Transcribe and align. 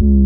Herzlich 0.00 0.16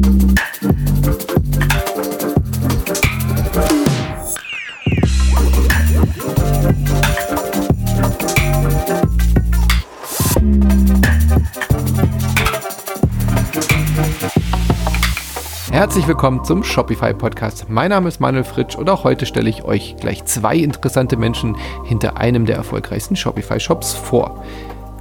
willkommen 16.07 16.45
zum 16.45 16.63
Shopify 16.63 17.13
Podcast. 17.13 17.69
Mein 17.69 17.91
Name 17.91 18.07
ist 18.07 18.21
Manuel 18.21 18.45
Fritsch 18.45 18.77
und 18.77 18.89
auch 18.89 19.03
heute 19.03 19.27
stelle 19.27 19.51
ich 19.51 19.65
euch 19.65 19.97
gleich 19.97 20.25
zwei 20.25 20.57
interessante 20.57 21.17
Menschen 21.17 21.57
hinter 21.85 22.17
einem 22.17 22.47
der 22.47 22.55
erfolgreichsten 22.55 23.17
Shopify 23.17 23.59
Shops 23.59 23.93
vor. 23.93 24.45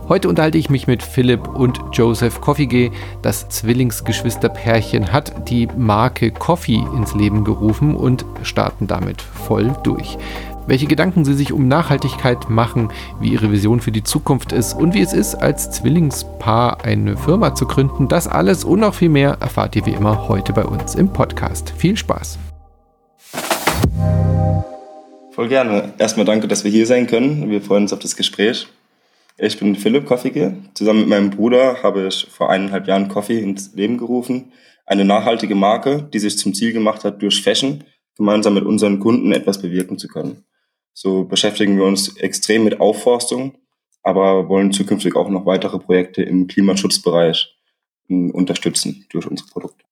Heute 0.09 0.27
unterhalte 0.27 0.57
ich 0.57 0.69
mich 0.69 0.85
mit 0.85 1.01
Philipp 1.01 1.47
und 1.47 1.79
Joseph 1.93 2.41
Coffeegay. 2.41 2.91
Das 3.21 3.47
Zwillingsgeschwisterpärchen 3.47 5.13
hat 5.13 5.49
die 5.49 5.67
Marke 5.77 6.31
Coffee 6.31 6.83
ins 6.95 7.15
Leben 7.15 7.43
gerufen 7.45 7.95
und 7.95 8.25
starten 8.43 8.87
damit 8.87 9.21
voll 9.21 9.73
durch 9.83 10.17
welche 10.67 10.85
Gedanken 10.85 11.25
sie 11.25 11.33
sich 11.33 11.51
um 11.51 11.67
Nachhaltigkeit 11.67 12.49
machen, 12.49 12.89
wie 13.19 13.33
ihre 13.33 13.51
Vision 13.51 13.81
für 13.81 13.91
die 13.91 14.03
Zukunft 14.03 14.51
ist 14.51 14.73
und 14.73 14.93
wie 14.93 15.01
es 15.01 15.13
ist, 15.13 15.35
als 15.35 15.71
Zwillingspaar 15.71 16.83
eine 16.85 17.17
Firma 17.17 17.53
zu 17.55 17.65
gründen. 17.65 18.07
Das 18.07 18.27
alles 18.27 18.63
und 18.63 18.79
noch 18.79 18.93
viel 18.93 19.09
mehr 19.09 19.37
erfahrt 19.39 19.75
ihr 19.75 19.85
wie 19.85 19.91
immer 19.91 20.27
heute 20.27 20.53
bei 20.53 20.63
uns 20.63 20.95
im 20.95 21.11
Podcast. 21.11 21.73
Viel 21.77 21.97
Spaß! 21.97 22.39
Voll 25.31 25.47
gerne. 25.49 25.93
Erstmal 25.97 26.25
danke, 26.25 26.47
dass 26.47 26.63
wir 26.63 26.71
hier 26.71 26.85
sein 26.85 27.07
können. 27.07 27.49
Wir 27.49 27.61
freuen 27.61 27.83
uns 27.83 27.93
auf 27.93 27.99
das 27.99 28.15
Gespräch. 28.15 28.67
Ich 29.45 29.59
bin 29.59 29.75
Philipp 29.75 30.05
Koffige. 30.05 30.55
Zusammen 30.73 31.01
mit 31.01 31.09
meinem 31.09 31.29
Bruder 31.29 31.83
habe 31.83 32.07
ich 32.07 32.25
vor 32.31 32.49
eineinhalb 32.49 32.87
Jahren 32.87 33.09
Coffee 33.09 33.41
ins 33.41 33.73
Leben 33.73 33.97
gerufen. 33.97 34.53
Eine 34.85 35.03
nachhaltige 35.03 35.53
Marke, 35.53 36.07
die 36.13 36.19
sich 36.19 36.37
zum 36.37 36.53
Ziel 36.53 36.71
gemacht 36.71 37.03
hat, 37.03 37.21
durch 37.21 37.43
Fashion 37.43 37.83
gemeinsam 38.15 38.53
mit 38.53 38.63
unseren 38.63 39.01
Kunden 39.01 39.33
etwas 39.33 39.61
bewirken 39.61 39.97
zu 39.97 40.07
können. 40.07 40.45
So 40.93 41.25
beschäftigen 41.25 41.75
wir 41.75 41.83
uns 41.83 42.15
extrem 42.15 42.63
mit 42.63 42.79
Aufforstung, 42.79 43.57
aber 44.01 44.47
wollen 44.47 44.71
zukünftig 44.71 45.17
auch 45.17 45.27
noch 45.27 45.45
weitere 45.45 45.77
Projekte 45.77 46.23
im 46.23 46.47
Klimaschutzbereich 46.47 47.53
hm, 48.07 48.31
unterstützen 48.31 49.05
durch 49.11 49.27
unsere 49.27 49.49
Produkte. 49.49 49.83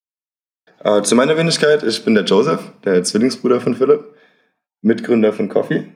Äh, 0.80 1.02
zu 1.02 1.14
meiner 1.14 1.36
Wenigkeit, 1.36 1.84
ich 1.84 2.06
bin 2.06 2.16
der 2.16 2.24
Joseph, 2.24 2.72
der 2.86 3.04
Zwillingsbruder 3.04 3.60
von 3.60 3.76
Philipp, 3.76 4.16
Mitgründer 4.82 5.34
von 5.34 5.50
Coffee. 5.50 5.90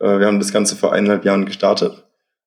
Äh, 0.00 0.18
wir 0.18 0.26
haben 0.26 0.40
das 0.40 0.52
Ganze 0.52 0.74
vor 0.74 0.92
eineinhalb 0.92 1.24
Jahren 1.24 1.46
gestartet 1.46 2.02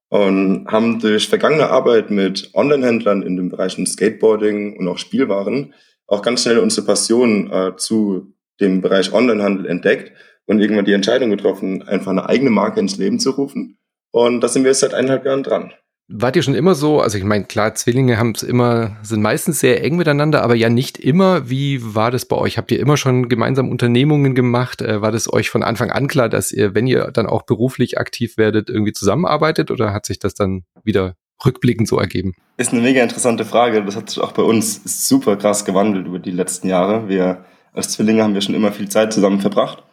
und 0.10 0.68
haben 0.68 1.00
durch 1.00 1.30
vergangene 1.30 1.70
Arbeit 1.70 2.10
mit 2.10 2.50
Online-Händlern 2.54 3.22
in 3.22 3.38
den 3.38 3.50
Bereichen 3.50 3.86
Skateboarding 3.86 4.78
und 4.78 4.88
auch 4.88 4.98
Spielwaren 4.98 5.74
auch 6.08 6.22
ganz 6.22 6.42
schnell 6.42 6.58
unsere 6.60 6.86
Passion 6.86 7.52
äh, 7.52 7.76
zu 7.78 8.34
dem 8.60 8.82
Bereich 8.82 9.14
Onlinehandel 9.14 9.68
entdeckt 9.68 10.12
und 10.48 10.60
irgendwann 10.60 10.86
die 10.86 10.94
Entscheidung 10.94 11.30
getroffen, 11.30 11.88
einfach 11.88 12.12
eine 12.12 12.28
eigene 12.28 12.50
Marke 12.50 12.80
ins 12.80 12.98
Leben 12.98 13.20
zu 13.20 13.32
rufen. 13.32 13.78
Und 14.12 14.42
da 14.42 14.48
sind 14.48 14.64
wir 14.64 14.72
jetzt 14.72 14.80
seit 14.80 14.96
eineinhalb 14.96 15.26
Jahren 15.26 15.44
dran. 15.44 15.74
Wart 16.12 16.36
ihr 16.36 16.42
schon 16.42 16.56
immer 16.56 16.74
so, 16.74 17.02
also 17.02 17.18
ich 17.18 17.24
meine, 17.24 17.46
klar, 17.46 17.76
Zwillinge 17.76 18.18
haben 18.18 18.32
es 18.36 18.42
immer, 18.42 18.98
sind 19.04 19.22
meistens 19.22 19.60
sehr 19.60 19.84
eng 19.84 19.96
miteinander, 19.96 20.44
aber 20.44 20.56
ja 20.56 20.68
nicht 20.68 20.98
immer. 20.98 21.50
Wie 21.50 21.96
war 21.96 22.10
das 22.10 22.26
bei 22.26 22.36
euch? 22.36 22.58
Habt 22.58 22.72
ihr 22.72 22.80
immer 22.80 22.98
schon 22.98 23.30
gemeinsam 23.30 23.70
Unternehmungen 23.70 24.34
gemacht? 24.34 24.82
Äh, 24.82 25.02
war 25.02 25.12
das 25.12 25.32
euch 25.32 25.50
von 25.50 25.62
Anfang 25.62 25.92
an 25.92 26.08
klar, 26.08 26.28
dass 26.28 26.52
ihr, 26.52 26.74
wenn 26.74 26.88
ihr 26.88 27.12
dann 27.12 27.28
auch 27.28 27.44
beruflich 27.44 28.00
aktiv 28.00 28.38
werdet, 28.38 28.70
irgendwie 28.70 28.94
zusammenarbeitet 28.94 29.70
oder 29.70 29.94
hat 29.94 30.06
sich 30.08 30.18
das 30.18 30.34
dann 30.34 30.64
wieder 30.84 31.16
rückblickend 31.46 31.88
so 31.88 32.00
ergeben? 32.00 32.34
Ist 32.58 32.74
eine 32.74 32.82
mega 32.82 33.04
interessante 33.04 33.46
Frage. 33.46 33.86
Das 33.86 33.96
hat 33.96 34.10
sich 34.10 34.20
auch 34.20 34.32
bei 34.32 34.44
uns 34.44 35.08
super 35.08 35.38
krass 35.38 35.64
gewandelt 35.64 36.08
über 36.08 36.20
die 36.20 36.32
letzten 36.32 36.68
Jahre. 36.68 37.08
Wir 37.08 37.46
als 37.72 37.90
Zwillinge 37.90 38.24
haben 38.24 38.34
wir 38.34 38.42
schon 38.42 38.56
immer 38.56 38.72
viel 38.72 38.90
Zeit 38.90 39.14
zusammen 39.14 39.40
verbracht 39.42 39.84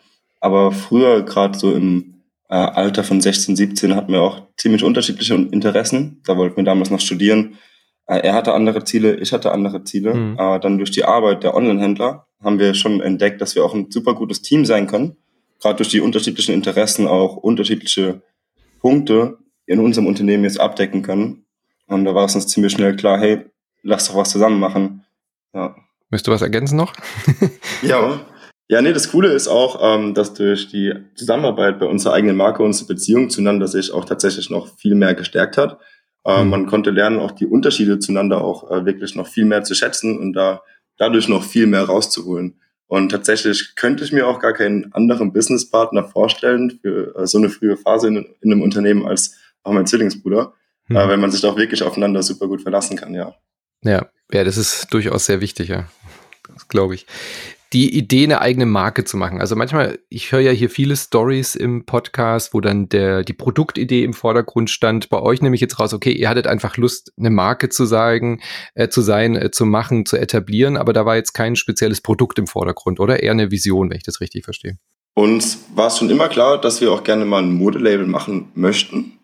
aber 0.40 0.72
früher, 0.72 1.22
gerade 1.22 1.58
so 1.58 1.72
im 1.72 2.15
äh, 2.48 2.54
Alter 2.54 3.04
von 3.04 3.20
16, 3.20 3.56
17, 3.56 3.94
hatten 3.94 4.12
wir 4.12 4.22
auch 4.22 4.42
ziemlich 4.56 4.84
unterschiedliche 4.84 5.34
Interessen. 5.34 6.22
Da 6.24 6.36
wollten 6.36 6.56
wir 6.56 6.64
damals 6.64 6.90
noch 6.90 7.00
studieren. 7.00 7.58
Äh, 8.06 8.20
er 8.20 8.34
hatte 8.34 8.54
andere 8.54 8.84
Ziele, 8.84 9.16
ich 9.16 9.32
hatte 9.32 9.52
andere 9.52 9.84
Ziele. 9.84 10.14
Mhm. 10.14 10.36
Äh, 10.38 10.60
dann 10.60 10.78
durch 10.78 10.90
die 10.90 11.04
Arbeit 11.04 11.42
der 11.42 11.54
Online-Händler 11.54 12.26
haben 12.42 12.58
wir 12.58 12.74
schon 12.74 13.00
entdeckt, 13.00 13.40
dass 13.40 13.54
wir 13.54 13.64
auch 13.64 13.74
ein 13.74 13.90
super 13.90 14.14
gutes 14.14 14.42
Team 14.42 14.64
sein 14.64 14.86
können. 14.86 15.16
Gerade 15.60 15.76
durch 15.76 15.88
die 15.88 16.00
unterschiedlichen 16.00 16.52
Interessen 16.52 17.08
auch 17.08 17.36
unterschiedliche 17.36 18.22
Punkte 18.80 19.38
in 19.66 19.80
unserem 19.80 20.06
Unternehmen 20.06 20.44
jetzt 20.44 20.60
abdecken 20.60 21.02
können. 21.02 21.46
Und 21.86 22.04
da 22.04 22.14
war 22.14 22.26
es 22.26 22.34
uns 22.34 22.46
ziemlich 22.46 22.72
schnell 22.72 22.94
klar, 22.94 23.18
hey, 23.18 23.46
lass 23.82 24.08
doch 24.08 24.16
was 24.16 24.30
zusammen 24.30 24.60
machen. 24.60 25.04
Ja. 25.54 25.74
Möchtest 26.10 26.28
du 26.28 26.32
was 26.32 26.42
ergänzen 26.42 26.76
noch? 26.76 26.92
ja, 27.82 28.20
ja, 28.68 28.82
nee, 28.82 28.92
das 28.92 29.10
Coole 29.10 29.28
ist 29.28 29.46
auch, 29.46 29.78
ähm, 29.80 30.14
dass 30.14 30.34
durch 30.34 30.68
die 30.68 30.92
Zusammenarbeit 31.14 31.78
bei 31.78 31.86
unserer 31.86 32.14
eigenen 32.14 32.36
Marke 32.36 32.64
unsere 32.64 32.88
Beziehung 32.88 33.30
zueinander 33.30 33.68
sich 33.68 33.92
auch 33.92 34.04
tatsächlich 34.04 34.50
noch 34.50 34.76
viel 34.76 34.96
mehr 34.96 35.14
gestärkt 35.14 35.56
hat. 35.56 35.78
Äh, 36.24 36.42
mhm. 36.42 36.50
Man 36.50 36.66
konnte 36.66 36.90
lernen, 36.90 37.20
auch 37.20 37.30
die 37.30 37.46
Unterschiede 37.46 38.00
zueinander 38.00 38.42
auch 38.42 38.70
äh, 38.70 38.84
wirklich 38.84 39.14
noch 39.14 39.28
viel 39.28 39.44
mehr 39.44 39.62
zu 39.62 39.74
schätzen 39.74 40.18
und 40.18 40.32
da 40.32 40.62
dadurch 40.98 41.28
noch 41.28 41.44
viel 41.44 41.66
mehr 41.68 41.84
rauszuholen. 41.84 42.60
Und 42.88 43.10
tatsächlich 43.10 43.74
könnte 43.76 44.04
ich 44.04 44.12
mir 44.12 44.26
auch 44.26 44.40
gar 44.40 44.52
keinen 44.52 44.92
anderen 44.92 45.32
Businesspartner 45.32 46.04
vorstellen 46.04 46.78
für 46.82 47.14
äh, 47.16 47.26
so 47.26 47.38
eine 47.38 47.50
frühe 47.50 47.76
Phase 47.76 48.08
in, 48.08 48.16
in, 48.40 48.52
einem 48.52 48.62
Unternehmen 48.62 49.06
als 49.06 49.36
auch 49.62 49.72
mein 49.72 49.86
Zwillingsbruder, 49.86 50.54
mhm. 50.88 50.96
äh, 50.96 51.08
wenn 51.08 51.20
man 51.20 51.30
sich 51.30 51.40
doch 51.40 51.56
wirklich 51.56 51.84
aufeinander 51.84 52.24
super 52.24 52.48
gut 52.48 52.62
verlassen 52.62 52.96
kann, 52.96 53.14
ja. 53.14 53.36
Ja, 53.82 54.08
ja, 54.32 54.42
das 54.42 54.56
ist 54.56 54.92
durchaus 54.92 55.26
sehr 55.26 55.40
wichtig, 55.40 55.68
ja. 55.68 55.88
Das 56.52 56.66
glaube 56.66 56.94
ich 56.94 57.06
die 57.76 57.94
Idee, 57.94 58.24
eine 58.24 58.40
eigene 58.40 58.64
Marke 58.64 59.04
zu 59.04 59.18
machen. 59.18 59.38
Also 59.38 59.54
manchmal, 59.54 59.98
ich 60.08 60.32
höre 60.32 60.40
ja 60.40 60.50
hier 60.50 60.70
viele 60.70 60.96
Stories 60.96 61.54
im 61.54 61.84
Podcast, 61.84 62.54
wo 62.54 62.62
dann 62.62 62.88
der, 62.88 63.22
die 63.22 63.34
Produktidee 63.34 64.02
im 64.02 64.14
Vordergrund 64.14 64.70
stand. 64.70 65.10
Bei 65.10 65.20
euch 65.20 65.42
nehme 65.42 65.54
ich 65.54 65.60
jetzt 65.60 65.78
raus, 65.78 65.92
okay, 65.92 66.10
ihr 66.12 66.30
hattet 66.30 66.46
einfach 66.46 66.78
Lust, 66.78 67.12
eine 67.18 67.28
Marke 67.28 67.68
zu 67.68 67.84
sagen, 67.84 68.40
äh, 68.74 68.88
zu 68.88 69.02
sein, 69.02 69.36
äh, 69.36 69.50
zu 69.50 69.66
machen, 69.66 70.06
zu 70.06 70.16
etablieren, 70.16 70.78
aber 70.78 70.94
da 70.94 71.04
war 71.04 71.16
jetzt 71.16 71.34
kein 71.34 71.54
spezielles 71.54 72.00
Produkt 72.00 72.38
im 72.38 72.46
Vordergrund, 72.46 72.98
oder? 72.98 73.22
Eher 73.22 73.32
eine 73.32 73.50
Vision, 73.50 73.90
wenn 73.90 73.98
ich 73.98 74.04
das 74.04 74.22
richtig 74.22 74.44
verstehe. 74.44 74.78
Uns 75.12 75.66
war 75.74 75.88
es 75.88 75.98
schon 75.98 76.08
immer 76.08 76.28
klar, 76.28 76.58
dass 76.58 76.80
wir 76.80 76.90
auch 76.90 77.04
gerne 77.04 77.26
mal 77.26 77.42
ein 77.42 77.52
Modelabel 77.52 78.06
machen 78.06 78.52
möchten. 78.54 79.18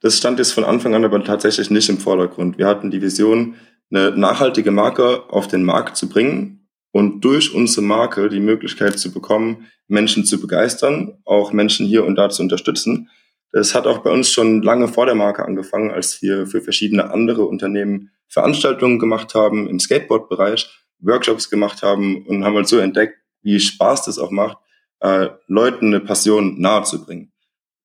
Das 0.00 0.16
stand 0.16 0.38
jetzt 0.38 0.52
von 0.52 0.62
Anfang 0.62 0.94
an 0.94 1.04
aber 1.04 1.24
tatsächlich 1.24 1.70
nicht 1.70 1.88
im 1.88 1.98
Vordergrund. 1.98 2.56
Wir 2.56 2.68
hatten 2.68 2.92
die 2.92 3.02
Vision, 3.02 3.56
eine 3.90 4.12
nachhaltige 4.12 4.70
Marke 4.70 5.24
auf 5.28 5.48
den 5.48 5.64
Markt 5.64 5.96
zu 5.96 6.08
bringen, 6.08 6.65
und 6.96 7.26
durch 7.26 7.52
unsere 7.52 7.84
Marke 7.84 8.30
die 8.30 8.40
Möglichkeit 8.40 8.98
zu 8.98 9.12
bekommen, 9.12 9.66
Menschen 9.86 10.24
zu 10.24 10.40
begeistern, 10.40 11.18
auch 11.26 11.52
Menschen 11.52 11.84
hier 11.84 12.06
und 12.06 12.16
da 12.16 12.30
zu 12.30 12.40
unterstützen. 12.40 13.10
Das 13.52 13.74
hat 13.74 13.86
auch 13.86 13.98
bei 13.98 14.10
uns 14.10 14.30
schon 14.30 14.62
lange 14.62 14.88
vor 14.88 15.04
der 15.04 15.14
Marke 15.14 15.44
angefangen, 15.44 15.90
als 15.90 16.22
wir 16.22 16.46
für 16.46 16.62
verschiedene 16.62 17.10
andere 17.10 17.44
Unternehmen 17.44 18.12
Veranstaltungen 18.28 18.98
gemacht 18.98 19.34
haben 19.34 19.68
im 19.68 19.78
Skateboard-Bereich, 19.78 20.70
Workshops 21.00 21.50
gemacht 21.50 21.82
haben 21.82 22.24
und 22.24 22.46
haben 22.46 22.56
halt 22.56 22.66
so 22.66 22.78
entdeckt, 22.78 23.18
wie 23.42 23.60
Spaß 23.60 24.06
das 24.06 24.18
auch 24.18 24.30
macht, 24.30 24.56
äh, 25.00 25.28
Leuten 25.48 25.88
eine 25.88 26.00
Passion 26.00 26.58
nahezubringen. 26.62 27.30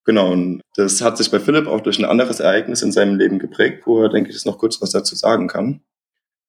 Genau, 0.06 0.32
und 0.32 0.62
das 0.76 1.02
hat 1.02 1.18
sich 1.18 1.30
bei 1.30 1.42
Philipp 1.42 1.68
auch 1.68 1.82
durch 1.82 2.00
ein 2.00 2.06
anderes 2.06 2.40
Ereignis 2.40 2.82
in 2.82 2.94
seinem 2.94 3.18
Leben 3.18 3.40
geprägt, 3.40 3.84
wo 3.86 4.02
er, 4.02 4.08
denke 4.08 4.30
ich, 4.30 4.46
noch 4.46 4.58
kurz 4.58 4.82
was 4.82 4.92
dazu 4.92 5.16
sagen 5.16 5.50
kann. 5.50 5.82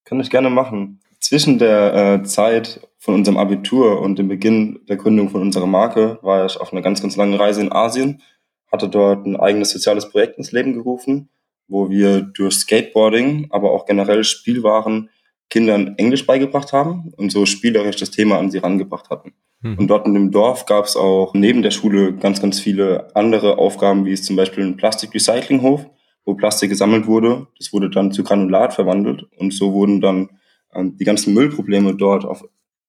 Kann 0.04 0.20
ich 0.20 0.30
gerne 0.30 0.48
machen 0.48 1.00
zwischen 1.22 1.58
der 1.58 1.94
äh, 1.94 2.22
Zeit 2.24 2.86
von 2.98 3.14
unserem 3.14 3.38
Abitur 3.38 4.00
und 4.00 4.18
dem 4.18 4.28
Beginn 4.28 4.80
der 4.88 4.96
Gründung 4.96 5.30
von 5.30 5.40
unserer 5.40 5.66
Marke 5.66 6.18
war 6.22 6.44
ich 6.44 6.60
auf 6.60 6.72
einer 6.72 6.82
ganz, 6.82 7.00
ganz 7.00 7.16
langen 7.16 7.34
Reise 7.34 7.60
in 7.60 7.72
Asien, 7.72 8.22
hatte 8.70 8.88
dort 8.88 9.24
ein 9.24 9.36
eigenes 9.36 9.70
soziales 9.70 10.10
Projekt 10.10 10.36
ins 10.38 10.52
Leben 10.52 10.72
gerufen, 10.72 11.30
wo 11.68 11.90
wir 11.90 12.20
durch 12.20 12.54
Skateboarding, 12.54 13.48
aber 13.50 13.70
auch 13.70 13.86
generell 13.86 14.24
Spielwaren 14.24 15.10
Kindern 15.48 15.94
Englisch 15.98 16.26
beigebracht 16.26 16.72
haben 16.72 17.12
und 17.16 17.30
so 17.30 17.46
spielerisch 17.46 17.96
das 17.96 18.10
Thema 18.10 18.38
an 18.38 18.50
sie 18.50 18.58
rangebracht 18.58 19.10
hatten. 19.10 19.34
Mhm. 19.60 19.78
Und 19.78 19.88
dort 19.88 20.06
in 20.06 20.14
dem 20.14 20.30
Dorf 20.30 20.66
gab 20.66 20.86
es 20.86 20.96
auch 20.96 21.34
neben 21.34 21.62
der 21.62 21.70
Schule 21.70 22.14
ganz, 22.14 22.40
ganz 22.40 22.58
viele 22.58 23.14
andere 23.14 23.58
Aufgaben, 23.58 24.06
wie 24.06 24.12
es 24.12 24.24
zum 24.24 24.34
Beispiel 24.34 24.64
ein 24.64 24.76
Plastikrecyclinghof, 24.76 25.86
wo 26.24 26.34
Plastik 26.34 26.70
gesammelt 26.70 27.06
wurde. 27.06 27.46
Das 27.58 27.72
wurde 27.72 27.90
dann 27.90 28.12
zu 28.12 28.24
Granulat 28.24 28.74
verwandelt 28.74 29.24
und 29.36 29.52
so 29.52 29.72
wurden 29.72 30.00
dann 30.00 30.30
ähm, 30.74 30.96
die 30.96 31.04
ganzen 31.04 31.34
Müllprobleme 31.34 31.94
dort 31.94 32.24
auf 32.24 32.44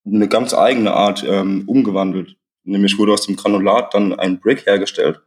eine 0.05 0.27
ganz 0.27 0.53
eigene 0.53 0.93
Art 0.93 1.23
ähm, 1.27 1.63
umgewandelt. 1.67 2.37
Nämlich 2.63 2.97
wurde 2.97 3.13
aus 3.13 3.25
dem 3.25 3.35
Granulat 3.35 3.93
dann 3.93 4.13
ein 4.13 4.39
Brick 4.39 4.65
hergestellt 4.65 5.21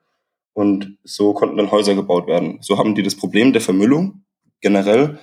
und 0.54 0.98
so 1.04 1.34
konnten 1.34 1.58
dann 1.58 1.70
Häuser 1.70 1.94
gebaut 1.94 2.26
werden. 2.26 2.58
So 2.62 2.78
haben 2.78 2.94
die 2.94 3.02
das 3.02 3.14
Problem 3.14 3.52
der 3.52 3.60
Vermüllung 3.60 4.24
generell 4.60 5.18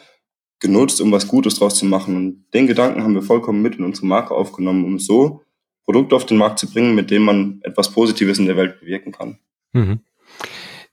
genutzt, 0.59 1.01
um 1.01 1.11
was 1.11 1.27
Gutes 1.27 1.55
draus 1.55 1.75
zu 1.75 1.85
machen. 1.85 2.15
Und 2.15 2.45
den 2.53 2.67
Gedanken 2.67 3.03
haben 3.03 3.15
wir 3.15 3.21
vollkommen 3.21 3.61
mit 3.61 3.75
in 3.75 3.83
unsere 3.83 4.07
Marke 4.07 4.33
aufgenommen, 4.33 4.85
um 4.85 4.99
so 4.99 5.41
Produkte 5.85 6.15
auf 6.15 6.25
den 6.25 6.37
Markt 6.37 6.59
zu 6.59 6.71
bringen, 6.71 6.95
mit 6.95 7.11
denen 7.11 7.25
man 7.25 7.59
etwas 7.63 7.91
Positives 7.91 8.39
in 8.39 8.45
der 8.45 8.57
Welt 8.57 8.79
bewirken 8.79 9.11
kann. 9.11 9.39
Mhm. 9.73 9.99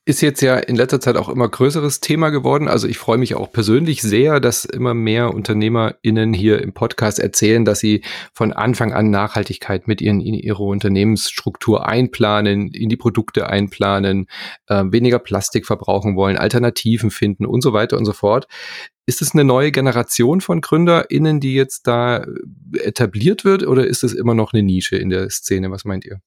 Ist 0.07 0.23
jetzt 0.23 0.41
ja 0.41 0.57
in 0.57 0.77
letzter 0.77 1.01
Zeit 1.01 1.17
auch 1.17 1.29
immer 1.29 1.49
größeres 1.49 2.01
Thema 2.01 2.31
geworden. 2.31 2.69
Also 2.69 2.89
ich 2.89 2.99
freue 2.99 3.19
mich 3.19 3.35
auch 3.35 3.53
persönlich 3.53 4.01
sehr, 4.01 4.41
dass 4.41 4.65
immer 4.65 4.95
mehr 4.95 5.35
UnternehmerInnen 5.35 6.33
hier 6.33 6.63
im 6.63 6.73
Podcast 6.73 7.19
erzählen, 7.19 7.65
dass 7.65 7.81
sie 7.81 8.03
von 8.33 8.53
Anfang 8.53 8.93
an 8.93 9.11
Nachhaltigkeit 9.11 9.87
mit 9.87 10.01
ihren, 10.01 10.21
in 10.21 10.35
ihre 10.35 10.63
Unternehmensstruktur 10.63 11.87
einplanen, 11.87 12.71
in 12.73 12.89
die 12.89 12.97
Produkte 12.97 13.49
einplanen, 13.49 14.27
äh, 14.69 14.85
weniger 14.87 15.19
Plastik 15.19 15.67
verbrauchen 15.67 16.17
wollen, 16.17 16.39
Alternativen 16.39 17.11
finden 17.11 17.45
und 17.45 17.61
so 17.61 17.73
weiter 17.75 17.99
und 17.99 18.07
so 18.07 18.15
fort. 18.15 18.47
Ist 19.07 19.23
es 19.23 19.35
eine 19.35 19.45
neue 19.45 19.71
Generation 19.71 20.41
von 20.41 20.61
GründerInnen, 20.61 21.41
die 21.41 21.55
jetzt 21.55 21.87
da 21.87 22.25
etabliert 22.75 23.45
wird 23.45 23.67
oder 23.67 23.87
ist 23.87 24.03
es 24.03 24.15
immer 24.15 24.35
noch 24.35 24.55
eine 24.55 24.63
Nische 24.63 24.97
in 24.97 25.11
der 25.11 25.29
Szene? 25.31 25.71
Was 25.71 25.85
meint 25.85 26.07
ihr? 26.07 26.21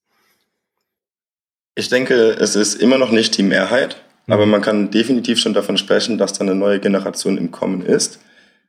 Ich 1.76 1.88
denke, 1.88 2.36
es 2.38 2.54
ist 2.54 2.80
immer 2.80 2.98
noch 2.98 3.10
nicht 3.10 3.36
die 3.36 3.42
Mehrheit, 3.42 3.96
aber 4.28 4.46
mhm. 4.46 4.52
man 4.52 4.62
kann 4.62 4.90
definitiv 4.90 5.40
schon 5.40 5.54
davon 5.54 5.76
sprechen, 5.76 6.18
dass 6.18 6.32
da 6.32 6.42
eine 6.42 6.54
neue 6.54 6.78
Generation 6.78 7.36
im 7.36 7.50
Kommen 7.50 7.84
ist. 7.84 8.20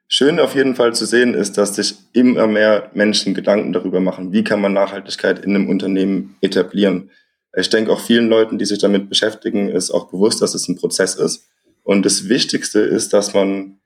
Schön 0.08 0.40
auf 0.40 0.56
jeden 0.56 0.76
Fall 0.76 0.94
zu 0.94 1.06
sehen 1.06 1.34
ist, 1.34 1.58
dass 1.58 1.76
sich 1.76 1.96
immer 2.14 2.48
mehr 2.48 2.90
Menschen 2.94 3.34
Gedanken 3.34 3.74
darüber 3.74 4.00
machen, 4.00 4.34
wie 4.34 4.44
kann 4.44 4.62
man 4.62 4.74
Nachhaltigkeit 4.74 5.44
in 5.44 5.56
einem 5.56 5.70
Unternehmen 5.70 6.36
etablieren. 6.42 7.12
Ich 7.56 7.70
denke 7.70 7.92
auch 7.92 8.00
vielen 8.00 8.28
Leuten, 8.28 8.58
die 8.58 8.66
sich 8.66 8.80
damit 8.80 9.08
beschäftigen, 9.08 9.70
ist 9.70 9.92
auch 9.92 10.10
bewusst, 10.10 10.42
dass 10.42 10.56
es 10.56 10.68
ein 10.68 10.76
Prozess 10.76 11.16
ist. 11.16 11.48
Und 11.84 12.06
das 12.06 12.28
Wichtigste 12.28 12.80
ist, 12.80 13.14
dass 13.14 13.34
man, 13.34 13.80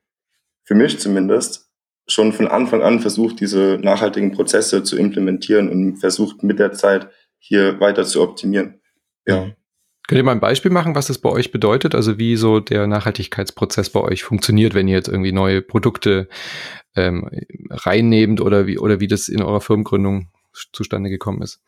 für 0.63 0.75
mich 0.75 0.99
zumindest, 0.99 1.69
schon 2.07 2.33
von 2.33 2.47
Anfang 2.47 2.81
an 2.81 3.01
versucht, 3.01 3.39
diese 3.39 3.77
nachhaltigen 3.81 4.31
Prozesse 4.31 4.83
zu 4.83 4.97
implementieren 4.97 5.69
und 5.69 5.97
versucht 5.97 6.41
mit 6.41 6.57
der 6.57 6.71
Zeit 6.71 7.09
hier 7.37 7.79
weiter 7.79 8.05
zu 8.05 8.21
optimieren. 8.21 8.78
Ja. 9.29 9.51
Könnt 10.07 10.17
ihr 10.17 10.23
mal 10.23 10.31
ein 10.31 10.39
Beispiel 10.39 10.71
machen, 10.71 10.95
was 10.95 11.07
das 11.07 11.19
bei 11.19 11.29
euch 11.29 11.51
bedeutet? 11.51 11.93
Also 11.93 12.17
wie 12.17 12.35
so 12.35 12.59
der 12.59 12.87
Nachhaltigkeitsprozess 12.87 13.91
bei 13.91 14.01
euch 14.01 14.23
funktioniert, 14.23 14.73
wenn 14.73 14.87
ihr 14.87 14.95
jetzt 14.95 15.07
irgendwie 15.07 15.31
neue 15.31 15.61
Produkte 15.61 16.27
ähm, 16.95 17.29
reinnehmt 17.69 18.41
oder 18.41 18.65
wie, 18.65 18.79
oder 18.79 18.99
wie 18.99 19.07
das 19.07 19.29
in 19.29 19.43
eurer 19.43 19.61
Firmengründung 19.61 20.29
zustande 20.73 21.09
gekommen 21.09 21.43
ist? 21.43 21.59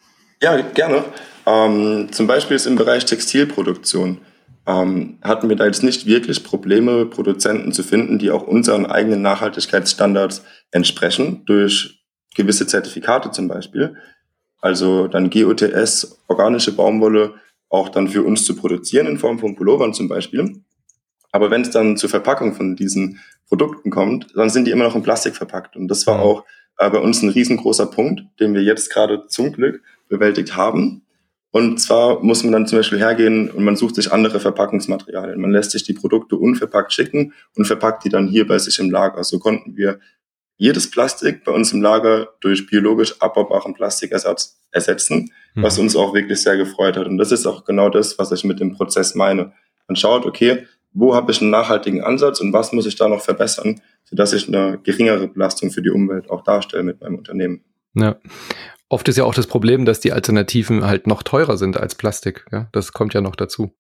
Ja, 0.42 0.60
gerne. 0.60 1.06
Ähm, 1.46 2.08
zum 2.12 2.26
Beispiel 2.26 2.56
ist 2.56 2.66
im 2.66 2.76
Bereich 2.76 3.06
Textilproduktion 3.06 4.22
ähm, 4.68 5.18
hatten 5.22 5.50
wir 5.50 5.56
da 5.56 5.66
jetzt 5.66 5.84
nicht 5.84 6.06
wirklich 6.06 6.44
Probleme, 6.44 7.06
Produzenten 7.06 7.72
zu 7.72 7.84
finden, 7.84 8.20
die 8.20 8.32
auch 8.32 8.44
unseren 8.44 8.86
eigenen 8.86 9.22
Nachhaltigkeitsstandards 9.22 10.44
entsprechen, 10.72 11.44
durch 11.46 12.04
gewisse 12.36 12.68
Zertifikate 12.68 13.32
zum 13.32 13.48
Beispiel. 13.48 13.96
Also 14.62 15.08
dann 15.08 15.32
GOTS, 15.32 16.20
organische 16.28 16.74
Baumwolle, 16.74 17.34
auch 17.72 17.90
dann 17.90 18.08
für 18.08 18.24
uns 18.24 18.46
zu 18.46 18.56
produzieren 18.56 19.08
in 19.08 19.18
Form 19.18 19.40
von 19.40 19.56
Pullovern 19.56 19.94
zum 19.94 20.08
Beispiel. 20.08 20.62
Aber 21.32 21.50
wenn 21.50 21.62
es 21.62 21.72
dann 21.72 21.98
zur 21.98 22.10
Verpackung 22.10 22.54
von 22.54 22.76
diesen 22.76 23.20
Produkten 23.48 23.90
kommt, 23.90 24.28
dann 24.36 24.50
sind 24.50 24.66
die 24.66 24.72
immer 24.72 24.84
noch 24.84 24.96
in 24.96 25.04
Plastik 25.04 25.36
verpackt. 25.36 25.76
Und 25.76 25.88
das 25.88 26.06
war 26.06 26.18
mhm. 26.18 26.24
auch 26.24 26.46
äh, 26.78 26.90
bei 26.90 27.00
uns 27.00 27.22
ein 27.22 27.30
riesengroßer 27.30 27.88
Punkt, 27.88 28.24
den 28.40 28.54
wir 28.54 28.62
jetzt 28.62 28.92
gerade 28.92 29.26
zum 29.28 29.54
Glück 29.54 29.82
bewältigt 30.10 30.56
haben. 30.56 31.04
Und 31.52 31.80
zwar 31.80 32.22
muss 32.24 32.44
man 32.44 32.54
dann 32.54 32.68
zum 32.68 32.80
Beispiel 32.80 33.00
hergehen 33.00 33.50
und 33.50 33.64
man 33.64 33.76
sucht 33.76 33.96
sich 33.96 34.12
andere 34.12 34.40
Verpackungsmaterialien. 34.40 35.40
Man 35.40 35.52
lässt 35.52 35.72
sich 35.72 35.84
die 35.84 35.94
Produkte 35.94 36.38
unverpackt 36.38 36.94
schicken 36.94 37.34
und 37.56 37.66
verpackt 37.66 38.06
die 38.06 38.10
dann 38.10 38.28
hier 38.28 38.48
bei 38.48 38.58
sich 38.58 38.80
im 38.80 38.90
Lager. 38.90 39.24
So 39.24 39.40
konnten 39.40 39.76
wir 39.76 40.00
jedes 40.62 40.92
Plastik 40.92 41.44
bei 41.44 41.52
uns 41.52 41.74
im 41.74 41.82
Lager 41.82 42.28
durch 42.40 42.68
biologisch 42.68 43.20
abbaubaren 43.20 43.74
Plastikersatz 43.74 44.60
ersetzen, 44.70 45.32
mhm. 45.56 45.64
was 45.64 45.80
uns 45.80 45.96
auch 45.96 46.14
wirklich 46.14 46.40
sehr 46.40 46.56
gefreut 46.56 46.98
hat. 46.98 47.08
Und 47.08 47.18
das 47.18 47.32
ist 47.32 47.48
auch 47.48 47.66
genau 47.66 47.90
das, 47.90 48.20
was 48.20 48.32
ich 48.32 48.44
mit 48.44 48.60
dem 48.60 48.74
Prozess 48.74 49.16
meine. 49.16 49.54
Man 49.88 49.96
schaut, 49.96 50.24
okay, 50.24 50.68
wo 50.94 51.16
habe 51.16 51.32
ich 51.32 51.42
einen 51.42 51.50
nachhaltigen 51.50 52.04
Ansatz 52.04 52.42
und 52.42 52.54
was 52.54 52.74
muss 52.74 52.86
ich 52.86 52.96
da 52.96 53.08
noch 53.08 53.22
verbessern, 53.22 53.82
sodass 54.04 54.34
ich 54.34 54.48
eine 54.48 54.78
geringere 54.78 55.28
Belastung 55.28 55.72
für 55.72 55.82
die 55.82 55.90
Umwelt 55.90 56.30
auch 56.30 56.44
darstelle 56.44 56.84
mit 56.84 57.02
meinem 57.02 57.16
Unternehmen. 57.16 57.64
Ja. 57.96 58.18
Oft 58.88 59.08
ist 59.08 59.18
ja 59.18 59.24
auch 59.24 59.34
das 59.34 59.48
Problem, 59.48 59.86
dass 59.86 60.00
die 60.00 60.12
Alternativen 60.12 60.86
halt 60.86 61.08
noch 61.08 61.24
teurer 61.24 61.58
sind 61.58 61.76
als 61.76 61.96
Plastik. 61.96 62.46
Ja? 62.52 62.70
Das 62.72 62.94
kommt 62.94 63.16
ja 63.16 63.22
noch 63.22 63.36
dazu. 63.36 63.74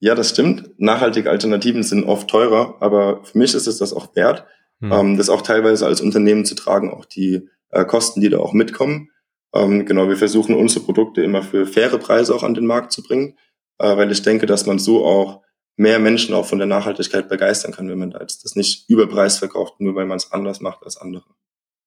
Ja, 0.00 0.14
das 0.14 0.28
stimmt. 0.28 0.78
Nachhaltige 0.78 1.30
Alternativen 1.30 1.82
sind 1.82 2.04
oft 2.04 2.28
teurer, 2.28 2.76
aber 2.80 3.24
für 3.24 3.38
mich 3.38 3.54
ist 3.54 3.66
es 3.66 3.78
das 3.78 3.94
auch 3.94 4.14
wert, 4.14 4.44
mhm. 4.80 4.92
ähm, 4.92 5.16
das 5.16 5.30
auch 5.30 5.42
teilweise 5.42 5.86
als 5.86 6.00
Unternehmen 6.00 6.44
zu 6.44 6.54
tragen, 6.54 6.90
auch 6.90 7.04
die 7.04 7.48
äh, 7.70 7.84
Kosten, 7.84 8.20
die 8.20 8.28
da 8.28 8.38
auch 8.38 8.52
mitkommen. 8.52 9.10
Ähm, 9.54 9.86
genau, 9.86 10.08
wir 10.08 10.16
versuchen 10.16 10.54
unsere 10.54 10.84
Produkte 10.84 11.22
immer 11.22 11.42
für 11.42 11.66
faire 11.66 11.98
Preise 11.98 12.34
auch 12.34 12.42
an 12.42 12.54
den 12.54 12.66
Markt 12.66 12.92
zu 12.92 13.02
bringen, 13.02 13.38
äh, 13.78 13.96
weil 13.96 14.10
ich 14.12 14.22
denke, 14.22 14.46
dass 14.46 14.66
man 14.66 14.78
so 14.78 15.04
auch 15.04 15.42
mehr 15.76 15.98
Menschen 15.98 16.34
auch 16.34 16.44
von 16.44 16.58
der 16.58 16.66
Nachhaltigkeit 16.66 17.28
begeistern 17.28 17.72
kann, 17.72 17.88
wenn 17.88 17.98
man 17.98 18.10
da 18.10 18.20
jetzt 18.20 18.44
das 18.44 18.56
nicht 18.56 18.90
überpreis 18.90 19.38
verkauft, 19.38 19.80
nur 19.80 19.94
weil 19.94 20.06
man 20.06 20.16
es 20.16 20.32
anders 20.32 20.60
macht 20.60 20.82
als 20.82 20.96
andere. 20.96 21.24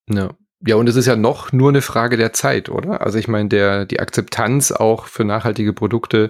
Ja. 0.09 0.31
Ja, 0.63 0.75
und 0.75 0.87
es 0.87 0.95
ist 0.95 1.07
ja 1.07 1.15
noch 1.15 1.51
nur 1.51 1.69
eine 1.69 1.81
Frage 1.81 2.17
der 2.17 2.33
Zeit, 2.33 2.69
oder? 2.69 3.01
Also 3.01 3.17
ich 3.17 3.27
meine, 3.27 3.49
der, 3.49 3.85
die 3.85 3.99
Akzeptanz 3.99 4.71
auch 4.71 5.05
für 5.07 5.25
nachhaltige 5.25 5.73
Produkte 5.73 6.29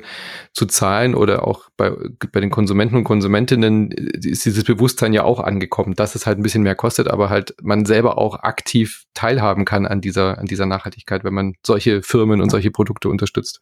zu 0.54 0.66
zahlen 0.66 1.16
oder 1.16 1.46
auch 1.46 1.70
bei, 1.76 1.92
bei 2.32 2.40
den 2.40 2.50
Konsumenten 2.50 2.96
und 2.96 3.04
Konsumentinnen 3.04 3.92
ist 3.92 4.46
dieses 4.46 4.64
Bewusstsein 4.64 5.12
ja 5.12 5.24
auch 5.24 5.42
angekommen, 5.42 5.96
dass 5.96 6.16
es 6.16 6.26
halt 6.26 6.40
ein 6.40 6.44
bisschen 6.44 6.64
mehr 6.64 6.76
kostet, 6.76 7.10
aber 7.10 7.30
halt 7.30 7.56
man 7.62 7.86
selber 7.86 8.18
auch 8.18 8.36
aktiv 8.36 9.04
teilhaben 9.14 9.66
kann 9.66 9.86
an 9.86 10.00
dieser, 10.00 10.38
an 10.38 10.46
dieser 10.46 10.66
Nachhaltigkeit, 10.66 11.26
wenn 11.26 11.34
man 11.34 11.56
solche 11.66 12.02
Firmen 12.02 12.42
und 12.42 12.52
solche 12.52 12.72
Produkte 12.72 13.10
unterstützt. 13.10 13.62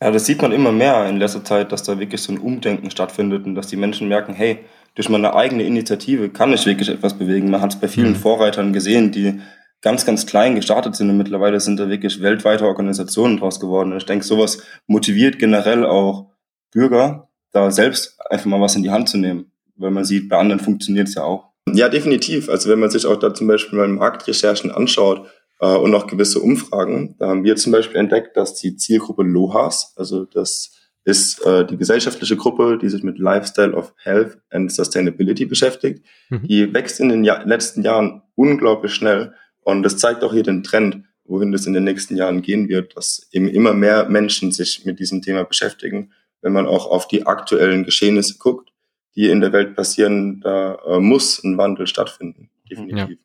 Ja, 0.00 0.10
das 0.12 0.26
sieht 0.26 0.42
man 0.42 0.52
immer 0.52 0.72
mehr 0.72 1.08
in 1.08 1.18
letzter 1.18 1.44
Zeit, 1.44 1.72
dass 1.72 1.82
da 1.82 1.98
wirklich 1.98 2.20
so 2.22 2.32
ein 2.32 2.38
Umdenken 2.38 2.90
stattfindet 2.90 3.44
und 3.44 3.56
dass 3.56 3.68
die 3.68 3.76
Menschen 3.76 4.08
merken, 4.08 4.34
hey, 4.34 4.64
durch 4.94 5.08
meine 5.08 5.34
eigene 5.34 5.62
Initiative 5.64 6.28
kann 6.28 6.52
ich 6.52 6.66
wirklich 6.66 6.88
etwas 6.88 7.16
bewegen. 7.16 7.50
Man 7.50 7.60
hat 7.60 7.74
es 7.74 7.80
bei 7.80 7.88
vielen 7.88 8.10
mhm. 8.10 8.16
Vorreitern 8.16 8.72
gesehen, 8.72 9.10
die 9.10 9.40
ganz, 9.80 10.06
ganz 10.06 10.26
klein 10.26 10.54
gestartet 10.54 10.96
sind 10.96 11.10
und 11.10 11.16
mittlerweile 11.16 11.60
sind 11.60 11.78
da 11.78 11.88
wirklich 11.88 12.22
weltweite 12.22 12.66
Organisationen 12.66 13.38
draus 13.38 13.60
geworden. 13.60 13.92
Und 13.92 13.98
ich 13.98 14.06
denke, 14.06 14.24
sowas 14.24 14.62
motiviert 14.86 15.38
generell 15.38 15.84
auch 15.84 16.30
Bürger, 16.70 17.28
da 17.52 17.70
selbst 17.70 18.18
einfach 18.30 18.46
mal 18.46 18.60
was 18.60 18.76
in 18.76 18.82
die 18.82 18.90
Hand 18.90 19.08
zu 19.08 19.18
nehmen, 19.18 19.50
weil 19.76 19.90
man 19.90 20.04
sieht, 20.04 20.28
bei 20.28 20.38
anderen 20.38 20.60
funktioniert 20.60 21.08
es 21.08 21.14
ja 21.14 21.24
auch. 21.24 21.50
Ja, 21.70 21.88
definitiv. 21.88 22.48
Also 22.48 22.70
wenn 22.70 22.80
man 22.80 22.90
sich 22.90 23.06
auch 23.06 23.16
da 23.16 23.34
zum 23.34 23.46
Beispiel 23.46 23.78
mal 23.78 23.88
Marktrecherchen 23.88 24.70
anschaut 24.70 25.26
äh, 25.60 25.66
und 25.66 25.94
auch 25.94 26.06
gewisse 26.06 26.40
Umfragen, 26.40 27.16
da 27.18 27.28
haben 27.28 27.44
wir 27.44 27.56
zum 27.56 27.72
Beispiel 27.72 27.98
entdeckt, 27.98 28.36
dass 28.36 28.54
die 28.54 28.76
Zielgruppe 28.76 29.22
LOHAS, 29.22 29.94
also 29.96 30.24
das 30.24 30.72
ist 31.04 31.44
äh, 31.44 31.66
die 31.66 31.76
gesellschaftliche 31.76 32.36
Gruppe, 32.36 32.78
die 32.80 32.88
sich 32.88 33.02
mit 33.02 33.18
Lifestyle 33.18 33.74
of 33.74 33.94
Health 34.02 34.38
and 34.50 34.70
Sustainability 34.70 35.46
beschäftigt. 35.46 36.04
Mhm. 36.30 36.46
Die 36.46 36.74
wächst 36.74 37.00
in 37.00 37.08
den 37.08 37.24
Jahr 37.24 37.44
letzten 37.44 37.82
Jahren 37.82 38.22
unglaublich 38.34 38.94
schnell 38.94 39.34
und 39.62 39.82
das 39.82 39.96
zeigt 39.96 40.22
auch 40.22 40.32
hier 40.32 40.42
den 40.42 40.62
Trend, 40.62 41.04
wohin 41.24 41.52
das 41.52 41.66
in 41.66 41.72
den 41.72 41.84
nächsten 41.84 42.16
Jahren 42.16 42.42
gehen 42.42 42.68
wird, 42.68 42.96
dass 42.96 43.28
eben 43.32 43.48
immer 43.48 43.74
mehr 43.74 44.08
Menschen 44.08 44.52
sich 44.52 44.84
mit 44.84 44.98
diesem 44.98 45.22
Thema 45.22 45.44
beschäftigen. 45.44 46.12
Wenn 46.40 46.52
man 46.52 46.66
auch 46.66 46.86
auf 46.86 47.06
die 47.08 47.26
aktuellen 47.26 47.84
Geschehnisse 47.84 48.38
guckt, 48.38 48.72
die 49.14 49.28
in 49.28 49.40
der 49.40 49.52
Welt 49.52 49.76
passieren, 49.76 50.40
da 50.40 50.76
äh, 50.86 51.00
muss 51.00 51.42
ein 51.44 51.58
Wandel 51.58 51.86
stattfinden, 51.86 52.50
definitiv. 52.70 53.18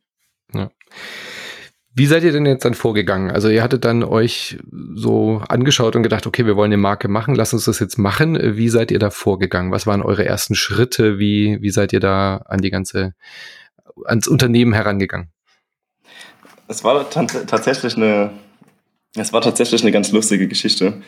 Ja. 0.54 0.60
ja. 0.62 0.72
Wie 1.98 2.06
seid 2.06 2.24
ihr 2.24 2.32
denn 2.32 2.46
jetzt 2.46 2.64
dann 2.64 2.76
vorgegangen? 2.76 3.32
Also 3.32 3.50
ihr 3.50 3.64
hattet 3.64 3.84
dann 3.84 4.04
euch 4.04 4.60
so 4.94 5.42
angeschaut 5.50 5.96
und 5.96 6.04
gedacht, 6.04 6.28
okay, 6.28 6.46
wir 6.46 6.56
wollen 6.56 6.70
eine 6.70 6.78
Marke 6.78 7.08
machen, 7.08 7.34
lasst 7.34 7.56
uns 7.56 7.66
das 7.66 7.80
jetzt 7.80 7.98
machen. 7.98 8.38
Wie 8.56 8.70
seid 8.70 8.92
ihr 8.92 9.00
da 9.00 9.10
vorgegangen? 9.10 9.72
Was 9.72 9.88
waren 9.88 10.04
eure 10.04 10.24
ersten 10.24 10.54
Schritte? 10.54 11.18
Wie, 11.18 11.58
wie 11.60 11.72
seid 11.72 11.94
ihr 11.94 12.00
da 12.00 12.44
an 12.46 12.60
die 12.60 12.70
ganze, 12.70 13.16
ans 14.06 14.28
Unternehmen 14.28 14.74
herangegangen? 14.74 15.30
Es 16.68 16.84
war 16.84 17.10
tatsächlich 17.10 17.98
eine, 17.98 18.30
es 19.16 19.34
war 19.34 19.42
tatsächlich 19.42 19.82
eine 19.82 19.92
ganz 19.92 20.12
lustige 20.12 20.48
Geschichte. 20.48 21.02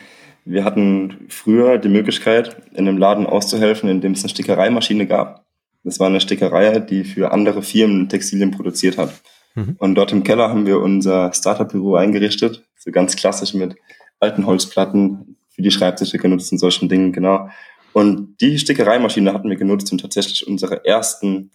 Wir 0.44 0.64
hatten 0.64 1.26
früher 1.28 1.78
die 1.78 1.88
Möglichkeit, 1.88 2.56
in 2.72 2.88
einem 2.88 2.98
Laden 2.98 3.26
auszuhelfen, 3.26 3.88
in 3.88 4.00
dem 4.00 4.10
es 4.10 4.24
eine 4.24 4.30
Stickereimaschine 4.30 5.06
gab. 5.06 5.44
Das 5.84 6.00
war 6.00 6.08
eine 6.08 6.20
Stickerei, 6.20 6.80
die 6.80 7.04
für 7.04 7.30
andere 7.30 7.62
Firmen 7.62 8.08
Textilien 8.08 8.50
produziert 8.50 8.98
hat. 8.98 9.12
Mhm. 9.54 9.76
Und 9.78 9.94
dort 9.94 10.12
im 10.12 10.24
Keller 10.24 10.48
haben 10.48 10.66
wir 10.66 10.80
unser 10.80 11.32
Startup-Büro 11.32 11.94
eingerichtet, 11.96 12.64
so 12.76 12.90
ganz 12.90 13.16
klassisch 13.16 13.54
mit 13.54 13.76
alten 14.20 14.46
Holzplatten 14.46 15.36
für 15.48 15.62
die 15.62 15.70
Schreibtische 15.70 16.18
genutzt 16.18 16.52
und 16.52 16.58
solchen 16.58 16.88
Dingen, 16.88 17.12
genau. 17.12 17.48
Und 17.92 18.40
die 18.40 18.58
Stickereimaschine 18.58 19.32
hatten 19.32 19.50
wir 19.50 19.56
genutzt, 19.56 19.90
um 19.92 19.98
tatsächlich 19.98 20.46
unsere 20.46 20.84
ersten 20.84 21.50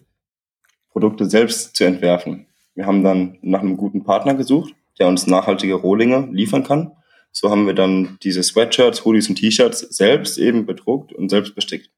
Produkte 0.90 1.26
selbst 1.26 1.76
zu 1.76 1.84
entwerfen. 1.84 2.46
Wir 2.74 2.86
haben 2.86 3.02
dann 3.02 3.38
nach 3.42 3.60
einem 3.60 3.76
guten 3.76 4.04
Partner 4.04 4.34
gesucht, 4.34 4.74
der 4.98 5.08
uns 5.08 5.26
nachhaltige 5.26 5.74
Rohlinge 5.74 6.28
liefern 6.30 6.62
kann. 6.62 6.92
So 7.32 7.50
haben 7.50 7.66
wir 7.66 7.74
dann 7.74 8.18
diese 8.22 8.42
Sweatshirts, 8.42 9.04
Hoodies 9.04 9.28
und 9.28 9.36
T-Shirts 9.36 9.80
selbst 9.80 10.38
eben 10.38 10.66
bedruckt 10.66 11.12
und 11.12 11.28
selbst 11.28 11.54
bestickt. 11.54 11.90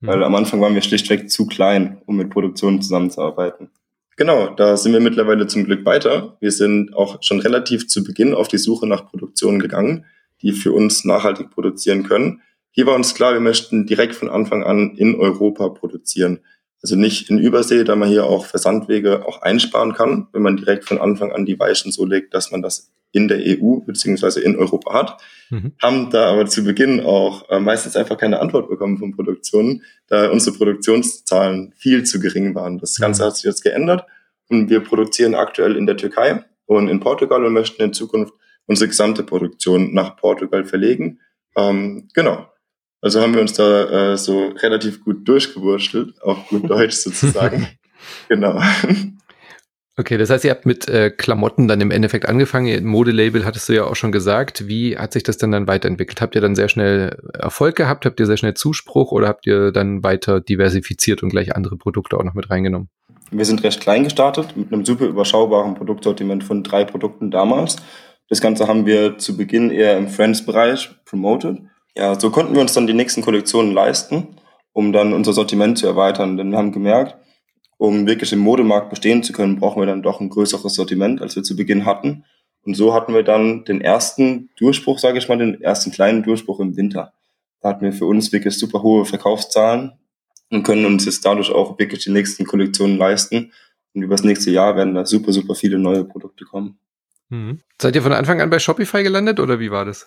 Mhm. 0.00 0.06
Weil 0.06 0.24
am 0.24 0.34
Anfang 0.34 0.60
waren 0.60 0.74
wir 0.74 0.82
schlichtweg 0.82 1.30
zu 1.30 1.46
klein, 1.46 2.00
um 2.06 2.16
mit 2.16 2.30
Produktionen 2.30 2.80
zusammenzuarbeiten. 2.80 3.70
Genau, 4.16 4.48
da 4.54 4.76
sind 4.76 4.92
wir 4.92 5.00
mittlerweile 5.00 5.48
zum 5.48 5.64
Glück 5.64 5.84
weiter. 5.84 6.36
Wir 6.40 6.52
sind 6.52 6.94
auch 6.94 7.20
schon 7.22 7.40
relativ 7.40 7.88
zu 7.88 8.04
Beginn 8.04 8.32
auf 8.32 8.46
die 8.46 8.58
Suche 8.58 8.86
nach 8.86 9.10
Produktionen 9.10 9.58
gegangen, 9.58 10.04
die 10.40 10.52
für 10.52 10.72
uns 10.72 11.04
nachhaltig 11.04 11.50
produzieren 11.50 12.04
können. 12.04 12.40
hier 12.70 12.86
war 12.86 12.94
uns 12.94 13.14
klar, 13.14 13.32
wir 13.32 13.40
möchten 13.40 13.86
direkt 13.86 14.14
von 14.14 14.28
Anfang 14.28 14.62
an 14.62 14.96
in 14.96 15.16
Europa 15.16 15.68
produzieren. 15.68 16.40
Also 16.84 16.96
nicht 16.96 17.30
in 17.30 17.38
Übersee, 17.38 17.82
da 17.82 17.96
man 17.96 18.10
hier 18.10 18.26
auch 18.26 18.44
Versandwege 18.44 19.24
auch 19.26 19.40
einsparen 19.40 19.94
kann, 19.94 20.28
wenn 20.34 20.42
man 20.42 20.58
direkt 20.58 20.84
von 20.84 20.98
Anfang 20.98 21.32
an 21.32 21.46
die 21.46 21.58
Weichen 21.58 21.90
so 21.92 22.04
legt, 22.04 22.34
dass 22.34 22.50
man 22.50 22.60
das 22.60 22.92
in 23.10 23.26
der 23.26 23.38
EU 23.38 23.76
beziehungsweise 23.76 24.42
in 24.42 24.54
Europa 24.54 24.92
hat. 24.92 25.22
Mhm. 25.48 25.72
Haben 25.80 26.10
da 26.10 26.26
aber 26.26 26.44
zu 26.44 26.62
Beginn 26.62 27.00
auch 27.00 27.48
äh, 27.48 27.58
meistens 27.58 27.96
einfach 27.96 28.18
keine 28.18 28.38
Antwort 28.38 28.68
bekommen 28.68 28.98
von 28.98 29.16
Produktionen, 29.16 29.82
da 30.08 30.30
unsere 30.30 30.54
Produktionszahlen 30.58 31.72
viel 31.74 32.04
zu 32.04 32.20
gering 32.20 32.54
waren. 32.54 32.76
Das 32.78 32.96
Ganze 32.96 33.22
mhm. 33.22 33.26
hat 33.28 33.36
sich 33.36 33.44
jetzt 33.46 33.62
geändert 33.62 34.04
und 34.50 34.68
wir 34.68 34.80
produzieren 34.80 35.34
aktuell 35.34 35.78
in 35.78 35.86
der 35.86 35.96
Türkei 35.96 36.44
und 36.66 36.88
in 36.88 37.00
Portugal 37.00 37.46
und 37.46 37.54
möchten 37.54 37.82
in 37.82 37.94
Zukunft 37.94 38.34
unsere 38.66 38.88
gesamte 38.88 39.22
Produktion 39.22 39.94
nach 39.94 40.16
Portugal 40.16 40.66
verlegen. 40.66 41.18
Ähm, 41.56 42.08
genau. 42.12 42.46
Also 43.04 43.20
haben 43.20 43.34
wir 43.34 43.42
uns 43.42 43.52
da 43.52 44.12
äh, 44.12 44.16
so 44.16 44.48
relativ 44.62 45.04
gut 45.04 45.28
durchgewurschtelt, 45.28 46.22
auf 46.22 46.48
gut 46.48 46.70
Deutsch 46.70 46.94
sozusagen. 46.94 47.68
genau. 48.30 48.58
Okay, 49.98 50.16
das 50.16 50.30
heißt, 50.30 50.42
ihr 50.46 50.50
habt 50.50 50.64
mit 50.64 50.88
äh, 50.88 51.10
Klamotten 51.10 51.68
dann 51.68 51.82
im 51.82 51.90
Endeffekt 51.90 52.26
angefangen. 52.26 52.86
Modelabel 52.86 53.44
hattest 53.44 53.68
du 53.68 53.74
ja 53.74 53.84
auch 53.84 53.94
schon 53.94 54.10
gesagt. 54.10 54.68
Wie 54.68 54.96
hat 54.96 55.12
sich 55.12 55.22
das 55.22 55.36
denn 55.36 55.52
dann 55.52 55.66
weiterentwickelt? 55.66 56.22
Habt 56.22 56.34
ihr 56.34 56.40
dann 56.40 56.54
sehr 56.54 56.70
schnell 56.70 57.18
Erfolg 57.34 57.76
gehabt? 57.76 58.06
Habt 58.06 58.20
ihr 58.20 58.26
sehr 58.26 58.38
schnell 58.38 58.54
Zuspruch 58.54 59.12
oder 59.12 59.28
habt 59.28 59.46
ihr 59.46 59.70
dann 59.70 60.02
weiter 60.02 60.40
diversifiziert 60.40 61.22
und 61.22 61.28
gleich 61.28 61.54
andere 61.54 61.76
Produkte 61.76 62.16
auch 62.16 62.24
noch 62.24 62.32
mit 62.32 62.48
reingenommen? 62.48 62.88
Wir 63.30 63.44
sind 63.44 63.62
recht 63.64 63.82
klein 63.82 64.04
gestartet 64.04 64.56
mit 64.56 64.72
einem 64.72 64.86
super 64.86 65.04
überschaubaren 65.04 65.74
Produktsortiment 65.74 66.42
von 66.42 66.62
drei 66.62 66.86
Produkten 66.86 67.30
damals. 67.30 67.76
Das 68.30 68.40
Ganze 68.40 68.66
haben 68.66 68.86
wir 68.86 69.18
zu 69.18 69.36
Beginn 69.36 69.70
eher 69.70 69.98
im 69.98 70.08
Friends-Bereich 70.08 70.88
promoted 71.04 71.58
ja, 71.96 72.18
so 72.18 72.30
konnten 72.30 72.54
wir 72.54 72.60
uns 72.60 72.72
dann 72.72 72.86
die 72.86 72.94
nächsten 72.94 73.22
Kollektionen 73.22 73.72
leisten, 73.72 74.36
um 74.72 74.92
dann 74.92 75.12
unser 75.12 75.32
Sortiment 75.32 75.78
zu 75.78 75.86
erweitern. 75.86 76.36
Denn 76.36 76.50
wir 76.50 76.58
haben 76.58 76.72
gemerkt, 76.72 77.16
um 77.76 78.06
wirklich 78.06 78.32
im 78.32 78.40
Modemarkt 78.40 78.90
bestehen 78.90 79.22
zu 79.22 79.32
können, 79.32 79.58
brauchen 79.58 79.80
wir 79.80 79.86
dann 79.86 80.02
doch 80.02 80.20
ein 80.20 80.30
größeres 80.30 80.74
Sortiment, 80.74 81.22
als 81.22 81.36
wir 81.36 81.42
zu 81.42 81.56
Beginn 81.56 81.84
hatten. 81.84 82.24
Und 82.64 82.74
so 82.74 82.94
hatten 82.94 83.14
wir 83.14 83.22
dann 83.22 83.64
den 83.64 83.80
ersten 83.80 84.50
Durchbruch, 84.56 84.98
sage 84.98 85.18
ich 85.18 85.28
mal, 85.28 85.38
den 85.38 85.60
ersten 85.60 85.90
kleinen 85.90 86.22
Durchbruch 86.22 86.60
im 86.60 86.76
Winter. 86.76 87.12
Da 87.60 87.70
hatten 87.70 87.84
wir 87.84 87.92
für 87.92 88.06
uns 88.06 88.32
wirklich 88.32 88.58
super 88.58 88.82
hohe 88.82 89.04
Verkaufszahlen 89.04 89.92
und 90.50 90.62
können 90.64 90.86
uns 90.86 91.04
jetzt 91.04 91.24
dadurch 91.24 91.50
auch 91.50 91.78
wirklich 91.78 92.04
die 92.04 92.10
nächsten 92.10 92.44
Kollektionen 92.46 92.96
leisten. 92.96 93.52
Und 93.94 94.02
über 94.02 94.16
das 94.16 94.24
nächste 94.24 94.50
Jahr 94.50 94.76
werden 94.76 94.94
da 94.94 95.06
super, 95.06 95.32
super 95.32 95.54
viele 95.54 95.78
neue 95.78 96.04
Produkte 96.04 96.44
kommen. 96.44 96.78
Mhm. 97.28 97.60
Seid 97.80 97.96
ihr 97.96 98.02
von 98.02 98.12
Anfang 98.12 98.40
an 98.40 98.50
bei 98.50 98.58
Shopify 98.58 99.02
gelandet 99.02 99.40
oder 99.40 99.60
wie 99.60 99.70
war 99.70 99.84
das? 99.84 100.06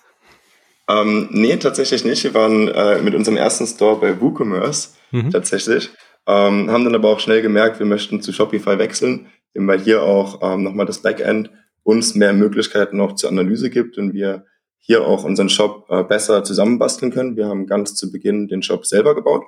Ähm, 0.90 1.28
nee, 1.32 1.56
tatsächlich 1.58 2.06
nicht. 2.06 2.24
Wir 2.24 2.34
waren 2.34 2.68
äh, 2.70 3.02
mit 3.02 3.14
unserem 3.14 3.38
ersten 3.38 3.68
Store 3.68 4.00
bei 4.00 4.20
WooCommerce 4.20 4.96
mhm. 5.12 5.32
tatsächlich. 5.32 5.90
Ähm, 6.26 6.70
haben 6.72 6.84
dann 6.84 6.96
aber 6.96 7.10
auch 7.10 7.20
schnell 7.20 7.42
gemerkt, 7.42 7.80
wir 7.80 7.86
möchten 7.86 8.22
zu 8.22 8.34
Shopify 8.34 8.78
wechseln, 8.78 9.28
weil 9.54 9.80
hier 9.80 10.04
auch 10.04 10.42
ähm, 10.42 10.64
nochmal 10.64 10.86
das 10.86 11.02
Backend 11.02 11.50
uns 11.84 12.16
mehr 12.16 12.34
Möglichkeiten 12.34 13.00
auch 13.00 13.16
zur 13.16 13.30
Analyse 13.30 13.70
gibt 13.70 13.98
und 13.98 14.14
wir 14.14 14.46
hier 14.78 15.06
auch 15.06 15.24
unseren 15.24 15.50
Shop 15.50 15.86
äh, 15.90 16.04
besser 16.04 16.44
zusammenbasteln 16.44 17.12
können. 17.12 17.36
Wir 17.38 17.48
haben 17.48 17.66
ganz 17.66 17.96
zu 17.96 18.12
Beginn 18.12 18.48
den 18.48 18.62
Shop 18.62 18.86
selber 18.86 19.16
gebaut, 19.16 19.44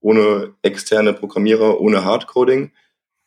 ohne 0.00 0.54
externe 0.62 1.12
Programmierer, 1.12 1.80
ohne 1.80 2.04
Hardcoding. 2.04 2.72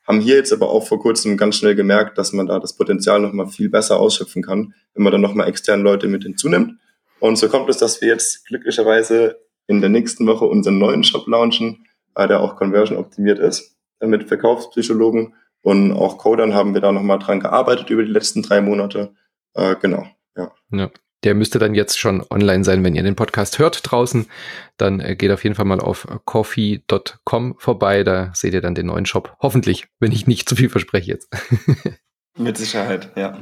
Haben 0.08 0.22
hier 0.22 0.36
jetzt 0.36 0.54
aber 0.54 0.70
auch 0.70 0.88
vor 0.88 1.00
kurzem 1.00 1.38
ganz 1.38 1.58
schnell 1.58 1.76
gemerkt, 1.76 2.18
dass 2.18 2.34
man 2.34 2.48
da 2.48 2.60
das 2.60 2.76
Potenzial 2.76 3.20
nochmal 3.20 3.48
viel 3.48 3.70
besser 3.70 4.00
ausschöpfen 4.00 4.42
kann, 4.42 4.74
wenn 4.94 5.04
man 5.04 5.12
dann 5.12 5.22
nochmal 5.22 5.48
externe 5.48 5.84
Leute 5.84 6.08
mit 6.08 6.24
hinzunimmt. 6.24 6.80
Und 7.20 7.38
so 7.38 7.50
kommt 7.50 7.70
es, 7.70 7.78
dass 7.78 8.02
wir 8.02 8.10
jetzt 8.10 8.46
glücklicherweise 8.48 9.40
in 9.68 9.82
der 9.82 9.90
nächsten 9.90 10.26
Woche 10.28 10.46
unseren 10.46 10.80
neuen 10.80 11.04
Shop 11.04 11.28
launchen, 11.28 11.86
äh, 12.16 12.28
der 12.28 12.42
auch 12.42 12.56
conversion 12.56 12.98
optimiert 12.98 13.40
ist, 13.40 13.78
äh, 14.00 14.08
mit 14.08 14.28
Verkaufspsychologen 14.28 15.34
und 15.62 15.92
auch 15.92 16.18
Codern 16.18 16.54
haben 16.54 16.74
wir 16.74 16.82
da 16.82 16.92
nochmal 16.92 17.20
dran 17.20 17.40
gearbeitet 17.40 17.90
über 17.90 18.04
die 18.04 18.12
letzten 18.12 18.42
drei 18.42 18.62
Monate. 18.62 19.14
Äh, 19.54 19.76
genau, 19.82 20.06
ja. 20.36 20.52
ja. 20.72 20.90
Der 21.26 21.36
müsste 21.36 21.60
dann 21.60 21.76
jetzt 21.76 22.00
schon 22.00 22.24
online 22.30 22.64
sein, 22.64 22.82
wenn 22.86 22.96
ihr 22.96 23.04
den 23.04 23.18
Podcast 23.18 23.60
hört 23.60 23.82
draußen. 23.84 24.28
Dann 24.78 25.02
äh, 25.02 25.18
geht 25.18 25.32
auf 25.32 25.44
jeden 25.44 25.56
Fall 25.56 25.66
mal 25.66 25.82
auf 25.82 26.08
coffee.com 26.24 27.56
vorbei. 27.58 28.04
Da 28.04 28.32
seht 28.34 28.54
ihr 28.54 28.62
dann 28.62 28.74
den 28.74 28.86
neuen 28.86 29.06
Shop. 29.06 29.36
Hoffentlich, 29.42 29.88
wenn 30.00 30.14
ich 30.14 30.28
nicht 30.28 30.48
zu 30.48 30.56
viel 30.56 30.70
verspreche 30.70 31.12
jetzt. 31.12 31.30
Mit 32.38 32.58
Sicherheit, 32.58 33.12
ja. 33.18 33.38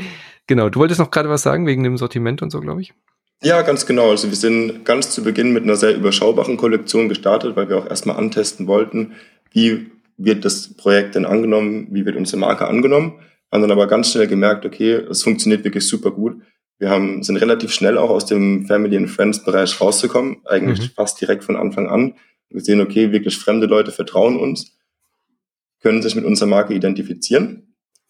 genau. 0.46 0.70
Du 0.70 0.80
wolltest 0.80 1.00
noch 1.00 1.10
gerade 1.10 1.28
was 1.28 1.42
sagen 1.42 1.66
wegen 1.66 1.84
dem 1.84 1.98
Sortiment 1.98 2.40
und 2.40 2.48
so, 2.48 2.60
glaube 2.60 2.80
ich. 2.80 2.94
Ja, 3.42 3.62
ganz 3.62 3.86
genau. 3.86 4.10
Also 4.10 4.28
wir 4.28 4.36
sind 4.36 4.84
ganz 4.84 5.10
zu 5.10 5.22
Beginn 5.22 5.52
mit 5.52 5.62
einer 5.62 5.76
sehr 5.76 5.94
überschaubaren 5.94 6.56
Kollektion 6.56 7.08
gestartet, 7.08 7.54
weil 7.54 7.68
wir 7.68 7.78
auch 7.78 7.86
erstmal 7.86 8.16
antesten 8.16 8.66
wollten, 8.66 9.12
wie 9.52 9.92
wird 10.16 10.44
das 10.44 10.74
Projekt 10.74 11.14
denn 11.14 11.24
angenommen, 11.24 11.86
wie 11.90 12.04
wird 12.04 12.16
unsere 12.16 12.38
Marke 12.38 12.66
angenommen. 12.66 13.20
Haben 13.52 13.62
dann 13.62 13.70
aber 13.70 13.86
ganz 13.86 14.10
schnell 14.10 14.26
gemerkt, 14.26 14.66
okay, 14.66 14.92
es 14.92 15.22
funktioniert 15.22 15.64
wirklich 15.64 15.86
super 15.86 16.10
gut. 16.10 16.42
Wir 16.78 16.90
haben, 16.90 17.22
sind 17.22 17.36
relativ 17.36 17.72
schnell 17.72 17.96
auch 17.96 18.10
aus 18.10 18.26
dem 18.26 18.66
Family 18.66 18.96
and 18.96 19.10
Friends 19.10 19.44
Bereich 19.44 19.80
rauszukommen, 19.80 20.38
eigentlich 20.44 20.80
mhm. 20.80 20.94
fast 20.94 21.20
direkt 21.20 21.44
von 21.44 21.56
Anfang 21.56 21.88
an. 21.88 22.14
Wir 22.50 22.60
sehen, 22.60 22.80
okay, 22.80 23.12
wirklich 23.12 23.36
fremde 23.36 23.66
Leute 23.66 23.92
vertrauen 23.92 24.36
uns, 24.36 24.76
können 25.80 26.02
sich 26.02 26.14
mit 26.14 26.24
unserer 26.24 26.48
Marke 26.48 26.74
identifizieren 26.74 27.67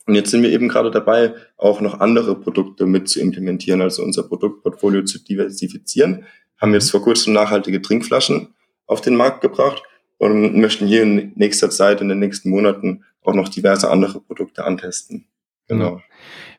und 0.09 0.15
jetzt 0.15 0.31
sind 0.31 0.43
wir 0.43 0.51
eben 0.51 0.69
gerade 0.69 0.91
dabei, 0.91 1.35
auch 1.59 1.83
noch 1.83 2.01
andere 2.01 2.35
Produkte 2.35 2.87
mit 2.87 3.11
zu 3.11 3.21
implementieren, 3.21 3.83
also 3.83 4.03
unser 4.03 4.23
Produktportfolio 4.23 5.05
zu 5.05 5.23
diversifizieren. 5.23 6.25
Haben 6.57 6.73
jetzt 6.73 6.91
vor 6.91 7.03
kurzem 7.03 7.35
nachhaltige 7.35 7.83
Trinkflaschen 7.83 8.55
auf 8.87 9.03
den 9.03 9.17
Markt 9.17 9.43
gebracht 9.43 9.83
und 10.17 10.57
möchten 10.57 10.87
hier 10.87 11.03
in 11.03 11.33
nächster 11.35 11.69
Zeit, 11.69 12.01
in 12.01 12.09
den 12.09 12.21
nächsten 12.21 12.49
Monaten 12.49 13.05
auch 13.23 13.35
noch 13.35 13.51
diverse 13.51 13.91
andere 13.91 14.23
Produkte 14.23 14.65
antesten. 14.65 15.27
Genau. 15.69 16.01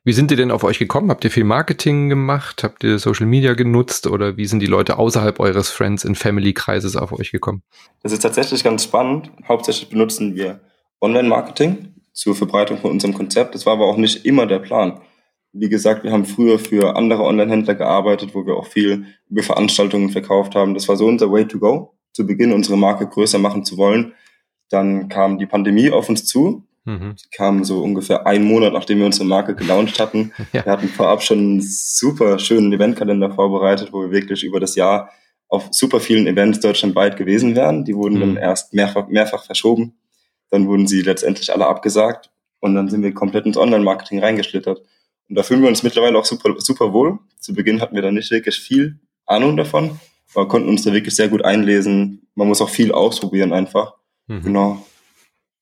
Wie 0.04 0.14
sind 0.14 0.30
die 0.30 0.36
denn 0.36 0.52
auf 0.52 0.64
euch 0.64 0.78
gekommen? 0.78 1.10
Habt 1.10 1.24
ihr 1.24 1.32
viel 1.32 1.44
Marketing 1.44 2.08
gemacht? 2.08 2.64
Habt 2.64 2.84
ihr 2.84 3.00
Social 3.00 3.26
Media 3.26 3.56
genutzt? 3.56 4.06
Oder 4.06 4.38
wie 4.38 4.46
sind 4.46 4.60
die 4.60 4.68
Leute 4.68 5.00
außerhalb 5.00 5.40
eures 5.40 5.72
Friends 5.72 6.06
and 6.06 6.20
Family 6.20 6.54
Kreises 6.54 6.96
auf 6.96 7.12
euch 7.12 7.32
gekommen? 7.32 7.64
Das 8.04 8.12
ist 8.12 8.20
tatsächlich 8.20 8.64
ganz 8.64 8.84
spannend. 8.84 9.32
Hauptsächlich 9.48 9.90
benutzen 9.90 10.36
wir 10.36 10.60
Online-Marketing 11.02 11.96
zur 12.14 12.36
Verbreitung 12.36 12.78
von 12.78 12.92
unserem 12.92 13.14
Konzept. 13.14 13.56
Das 13.56 13.66
war 13.66 13.74
aber 13.74 13.86
auch 13.86 13.98
nicht 13.98 14.26
immer 14.26 14.46
der 14.46 14.60
Plan. 14.60 15.02
Wie 15.52 15.70
gesagt, 15.70 16.04
wir 16.04 16.12
haben 16.12 16.26
früher 16.26 16.60
für 16.60 16.96
andere 16.96 17.24
Online-Händler 17.24 17.76
gearbeitet, 17.76 18.36
wo 18.36 18.46
wir 18.46 18.56
auch 18.56 18.68
viel 18.68 19.06
über 19.30 19.42
Veranstaltungen 19.42 20.10
verkauft 20.10 20.56
haben. 20.56 20.74
Das 20.74 20.88
war 20.88 20.96
so 20.96 21.08
unser 21.08 21.32
Way 21.32 21.48
to 21.48 21.60
go, 21.60 21.96
zu 22.14 22.26
Beginn 22.26 22.54
unsere 22.54 22.78
Marke 22.78 23.08
größer 23.08 23.40
machen 23.40 23.66
zu 23.66 23.78
wollen. 23.78 24.14
Dann 24.70 25.10
kam 25.10 25.40
die 25.40 25.48
Pandemie 25.48 25.90
auf 25.90 26.08
uns 26.10 26.26
zu. 26.26 26.64
Mhm. 26.86 27.16
Die 27.16 27.30
kam 27.36 27.64
so 27.64 27.82
ungefähr 27.82 28.28
einen 28.28 28.46
Monat, 28.46 28.74
nachdem 28.74 29.00
wir 29.00 29.06
unsere 29.06 29.26
Marke 29.26 29.56
gelauncht 29.56 30.00
hatten. 30.00 30.32
Ja. 30.54 30.66
Wir 30.66 30.72
hatten 30.72 30.88
vorab 30.88 31.22
schon 31.22 31.40
einen 31.40 31.62
super 31.62 32.40
schönen 32.40 32.74
Eventkalender 32.74 33.32
vorbereitet, 33.32 33.90
wo 33.92 34.02
wir 34.02 34.12
wirklich 34.12 34.44
über 34.44 34.60
das 34.60 34.76
Jahr 34.76 35.12
auf 35.48 35.68
super 35.72 36.00
vielen 36.00 36.28
Events 36.28 36.60
deutschlandweit 36.60 37.18
gewesen 37.18 37.56
wären. 37.56 37.86
Die 37.86 37.96
wurden 37.96 38.16
mhm. 38.16 38.20
dann 38.20 38.38
erst 38.38 38.74
mehrfach, 38.74 39.08
mehrfach 39.08 39.44
verschoben. 39.44 39.99
Dann 40.50 40.68
wurden 40.68 40.88
sie 40.88 41.02
letztendlich 41.02 41.54
alle 41.54 41.68
abgesagt 41.68 42.32
und 42.60 42.76
dann 42.76 42.90
sind 42.90 43.04
wir 43.04 43.14
komplett 43.14 43.46
ins 43.46 43.58
Online-Marketing 43.58 44.20
reingeschlittert. 44.20 44.82
Und 45.30 45.36
da 45.36 45.44
fühlen 45.44 45.62
wir 45.62 45.70
uns 45.70 45.84
mittlerweile 45.84 46.18
auch 46.18 46.26
super, 46.26 46.56
super 46.58 46.92
wohl. 46.92 47.20
Zu 47.40 47.54
Beginn 47.54 47.82
hatten 47.82 47.96
wir 47.96 48.02
da 48.02 48.12
nicht 48.12 48.32
wirklich 48.32 48.60
viel 48.60 49.00
Ahnung 49.26 49.58
davon, 49.58 50.00
aber 50.34 50.48
konnten 50.48 50.70
uns 50.70 50.84
da 50.84 50.92
wirklich 50.92 51.16
sehr 51.16 51.30
gut 51.30 51.46
einlesen. 51.46 52.28
Man 52.36 52.48
muss 52.48 52.62
auch 52.62 52.70
viel 52.70 52.92
ausprobieren 52.92 53.54
einfach. 53.54 53.94
Mhm. 54.28 54.42
Genau. 54.42 54.86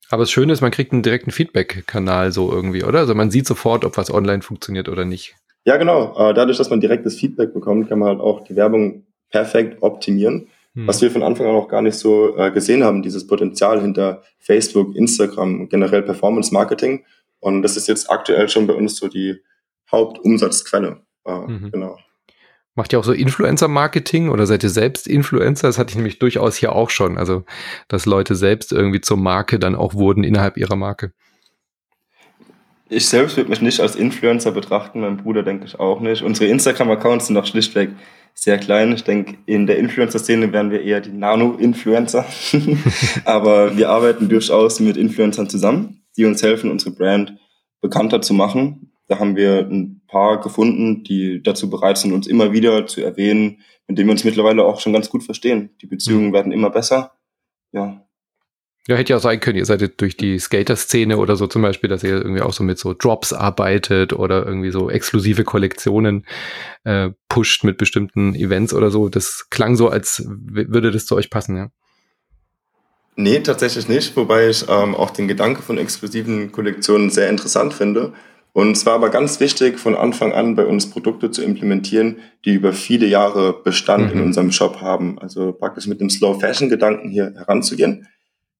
Aber 0.09 0.23
das 0.23 0.31
Schöne 0.31 0.53
ist, 0.53 0.61
man 0.61 0.71
kriegt 0.71 0.93
einen 0.93 1.03
direkten 1.03 1.31
Feedback-Kanal 1.31 2.31
so 2.31 2.51
irgendwie, 2.51 2.83
oder? 2.83 2.99
Also 2.99 3.13
man 3.13 3.29
sieht 3.29 3.45
sofort, 3.45 3.83
ob 3.83 3.97
was 3.97 4.13
online 4.13 4.41
funktioniert 4.41 4.87
oder 4.87 5.03
nicht. 5.03 5.35
Ja, 5.65 5.75
genau. 5.75 6.15
Äh, 6.17 6.33
dadurch, 6.33 6.57
dass 6.57 6.69
man 6.69 6.79
direktes 6.79 7.19
Feedback 7.19 7.53
bekommt, 7.53 7.89
kann 7.89 7.99
man 7.99 8.07
halt 8.07 8.19
auch 8.21 8.45
die 8.45 8.55
Werbung 8.55 9.05
perfekt 9.29 9.81
optimieren. 9.81 10.47
Hm. 10.77 10.87
Was 10.87 11.01
wir 11.01 11.09
von 11.09 11.23
Anfang 11.23 11.47
an 11.47 11.55
auch 11.55 11.69
gar 11.69 11.81
nicht 11.81 11.95
so 11.95 12.37
äh, 12.37 12.51
gesehen 12.51 12.83
haben, 12.83 13.01
dieses 13.01 13.25
Potenzial 13.25 13.81
hinter 13.81 14.21
Facebook, 14.37 14.95
Instagram, 14.95 15.69
generell 15.69 16.03
Performance 16.03 16.53
Marketing. 16.53 17.03
Und 17.39 17.63
das 17.63 17.77
ist 17.77 17.87
jetzt 17.87 18.11
aktuell 18.11 18.47
schon 18.47 18.67
bei 18.67 18.75
uns 18.75 18.97
so 18.97 19.07
die 19.07 19.37
Hauptumsatzquelle. 19.91 21.01
Äh, 21.25 21.31
mhm. 21.31 21.71
Genau. 21.71 21.97
Macht 22.75 22.93
ihr 22.93 22.99
auch 22.99 23.03
so 23.03 23.11
Influencer-Marketing 23.11 24.29
oder 24.29 24.45
seid 24.45 24.61
ihr 24.61 24.69
selbst 24.69 25.07
Influencer? 25.07 25.65
Das 25.67 25.79
hatte 25.79 25.89
ich 25.89 25.95
nämlich 25.95 26.19
durchaus 26.19 26.55
hier 26.55 26.73
auch 26.73 26.91
schon. 26.91 27.17
Also, 27.17 27.43
dass 27.87 28.05
Leute 28.05 28.35
selbst 28.35 28.71
irgendwie 28.71 29.01
zur 29.01 29.17
Marke 29.17 29.57
dann 29.57 29.73
auch 29.73 29.95
wurden 29.95 30.23
innerhalb 30.23 30.57
ihrer 30.57 30.75
Marke. 30.75 31.11
Ich 32.87 33.09
selbst 33.09 33.35
würde 33.35 33.49
mich 33.49 33.61
nicht 33.61 33.79
als 33.79 33.95
Influencer 33.95 34.51
betrachten, 34.51 35.01
mein 35.01 35.17
Bruder 35.17 35.41
denke 35.41 35.65
ich 35.65 35.79
auch 35.79 36.01
nicht. 36.01 36.21
Unsere 36.21 36.51
Instagram-Accounts 36.51 37.25
sind 37.25 37.33
noch 37.33 37.47
schlichtweg 37.47 37.89
sehr 38.39 38.59
klein. 38.59 38.93
Ich 38.93 39.03
denke, 39.03 39.37
in 39.47 39.65
der 39.65 39.77
Influencer-Szene 39.79 40.53
wären 40.53 40.69
wir 40.69 40.81
eher 40.81 41.01
die 41.01 41.11
Nano-Influencer. 41.11 42.25
Aber 43.25 43.75
wir 43.75 43.89
arbeiten 43.89 44.29
durchaus 44.29 44.79
mit 44.79 44.95
Influencern 44.95 45.49
zusammen, 45.49 46.03
die 46.15 46.25
uns 46.25 46.43
helfen, 46.43 46.69
unsere 46.69 46.91
Brand 46.91 47.35
bekannter 47.81 48.21
zu 48.21 48.33
machen. 48.33 48.93
Da 49.07 49.19
haben 49.19 49.35
wir 49.35 49.67
ein 49.67 50.01
paar 50.07 50.39
gefunden, 50.39 51.03
die 51.03 51.41
dazu 51.41 51.69
bereit 51.69 51.97
sind, 51.97 52.13
uns 52.13 52.27
immer 52.27 52.51
wieder 52.51 52.85
zu 52.85 53.01
erwähnen, 53.01 53.61
mit 53.87 53.97
denen 53.97 54.07
wir 54.07 54.11
uns 54.13 54.23
mittlerweile 54.23 54.65
auch 54.65 54.79
schon 54.81 54.93
ganz 54.93 55.09
gut 55.09 55.23
verstehen. 55.23 55.71
Die 55.81 55.87
Beziehungen 55.87 56.27
mhm. 56.27 56.33
werden 56.33 56.51
immer 56.51 56.69
besser. 56.69 57.13
Ja. 57.71 58.06
Ja, 58.87 58.95
hätte 58.95 59.11
ja 59.11 59.17
auch 59.17 59.21
sein 59.21 59.41
können, 59.41 59.57
ihr 59.57 59.65
seid 59.65 59.99
durch 59.99 60.15
die 60.15 60.39
Skater-Szene 60.39 61.17
oder 61.17 61.35
so 61.35 61.45
zum 61.47 61.61
Beispiel, 61.61 61.89
dass 61.89 62.03
ihr 62.03 62.11
irgendwie 62.11 62.41
auch 62.41 62.53
so 62.53 62.63
mit 62.63 62.79
so 62.79 62.93
Drops 62.93 63.33
arbeitet 63.33 64.13
oder 64.13 64.45
irgendwie 64.45 64.71
so 64.71 64.89
exklusive 64.89 65.43
Kollektionen 65.43 66.25
äh, 66.85 67.09
pusht 67.27 67.65
mit 67.65 67.77
bestimmten 67.77 68.33
Events 68.33 68.73
oder 68.73 68.89
so. 68.89 69.09
Das 69.09 69.47
klang 69.49 69.75
so, 69.75 69.89
als 69.89 70.23
würde 70.25 70.91
das 70.91 71.05
zu 71.05 71.15
euch 71.15 71.29
passen, 71.29 71.57
ja. 71.57 71.69
Nee, 73.17 73.39
tatsächlich 73.39 73.89
nicht, 73.89 74.15
wobei 74.15 74.47
ich 74.47 74.65
ähm, 74.69 74.95
auch 74.95 75.09
den 75.09 75.27
Gedanke 75.27 75.63
von 75.63 75.77
exklusiven 75.77 76.51
Kollektionen 76.51 77.09
sehr 77.09 77.29
interessant 77.29 77.73
finde. 77.73 78.13
Und 78.53 78.77
es 78.77 78.85
war 78.85 78.93
aber 78.93 79.09
ganz 79.09 79.39
wichtig, 79.39 79.79
von 79.79 79.95
Anfang 79.95 80.31
an 80.31 80.55
bei 80.55 80.65
uns 80.65 80.89
Produkte 80.89 81.29
zu 81.29 81.43
implementieren, 81.43 82.19
die 82.45 82.53
über 82.53 82.73
viele 82.73 83.05
Jahre 83.05 83.53
Bestand 83.63 84.13
mhm. 84.13 84.19
in 84.19 84.25
unserem 84.27 84.51
Shop 84.51 84.81
haben. 84.81 85.19
Also 85.19 85.51
praktisch 85.51 85.87
mit 85.87 85.99
dem 85.99 86.09
Slow 86.09 86.39
Fashion 86.39 86.69
Gedanken 86.69 87.09
hier 87.09 87.33
heranzugehen. 87.35 88.07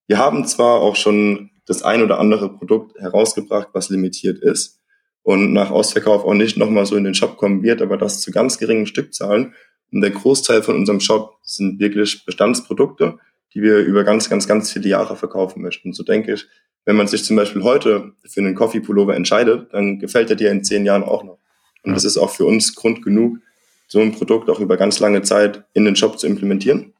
Wir 0.08 0.18
haben 0.18 0.46
zwar 0.46 0.80
auch 0.80 0.96
schon 0.96 1.50
das 1.66 1.82
ein 1.82 2.02
oder 2.02 2.18
andere 2.18 2.52
Produkt 2.52 2.98
herausgebracht, 2.98 3.68
was 3.72 3.90
limitiert 3.90 4.38
ist 4.42 4.80
und 5.22 5.52
nach 5.52 5.70
Ausverkauf 5.70 6.24
auch 6.24 6.34
nicht 6.34 6.56
nochmal 6.56 6.86
so 6.86 6.96
in 6.96 7.04
den 7.04 7.14
Shop 7.14 7.36
kommen 7.36 7.62
wird, 7.62 7.82
aber 7.82 7.98
das 7.98 8.22
zu 8.22 8.30
ganz 8.30 8.56
geringen 8.58 8.86
Stückzahlen. 8.86 9.54
Und 9.92 10.00
der 10.00 10.10
Großteil 10.10 10.62
von 10.62 10.76
unserem 10.76 11.00
Shop 11.00 11.36
sind 11.42 11.78
wirklich 11.78 12.24
Bestandsprodukte, 12.24 13.18
die 13.52 13.62
wir 13.62 13.78
über 13.78 14.04
ganz, 14.04 14.30
ganz, 14.30 14.48
ganz 14.48 14.72
viele 14.72 14.88
Jahre 14.88 15.16
verkaufen 15.16 15.60
möchten. 15.60 15.92
So 15.92 16.02
denke 16.02 16.32
ich, 16.32 16.46
wenn 16.86 16.96
man 16.96 17.06
sich 17.06 17.24
zum 17.24 17.36
Beispiel 17.36 17.62
heute 17.62 18.12
für 18.24 18.40
einen 18.40 18.54
Coffee 18.54 18.80
Pullover 18.80 19.14
entscheidet, 19.14 19.72
dann 19.74 19.98
gefällt 19.98 20.30
er 20.30 20.36
dir 20.36 20.50
in 20.50 20.64
zehn 20.64 20.86
Jahren 20.86 21.02
auch 21.02 21.22
noch. 21.22 21.38
Und 21.82 21.90
ja. 21.90 21.94
das 21.94 22.04
ist 22.04 22.16
auch 22.16 22.30
für 22.30 22.46
uns 22.46 22.74
Grund 22.74 23.02
genug, 23.02 23.38
so 23.86 24.00
ein 24.00 24.12
Produkt 24.12 24.48
auch 24.48 24.60
über 24.60 24.78
ganz 24.78 24.98
lange 24.98 25.20
Zeit 25.20 25.64
in 25.74 25.84
den 25.84 25.96
Shop 25.96 26.18
zu 26.18 26.26
implementieren. 26.26 26.94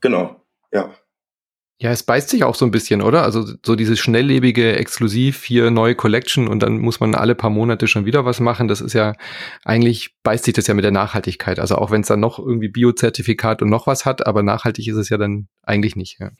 Genau, 0.00 0.36
ja. 0.72 0.94
Ja, 1.82 1.90
es 1.90 2.02
beißt 2.02 2.28
sich 2.28 2.44
auch 2.44 2.54
so 2.54 2.66
ein 2.66 2.70
bisschen, 2.70 3.00
oder? 3.00 3.22
Also 3.22 3.42
so 3.64 3.74
dieses 3.74 3.98
schnelllebige 3.98 4.76
Exklusiv 4.76 5.44
hier 5.44 5.70
neue 5.70 5.94
Collection 5.94 6.46
und 6.46 6.62
dann 6.62 6.78
muss 6.78 7.00
man 7.00 7.14
alle 7.14 7.34
paar 7.34 7.48
Monate 7.48 7.88
schon 7.88 8.04
wieder 8.04 8.26
was 8.26 8.38
machen. 8.38 8.68
Das 8.68 8.82
ist 8.82 8.92
ja 8.92 9.14
eigentlich 9.64 10.14
beißt 10.22 10.44
sich 10.44 10.52
das 10.52 10.66
ja 10.66 10.74
mit 10.74 10.84
der 10.84 10.92
Nachhaltigkeit. 10.92 11.58
Also 11.58 11.76
auch 11.76 11.90
wenn 11.90 12.02
es 12.02 12.08
dann 12.08 12.20
noch 12.20 12.38
irgendwie 12.38 12.68
Biozertifikat 12.68 13.62
und 13.62 13.70
noch 13.70 13.86
was 13.86 14.04
hat, 14.04 14.26
aber 14.26 14.42
nachhaltig 14.42 14.88
ist 14.88 14.96
es 14.96 15.08
ja 15.08 15.16
dann 15.16 15.48
eigentlich 15.62 15.96
nicht. 15.96 16.18
Ja. 16.20 16.30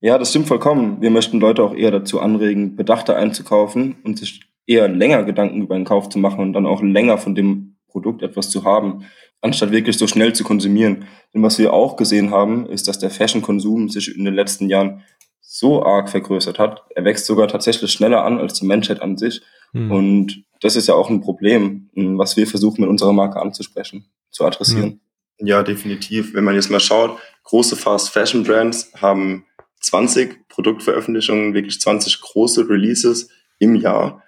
ja, 0.00 0.18
das 0.18 0.30
stimmt 0.30 0.48
vollkommen. 0.48 1.00
Wir 1.00 1.10
möchten 1.10 1.38
Leute 1.38 1.62
auch 1.62 1.76
eher 1.76 1.92
dazu 1.92 2.18
anregen, 2.18 2.74
bedachter 2.74 3.14
einzukaufen 3.14 3.98
und 4.02 4.18
sich 4.18 4.40
eher 4.66 4.88
länger 4.88 5.22
Gedanken 5.22 5.62
über 5.62 5.76
den 5.76 5.84
Kauf 5.84 6.08
zu 6.08 6.18
machen 6.18 6.40
und 6.40 6.54
dann 6.54 6.66
auch 6.66 6.82
länger 6.82 7.18
von 7.18 7.36
dem 7.36 7.76
Produkt 7.86 8.22
etwas 8.22 8.50
zu 8.50 8.64
haben 8.64 9.04
anstatt 9.40 9.70
wirklich 9.70 9.98
so 9.98 10.06
schnell 10.06 10.32
zu 10.32 10.44
konsumieren. 10.44 11.06
Denn 11.32 11.42
was 11.42 11.58
wir 11.58 11.72
auch 11.72 11.96
gesehen 11.96 12.30
haben, 12.30 12.66
ist, 12.66 12.88
dass 12.88 12.98
der 12.98 13.10
Fashion-Konsum 13.10 13.88
sich 13.88 14.16
in 14.16 14.24
den 14.24 14.34
letzten 14.34 14.68
Jahren 14.68 15.04
so 15.40 15.84
arg 15.84 16.10
vergrößert 16.10 16.58
hat. 16.58 16.82
Er 16.94 17.04
wächst 17.04 17.26
sogar 17.26 17.48
tatsächlich 17.48 17.92
schneller 17.92 18.24
an 18.24 18.38
als 18.38 18.54
die 18.54 18.66
Menschheit 18.66 19.00
an 19.00 19.16
sich. 19.16 19.40
Mhm. 19.72 19.90
Und 19.90 20.44
das 20.60 20.76
ist 20.76 20.88
ja 20.88 20.94
auch 20.94 21.08
ein 21.08 21.20
Problem, 21.20 21.88
was 21.94 22.36
wir 22.36 22.46
versuchen 22.46 22.80
mit 22.82 22.90
unserer 22.90 23.12
Marke 23.12 23.40
anzusprechen, 23.40 24.06
zu 24.30 24.44
adressieren. 24.44 25.00
Ja, 25.38 25.62
definitiv. 25.62 26.34
Wenn 26.34 26.44
man 26.44 26.54
jetzt 26.54 26.70
mal 26.70 26.80
schaut, 26.80 27.18
große 27.44 27.76
Fast 27.76 28.10
Fashion 28.10 28.42
Brands 28.42 28.92
haben 29.00 29.46
20 29.80 30.48
Produktveröffentlichungen, 30.48 31.54
wirklich 31.54 31.80
20 31.80 32.20
große 32.20 32.68
Releases 32.68 33.30
im 33.60 33.76
Jahr. 33.76 34.22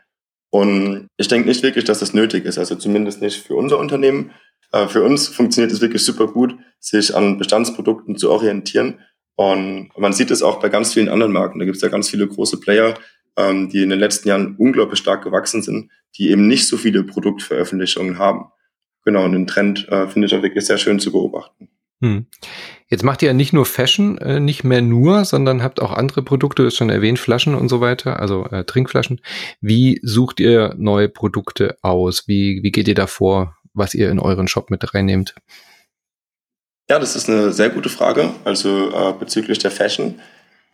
Und 0.51 1.09
ich 1.17 1.29
denke 1.29 1.49
nicht 1.49 1.63
wirklich, 1.63 1.85
dass 1.85 1.99
das 1.99 2.15
nötig 2.15 2.45
ist. 2.45 2.59
Also 2.59 2.77
zumindest 2.77 3.21
nicht 3.21 3.45
für 3.45 3.57
unser 3.57 3.79
Unternehmen. 3.79 4.31
Für 4.73 5.03
uns 5.03 5.27
funktioniert 5.27 5.73
es 5.73 5.81
wirklich 5.81 6.05
super 6.05 6.29
gut, 6.29 6.55
sich 6.79 7.17
an 7.17 7.39
Bestandsprodukten 7.39 8.17
zu 8.17 8.31
orientieren. 8.31 9.01
Und 9.35 9.91
man 9.97 10.13
sieht 10.13 10.31
es 10.31 10.43
auch 10.43 10.61
bei 10.61 10.69
ganz 10.69 10.93
vielen 10.93 11.09
anderen 11.09 11.33
Marken. 11.33 11.59
Da 11.59 11.65
gibt 11.65 11.77
es 11.77 11.83
ja 11.83 11.89
ganz 11.89 12.11
viele 12.11 12.29
große 12.29 12.61
Player, 12.61 12.95
ähm, 13.37 13.71
die 13.71 13.83
in 13.83 13.91
den 13.91 13.99
letzten 13.99 14.29
Jahren 14.29 14.55
unglaublich 14.57 14.99
stark 14.99 15.25
gewachsen 15.25 15.63
sind, 15.63 15.91
die 16.19 16.31
eben 16.31 16.47
nicht 16.47 16.67
so 16.67 16.77
viele 16.77 17.05
Produktveröffentlichungen 17.05 18.19
haben. 18.19 18.51
Genau, 19.05 19.25
und 19.25 19.33
den 19.33 19.47
Trend 19.47 19.89
äh, 19.89 20.07
finde 20.09 20.27
ich 20.27 20.35
auch 20.35 20.43
wirklich 20.43 20.67
sehr 20.67 20.79
schön 20.79 21.01
zu 21.01 21.11
beobachten. 21.11 21.69
Hm. 22.03 22.27
Jetzt 22.89 23.05
macht 23.05 23.23
ihr 23.23 23.29
ja 23.29 23.35
nicht 23.35 23.53
nur 23.53 23.67
Fashion, 23.67 24.19
äh, 24.19 24.41
nicht 24.41 24.65
mehr 24.65 24.83
nur, 24.83 25.25
sondern 25.25 25.63
habt 25.63 25.81
auch 25.81 25.93
andere 25.93 26.23
Produkte, 26.23 26.65
ist 26.65 26.77
schon 26.77 26.91
erwähnt, 26.91 27.19
Flaschen 27.19 27.55
und 27.55 27.69
so 27.69 27.81
weiter, 27.81 28.21
also 28.21 28.47
äh, 28.47 28.65
Trinkflaschen. 28.65 29.21
Wie 29.61 30.01
sucht 30.03 30.41
ihr 30.41 30.75
neue 30.77 31.09
Produkte 31.09 31.79
aus? 31.83 32.27
Wie, 32.27 32.63
wie 32.63 32.73
geht 32.73 32.89
ihr 32.89 32.95
da 32.95 33.07
vor? 33.07 33.57
Was 33.75 33.95
ihr 33.95 34.11
in 34.11 34.19
euren 34.19 34.49
Shop 34.49 34.71
mit 34.71 34.95
reinnehmt? 34.95 35.35
Ja, 36.89 36.99
das 36.99 37.15
ist 37.15 37.29
eine 37.29 37.53
sehr 37.53 37.71
gute 37.71 37.89
Frage. 37.89 38.31
Also 38.45 38.91
äh, 38.91 39.13
bezüglich 39.13 39.59
der 39.59 39.71
Fashion. 39.71 40.21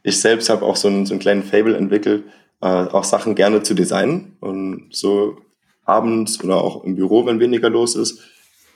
Ich 0.02 0.20
selbst 0.20 0.48
habe 0.48 0.64
auch 0.64 0.76
so 0.76 0.88
einen, 0.88 1.04
so 1.04 1.12
einen 1.12 1.20
kleinen 1.20 1.42
Fable 1.42 1.76
entwickelt, 1.76 2.24
äh, 2.62 2.66
auch 2.66 3.04
Sachen 3.04 3.34
gerne 3.34 3.62
zu 3.62 3.74
designen. 3.74 4.36
Und 4.40 4.88
so 4.90 5.38
abends 5.84 6.42
oder 6.42 6.56
auch 6.56 6.84
im 6.84 6.96
Büro, 6.96 7.26
wenn 7.26 7.40
weniger 7.40 7.70
los 7.70 7.96
ist, 7.96 8.20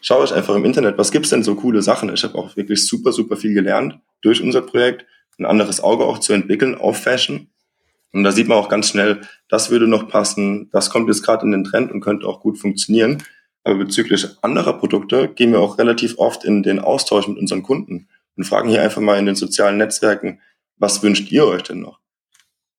schaue 0.00 0.24
ich 0.24 0.32
einfach 0.32 0.54
im 0.54 0.64
Internet, 0.64 0.98
was 0.98 1.12
gibt's 1.12 1.30
denn 1.30 1.42
so 1.42 1.54
coole 1.54 1.82
Sachen? 1.82 2.12
Ich 2.12 2.24
habe 2.24 2.36
auch 2.36 2.56
wirklich 2.56 2.86
super, 2.86 3.12
super 3.12 3.36
viel 3.36 3.54
gelernt 3.54 3.98
durch 4.22 4.42
unser 4.42 4.62
Projekt, 4.62 5.06
ein 5.38 5.46
anderes 5.46 5.80
Auge 5.80 6.04
auch 6.04 6.18
zu 6.18 6.32
entwickeln 6.32 6.74
auf 6.74 6.98
Fashion. 6.98 7.48
Und 8.12 8.24
da 8.24 8.32
sieht 8.32 8.48
man 8.48 8.58
auch 8.58 8.68
ganz 8.68 8.88
schnell, 8.88 9.20
das 9.48 9.70
würde 9.70 9.86
noch 9.86 10.08
passen, 10.08 10.68
das 10.72 10.90
kommt 10.90 11.08
jetzt 11.08 11.22
gerade 11.22 11.46
in 11.46 11.52
den 11.52 11.64
Trend 11.64 11.92
und 11.92 12.00
könnte 12.00 12.26
auch 12.26 12.40
gut 12.40 12.58
funktionieren. 12.58 13.22
Aber 13.64 13.76
bezüglich 13.76 14.26
anderer 14.42 14.74
Produkte 14.74 15.28
gehen 15.28 15.52
wir 15.52 15.60
auch 15.60 15.78
relativ 15.78 16.18
oft 16.18 16.44
in 16.44 16.62
den 16.62 16.78
Austausch 16.78 17.28
mit 17.28 17.38
unseren 17.38 17.62
Kunden 17.62 18.08
und 18.36 18.44
fragen 18.44 18.70
hier 18.70 18.82
einfach 18.82 19.02
mal 19.02 19.18
in 19.18 19.26
den 19.26 19.34
sozialen 19.34 19.76
Netzwerken, 19.76 20.40
was 20.76 21.02
wünscht 21.02 21.30
ihr 21.30 21.46
euch 21.46 21.62
denn 21.62 21.80
noch? 21.80 22.00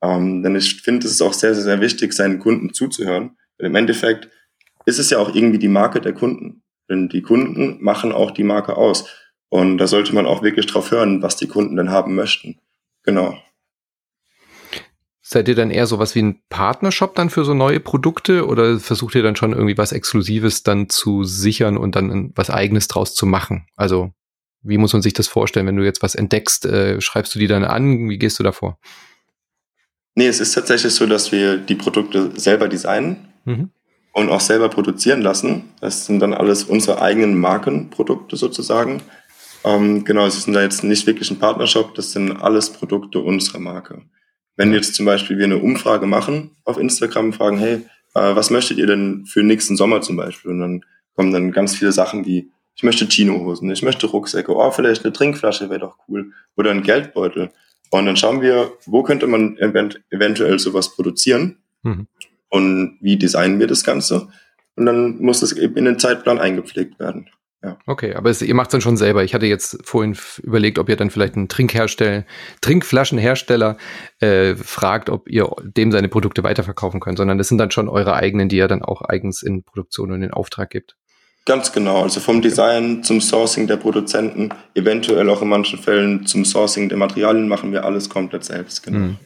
Ähm, 0.01 0.41
denn 0.41 0.55
ich 0.55 0.81
finde, 0.81 1.05
es 1.05 1.13
ist 1.13 1.21
auch 1.21 1.33
sehr, 1.33 1.53
sehr, 1.53 1.63
sehr 1.63 1.81
wichtig, 1.81 2.13
seinen 2.13 2.39
Kunden 2.39 2.73
zuzuhören. 2.73 3.37
Weil 3.57 3.67
im 3.67 3.75
Endeffekt 3.75 4.29
ist 4.85 4.99
es 4.99 5.11
ja 5.11 5.19
auch 5.19 5.35
irgendwie 5.35 5.59
die 5.59 5.67
Marke 5.67 6.01
der 6.01 6.13
Kunden. 6.13 6.63
Denn 6.89 7.09
die 7.09 7.21
Kunden 7.21 7.77
machen 7.81 8.11
auch 8.11 8.31
die 8.31 8.43
Marke 8.43 8.75
aus. 8.75 9.07
Und 9.49 9.77
da 9.77 9.87
sollte 9.87 10.15
man 10.15 10.25
auch 10.25 10.41
wirklich 10.41 10.65
drauf 10.65 10.91
hören, 10.91 11.21
was 11.21 11.35
die 11.35 11.47
Kunden 11.47 11.75
denn 11.75 11.91
haben 11.91 12.15
möchten. 12.15 12.59
Genau. 13.03 13.37
Seid 15.33 15.47
ihr 15.47 15.55
dann 15.55 15.71
eher 15.71 15.87
sowas 15.87 16.13
wie 16.13 16.23
ein 16.23 16.41
Partnershop 16.49 17.15
dann 17.15 17.29
für 17.29 17.45
so 17.45 17.53
neue 17.53 17.79
Produkte 17.79 18.45
oder 18.45 18.81
versucht 18.81 19.15
ihr 19.15 19.23
dann 19.23 19.37
schon 19.37 19.53
irgendwie 19.53 19.77
was 19.77 19.93
Exklusives 19.93 20.63
dann 20.63 20.89
zu 20.89 21.23
sichern 21.23 21.77
und 21.77 21.95
dann 21.95 22.33
was 22.35 22.49
Eigenes 22.49 22.89
draus 22.89 23.15
zu 23.15 23.25
machen? 23.25 23.65
Also 23.77 24.11
wie 24.61 24.77
muss 24.77 24.91
man 24.91 25.01
sich 25.01 25.13
das 25.13 25.29
vorstellen, 25.29 25.67
wenn 25.67 25.77
du 25.77 25.85
jetzt 25.85 26.01
was 26.01 26.15
entdeckst, 26.15 26.65
äh, 26.65 26.99
schreibst 26.99 27.33
du 27.33 27.39
die 27.39 27.47
dann 27.47 27.63
an? 27.63 28.09
Wie 28.09 28.17
gehst 28.17 28.39
du 28.39 28.43
davor? 28.43 28.77
Nee, 30.15 30.27
es 30.27 30.41
ist 30.41 30.51
tatsächlich 30.51 30.93
so, 30.93 31.05
dass 31.05 31.31
wir 31.31 31.55
die 31.55 31.75
Produkte 31.75 32.37
selber 32.37 32.67
designen 32.67 33.29
mhm. 33.45 33.69
und 34.11 34.27
auch 34.27 34.41
selber 34.41 34.67
produzieren 34.67 35.21
lassen. 35.21 35.69
Das 35.79 36.07
sind 36.07 36.19
dann 36.19 36.33
alles 36.33 36.65
unsere 36.65 37.01
eigenen 37.01 37.39
Markenprodukte 37.39 38.35
sozusagen. 38.35 39.01
Ähm, 39.63 40.03
genau, 40.03 40.25
es 40.25 40.35
ist 40.35 40.53
da 40.53 40.61
jetzt 40.61 40.83
nicht 40.83 41.07
wirklich 41.07 41.31
ein 41.31 41.39
Partnershop, 41.39 41.95
das 41.95 42.11
sind 42.11 42.33
alles 42.33 42.69
Produkte 42.69 43.19
unserer 43.19 43.59
Marke. 43.59 44.01
Wenn 44.61 44.73
jetzt 44.73 44.93
zum 44.93 45.07
Beispiel 45.07 45.39
wir 45.39 45.45
eine 45.45 45.57
Umfrage 45.57 46.05
machen 46.05 46.51
auf 46.65 46.77
Instagram, 46.77 47.33
fragen, 47.33 47.57
hey, 47.57 47.73
äh, 48.13 48.35
was 48.35 48.51
möchtet 48.51 48.77
ihr 48.77 48.85
denn 48.85 49.25
für 49.25 49.41
nächsten 49.41 49.75
Sommer 49.75 50.01
zum 50.01 50.17
Beispiel? 50.17 50.51
Und 50.51 50.59
dann 50.59 50.85
kommen 51.15 51.31
dann 51.31 51.51
ganz 51.51 51.75
viele 51.75 51.91
Sachen 51.91 52.27
wie, 52.27 52.51
ich 52.75 52.83
möchte 52.83 53.07
Chinohosen, 53.07 53.71
ich 53.71 53.81
möchte 53.81 54.05
Rucksäcke, 54.05 54.55
oh, 54.55 54.69
vielleicht 54.69 55.03
eine 55.03 55.13
Trinkflasche 55.13 55.71
wäre 55.71 55.79
doch 55.79 55.97
cool 56.07 56.33
oder 56.55 56.69
ein 56.69 56.83
Geldbeutel. 56.83 57.49
Und 57.89 58.05
dann 58.05 58.15
schauen 58.17 58.43
wir, 58.43 58.73
wo 58.85 59.01
könnte 59.01 59.25
man 59.25 59.57
event 59.57 59.99
eventuell 60.11 60.59
sowas 60.59 60.93
produzieren 60.93 61.57
mhm. 61.81 62.05
und 62.49 62.99
wie 63.01 63.17
designen 63.17 63.59
wir 63.59 63.65
das 63.65 63.83
Ganze. 63.83 64.27
Und 64.75 64.85
dann 64.85 65.17
muss 65.17 65.39
das 65.39 65.53
eben 65.53 65.75
in 65.75 65.85
den 65.85 65.97
Zeitplan 65.97 66.37
eingepflegt 66.37 66.99
werden. 66.99 67.31
Ja. 67.63 67.77
Okay, 67.85 68.15
aber 68.15 68.31
es, 68.31 68.41
ihr 68.41 68.55
macht 68.55 68.69
es 68.69 68.71
dann 68.71 68.81
schon 68.81 68.97
selber. 68.97 69.23
Ich 69.23 69.35
hatte 69.35 69.45
jetzt 69.45 69.77
vorhin 69.83 70.17
überlegt, 70.41 70.79
ob 70.79 70.89
ihr 70.89 70.95
dann 70.95 71.11
vielleicht 71.11 71.35
einen 71.35 71.47
Trinkhersteller, 71.47 72.25
Trinkflaschenhersteller 72.61 73.77
äh, 74.19 74.55
fragt, 74.55 75.09
ob 75.09 75.29
ihr 75.29 75.49
dem 75.61 75.91
seine 75.91 76.09
Produkte 76.09 76.43
weiterverkaufen 76.43 76.99
könnt, 76.99 77.19
sondern 77.19 77.37
das 77.37 77.49
sind 77.49 77.59
dann 77.59 77.69
schon 77.69 77.87
eure 77.87 78.15
eigenen, 78.15 78.49
die 78.49 78.57
ihr 78.57 78.67
dann 78.67 78.81
auch 78.81 79.03
eigens 79.03 79.43
in 79.43 79.63
Produktion 79.63 80.11
und 80.11 80.23
in 80.23 80.31
Auftrag 80.31 80.71
gibt. 80.71 80.95
Ganz 81.45 81.71
genau, 81.71 82.03
also 82.03 82.19
vom 82.19 82.41
Design 82.41 83.03
zum 83.03 83.19
Sourcing 83.19 83.67
der 83.67 83.77
Produzenten, 83.77 84.49
eventuell 84.75 85.29
auch 85.29 85.41
in 85.41 85.49
manchen 85.49 85.79
Fällen 85.79 86.25
zum 86.25 86.45
Sourcing 86.45 86.89
der 86.89 86.99
Materialien 86.99 87.47
machen 87.47 87.71
wir 87.71 87.83
alles 87.83 88.09
komplett 88.09 88.43
selbst, 88.43 88.83
genau. 88.83 88.99
Mhm 88.99 89.17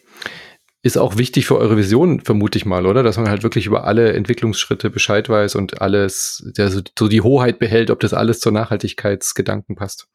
ist 0.86 1.00
auch 1.00 1.18
wichtig 1.18 1.48
für 1.48 1.58
eure 1.58 1.78
Vision, 1.78 2.20
vermute 2.20 2.60
ich 2.60 2.66
mal, 2.68 2.86
oder? 2.86 3.02
Dass 3.02 3.18
man 3.18 3.28
halt 3.28 3.42
wirklich 3.42 3.66
über 3.66 3.86
alle 3.86 4.14
Entwicklungsschritte 4.14 4.92
Bescheid 4.92 5.28
weiß 5.28 5.56
und 5.56 5.82
alles, 5.82 6.48
der 6.56 6.70
so, 6.70 6.82
die 7.08 7.22
Hoheit 7.22 7.58
behält, 7.58 7.90
ob 7.90 8.00
das 8.02 8.14
alles 8.14 8.40
zur 8.40 8.52
Nachhaltigkeitsgedanken 8.52 9.76
passt. 9.76 10.08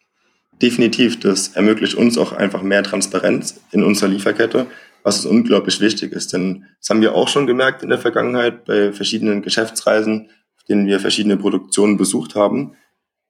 Definitiv, 0.62 1.18
das 1.18 1.48
ermöglicht 1.48 1.96
uns 1.96 2.16
auch 2.16 2.30
einfach 2.30 2.62
mehr 2.62 2.84
Transparenz 2.84 3.60
in 3.72 3.82
unserer 3.82 4.10
Lieferkette, 4.10 4.68
was 5.02 5.26
unglaublich 5.26 5.80
wichtig 5.80 6.12
ist. 6.12 6.32
Denn 6.34 6.66
das 6.78 6.88
haben 6.88 7.00
wir 7.00 7.16
auch 7.16 7.26
schon 7.26 7.48
gemerkt 7.48 7.82
in 7.82 7.88
der 7.88 7.98
Vergangenheit 7.98 8.64
bei 8.64 8.92
verschiedenen 8.92 9.42
Geschäftsreisen, 9.42 10.30
auf 10.56 10.62
denen 10.68 10.86
wir 10.86 11.00
verschiedene 11.00 11.36
Produktionen 11.36 11.96
besucht 11.96 12.36
haben. 12.36 12.76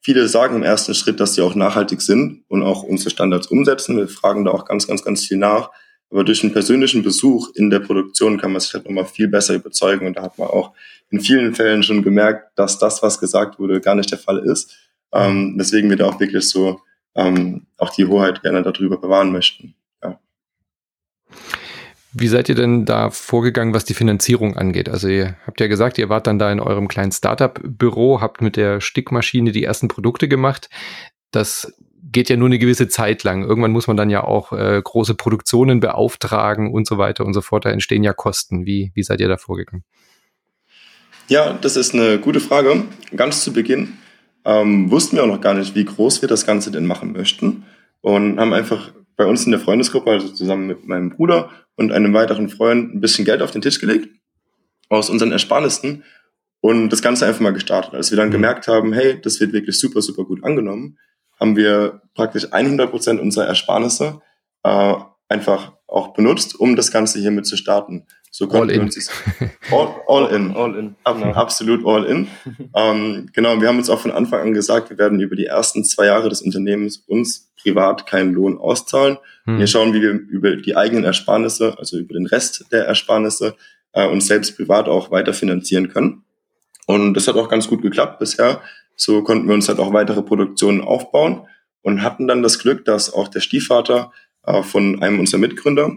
Viele 0.02 0.28
sagen 0.28 0.56
im 0.56 0.62
ersten 0.62 0.92
Schritt, 0.92 1.20
dass 1.20 1.36
sie 1.36 1.40
auch 1.40 1.54
nachhaltig 1.54 2.02
sind 2.02 2.44
und 2.48 2.62
auch 2.62 2.82
unsere 2.82 3.08
Standards 3.08 3.46
umsetzen. 3.46 3.96
Wir 3.96 4.08
fragen 4.08 4.44
da 4.44 4.50
auch 4.50 4.66
ganz, 4.66 4.86
ganz, 4.86 5.02
ganz 5.02 5.24
viel 5.24 5.38
nach. 5.38 5.70
Aber 6.10 6.24
durch 6.24 6.42
einen 6.42 6.52
persönlichen 6.52 7.02
Besuch 7.02 7.50
in 7.54 7.70
der 7.70 7.78
Produktion 7.80 8.38
kann 8.38 8.52
man 8.52 8.60
sich 8.60 8.74
halt 8.74 8.84
nochmal 8.84 9.06
viel 9.06 9.28
besser 9.28 9.54
überzeugen. 9.54 10.06
Und 10.06 10.16
da 10.16 10.22
hat 10.22 10.38
man 10.38 10.48
auch 10.48 10.72
in 11.10 11.20
vielen 11.20 11.54
Fällen 11.54 11.82
schon 11.82 12.02
gemerkt, 12.02 12.58
dass 12.58 12.78
das, 12.78 13.02
was 13.02 13.20
gesagt 13.20 13.58
wurde, 13.58 13.80
gar 13.80 13.94
nicht 13.94 14.10
der 14.10 14.18
Fall 14.18 14.38
ist. 14.38 14.76
Ähm, 15.12 15.54
weswegen 15.56 15.88
wir 15.88 15.96
da 15.96 16.06
auch 16.06 16.20
wirklich 16.20 16.48
so 16.48 16.80
ähm, 17.14 17.66
auch 17.76 17.90
die 17.90 18.06
Hoheit 18.06 18.42
gerne 18.42 18.62
darüber 18.62 19.00
bewahren 19.00 19.32
möchten. 19.32 19.74
Ja. 20.02 20.18
Wie 22.12 22.28
seid 22.28 22.48
ihr 22.48 22.54
denn 22.54 22.86
da 22.86 23.10
vorgegangen, 23.10 23.74
was 23.74 23.84
die 23.84 23.94
Finanzierung 23.94 24.56
angeht? 24.56 24.88
Also 24.88 25.08
ihr 25.08 25.36
habt 25.46 25.60
ja 25.60 25.68
gesagt, 25.68 25.98
ihr 25.98 26.08
wart 26.08 26.26
dann 26.26 26.38
da 26.38 26.50
in 26.50 26.60
eurem 26.60 26.88
kleinen 26.88 27.12
Startup-Büro, 27.12 28.20
habt 28.20 28.40
mit 28.40 28.56
der 28.56 28.80
Stickmaschine 28.80 29.52
die 29.52 29.64
ersten 29.64 29.88
Produkte 29.88 30.28
gemacht. 30.28 30.68
Das 31.30 31.72
geht 32.12 32.28
ja 32.28 32.36
nur 32.36 32.46
eine 32.46 32.58
gewisse 32.58 32.88
Zeit 32.88 33.24
lang. 33.24 33.42
Irgendwann 33.44 33.72
muss 33.72 33.86
man 33.86 33.96
dann 33.96 34.10
ja 34.10 34.24
auch 34.24 34.52
äh, 34.52 34.80
große 34.82 35.14
Produktionen 35.14 35.80
beauftragen 35.80 36.72
und 36.72 36.86
so 36.86 36.98
weiter 36.98 37.24
und 37.24 37.34
so 37.34 37.40
fort. 37.40 37.64
Da 37.64 37.70
entstehen 37.70 38.02
ja 38.02 38.12
Kosten. 38.12 38.66
Wie, 38.66 38.92
wie 38.94 39.02
seid 39.02 39.20
ihr 39.20 39.28
da 39.28 39.36
vorgegangen? 39.36 39.84
Ja, 41.28 41.52
das 41.52 41.76
ist 41.76 41.94
eine 41.94 42.18
gute 42.18 42.40
Frage. 42.40 42.84
Ganz 43.14 43.44
zu 43.44 43.52
Beginn 43.52 43.98
ähm, 44.44 44.90
wussten 44.90 45.16
wir 45.16 45.24
auch 45.24 45.28
noch 45.28 45.40
gar 45.40 45.54
nicht, 45.54 45.74
wie 45.74 45.84
groß 45.84 46.22
wir 46.22 46.28
das 46.28 46.46
Ganze 46.46 46.70
denn 46.70 46.86
machen 46.86 47.12
möchten. 47.12 47.64
Und 48.00 48.40
haben 48.40 48.52
einfach 48.52 48.92
bei 49.16 49.26
uns 49.26 49.44
in 49.44 49.52
der 49.52 49.60
Freundesgruppe, 49.60 50.10
also 50.10 50.28
zusammen 50.28 50.66
mit 50.66 50.88
meinem 50.88 51.10
Bruder 51.10 51.50
und 51.76 51.92
einem 51.92 52.14
weiteren 52.14 52.48
Freund, 52.48 52.94
ein 52.94 53.00
bisschen 53.00 53.24
Geld 53.24 53.42
auf 53.42 53.50
den 53.50 53.62
Tisch 53.62 53.78
gelegt 53.78 54.08
aus 54.88 55.08
unseren 55.08 55.30
Ersparnissen 55.30 56.02
und 56.60 56.90
das 56.90 57.00
Ganze 57.00 57.26
einfach 57.26 57.40
mal 57.40 57.52
gestartet. 57.52 57.94
Als 57.94 58.10
wir 58.10 58.16
dann 58.16 58.28
mhm. 58.28 58.32
gemerkt 58.32 58.68
haben, 58.68 58.92
hey, 58.92 59.20
das 59.20 59.40
wird 59.40 59.52
wirklich 59.52 59.78
super, 59.78 60.02
super 60.02 60.24
gut 60.24 60.42
angenommen, 60.44 60.98
haben 61.40 61.56
wir 61.56 62.02
praktisch 62.14 62.52
100 62.52 62.90
Prozent 62.90 63.20
unserer 63.20 63.46
Ersparnisse 63.46 64.20
äh, 64.62 64.94
einfach 65.28 65.72
auch 65.86 66.12
benutzt, 66.12 66.58
um 66.58 66.76
das 66.76 66.92
Ganze 66.92 67.18
hiermit 67.18 67.46
zu 67.46 67.56
starten. 67.56 68.06
So 68.30 68.48
all 68.50 68.70
in. 68.70 68.82
Uns 68.82 69.10
all, 69.72 69.94
all 70.06 70.32
in. 70.32 70.50
All 70.56 70.76
in. 70.76 70.94
Ab, 71.02 71.16
genau. 71.18 71.32
Absolut 71.32 71.84
all 71.84 72.04
in. 72.04 72.28
ähm, 72.76 73.28
genau, 73.32 73.60
wir 73.60 73.66
haben 73.66 73.78
uns 73.78 73.90
auch 73.90 73.98
von 73.98 74.12
Anfang 74.12 74.40
an 74.42 74.52
gesagt, 74.52 74.90
wir 74.90 74.98
werden 74.98 75.18
über 75.18 75.34
die 75.34 75.46
ersten 75.46 75.84
zwei 75.84 76.06
Jahre 76.06 76.28
des 76.28 76.40
Unternehmens 76.40 76.98
uns 77.08 77.50
privat 77.60 78.06
keinen 78.06 78.32
Lohn 78.32 78.56
auszahlen. 78.56 79.18
Hm. 79.46 79.58
Wir 79.58 79.66
schauen, 79.66 79.92
wie 79.94 80.00
wir 80.00 80.12
über 80.12 80.54
die 80.56 80.76
eigenen 80.76 81.04
Ersparnisse, 81.04 81.76
also 81.76 81.98
über 81.98 82.14
den 82.14 82.26
Rest 82.26 82.66
der 82.70 82.86
Ersparnisse, 82.86 83.56
äh, 83.92 84.06
uns 84.06 84.28
selbst 84.28 84.56
privat 84.56 84.88
auch 84.88 85.10
weiter 85.10 85.34
finanzieren 85.34 85.88
können. 85.88 86.22
Und 86.86 87.14
das 87.14 87.26
hat 87.26 87.36
auch 87.36 87.48
ganz 87.48 87.66
gut 87.66 87.82
geklappt 87.82 88.20
bisher. 88.20 88.60
So 89.00 89.22
konnten 89.22 89.48
wir 89.48 89.54
uns 89.54 89.68
halt 89.68 89.78
auch 89.78 89.94
weitere 89.94 90.22
Produktionen 90.22 90.82
aufbauen 90.82 91.46
und 91.80 92.02
hatten 92.02 92.28
dann 92.28 92.42
das 92.42 92.58
Glück, 92.58 92.84
dass 92.84 93.12
auch 93.12 93.28
der 93.28 93.40
Stiefvater 93.40 94.12
äh, 94.44 94.62
von 94.62 95.02
einem 95.02 95.18
unserer 95.18 95.40
Mitgründer 95.40 95.96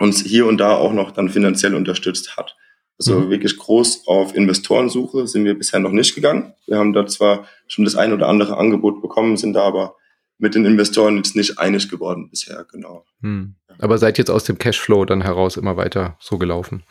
uns 0.00 0.24
hier 0.24 0.46
und 0.46 0.58
da 0.58 0.74
auch 0.74 0.92
noch 0.92 1.12
dann 1.12 1.28
finanziell 1.28 1.76
unterstützt 1.76 2.36
hat. 2.36 2.56
Also 2.98 3.20
mhm. 3.20 3.30
wirklich 3.30 3.56
groß 3.56 4.08
auf 4.08 4.34
Investorensuche 4.34 5.28
sind 5.28 5.44
wir 5.44 5.56
bisher 5.56 5.78
noch 5.78 5.92
nicht 5.92 6.16
gegangen. 6.16 6.54
Wir 6.66 6.78
haben 6.78 6.92
da 6.92 7.06
zwar 7.06 7.46
schon 7.68 7.84
das 7.84 7.94
ein 7.94 8.12
oder 8.12 8.28
andere 8.28 8.56
Angebot 8.56 9.00
bekommen, 9.00 9.36
sind 9.36 9.52
da 9.52 9.62
aber 9.62 9.94
mit 10.38 10.56
den 10.56 10.64
Investoren 10.64 11.18
jetzt 11.18 11.36
nicht 11.36 11.60
einig 11.60 11.88
geworden 11.88 12.28
bisher, 12.28 12.66
genau. 12.72 13.04
Mhm. 13.20 13.54
Aber 13.78 13.98
seid 13.98 14.18
jetzt 14.18 14.30
aus 14.30 14.42
dem 14.42 14.58
Cashflow 14.58 15.04
dann 15.04 15.22
heraus 15.22 15.56
immer 15.56 15.76
weiter 15.76 16.16
so 16.18 16.38
gelaufen? 16.38 16.82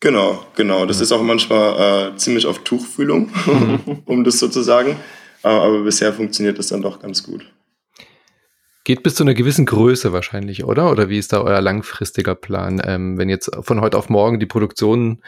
Genau, 0.00 0.44
genau. 0.54 0.86
Das 0.86 0.98
mhm. 0.98 1.02
ist 1.02 1.12
auch 1.12 1.22
manchmal 1.22 2.12
äh, 2.12 2.16
ziemlich 2.16 2.46
auf 2.46 2.60
Tuchfühlung, 2.60 3.30
um 4.04 4.24
das 4.24 4.38
so 4.38 4.48
zu 4.48 4.62
sagen. 4.62 4.96
Äh, 5.42 5.48
aber 5.48 5.82
bisher 5.82 6.12
funktioniert 6.12 6.58
das 6.58 6.68
dann 6.68 6.82
doch 6.82 7.00
ganz 7.00 7.22
gut. 7.22 7.46
Geht 8.84 9.02
bis 9.02 9.16
zu 9.16 9.24
einer 9.24 9.34
gewissen 9.34 9.66
Größe 9.66 10.12
wahrscheinlich, 10.12 10.62
oder? 10.62 10.92
Oder 10.92 11.08
wie 11.08 11.18
ist 11.18 11.32
da 11.32 11.40
euer 11.40 11.60
langfristiger 11.60 12.36
Plan? 12.36 12.80
Ähm, 12.84 13.18
wenn 13.18 13.28
jetzt 13.28 13.50
von 13.62 13.80
heute 13.80 13.98
auf 13.98 14.08
morgen 14.08 14.38
die 14.38 14.46
Produktion 14.46 15.22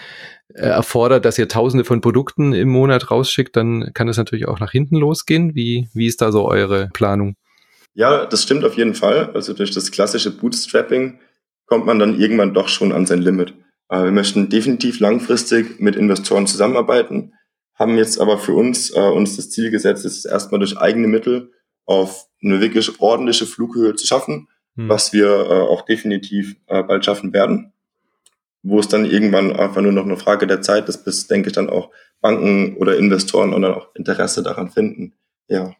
äh, 0.54 0.60
erfordert, 0.60 1.24
dass 1.24 1.38
ihr 1.38 1.48
tausende 1.48 1.84
von 1.84 2.00
Produkten 2.00 2.52
im 2.52 2.68
Monat 2.68 3.10
rausschickt, 3.10 3.56
dann 3.56 3.90
kann 3.94 4.06
es 4.06 4.16
natürlich 4.16 4.46
auch 4.46 4.60
nach 4.60 4.70
hinten 4.70 4.94
losgehen. 4.94 5.56
Wie, 5.56 5.88
wie 5.92 6.06
ist 6.06 6.22
da 6.22 6.30
so 6.30 6.46
eure 6.46 6.88
Planung? 6.92 7.34
Ja, 7.94 8.26
das 8.26 8.44
stimmt 8.44 8.64
auf 8.64 8.76
jeden 8.76 8.94
Fall. 8.94 9.32
Also 9.34 9.54
durch 9.54 9.72
das 9.72 9.90
klassische 9.90 10.30
Bootstrapping 10.30 11.18
kommt 11.66 11.84
man 11.84 11.98
dann 11.98 12.20
irgendwann 12.20 12.54
doch 12.54 12.68
schon 12.68 12.92
an 12.92 13.06
sein 13.06 13.22
Limit. 13.22 13.54
Äh, 13.88 14.04
wir 14.04 14.12
möchten 14.12 14.48
definitiv 14.48 15.00
langfristig 15.00 15.80
mit 15.80 15.96
Investoren 15.96 16.46
zusammenarbeiten, 16.46 17.32
haben 17.74 17.96
jetzt 17.96 18.20
aber 18.20 18.38
für 18.38 18.54
uns 18.54 18.90
äh, 18.90 19.00
uns 19.00 19.36
das 19.36 19.50
Ziel 19.50 19.70
gesetzt, 19.70 20.04
es 20.04 20.24
erstmal 20.24 20.58
durch 20.58 20.78
eigene 20.78 21.08
Mittel 21.08 21.52
auf 21.86 22.26
eine 22.42 22.60
wirklich 22.60 23.00
ordentliche 23.00 23.46
Flughöhe 23.46 23.94
zu 23.94 24.06
schaffen, 24.06 24.48
hm. 24.76 24.88
was 24.88 25.12
wir 25.12 25.28
äh, 25.28 25.60
auch 25.62 25.82
definitiv 25.82 26.56
äh, 26.66 26.82
bald 26.82 27.04
schaffen 27.04 27.32
werden. 27.32 27.72
Wo 28.62 28.80
es 28.80 28.88
dann 28.88 29.04
irgendwann 29.04 29.54
einfach 29.54 29.80
nur 29.80 29.92
noch 29.92 30.04
eine 30.04 30.16
Frage 30.16 30.46
der 30.46 30.60
Zeit 30.60 30.88
ist, 30.88 31.04
bis, 31.04 31.28
denke 31.28 31.48
ich, 31.48 31.54
dann 31.54 31.70
auch 31.70 31.90
Banken 32.20 32.76
oder 32.76 32.98
Investoren 32.98 33.54
und 33.54 33.62
dann 33.62 33.74
auch 33.74 33.94
Interesse 33.94 34.42
daran 34.42 34.70
finden. 34.70 35.14
Ja. 35.46 35.74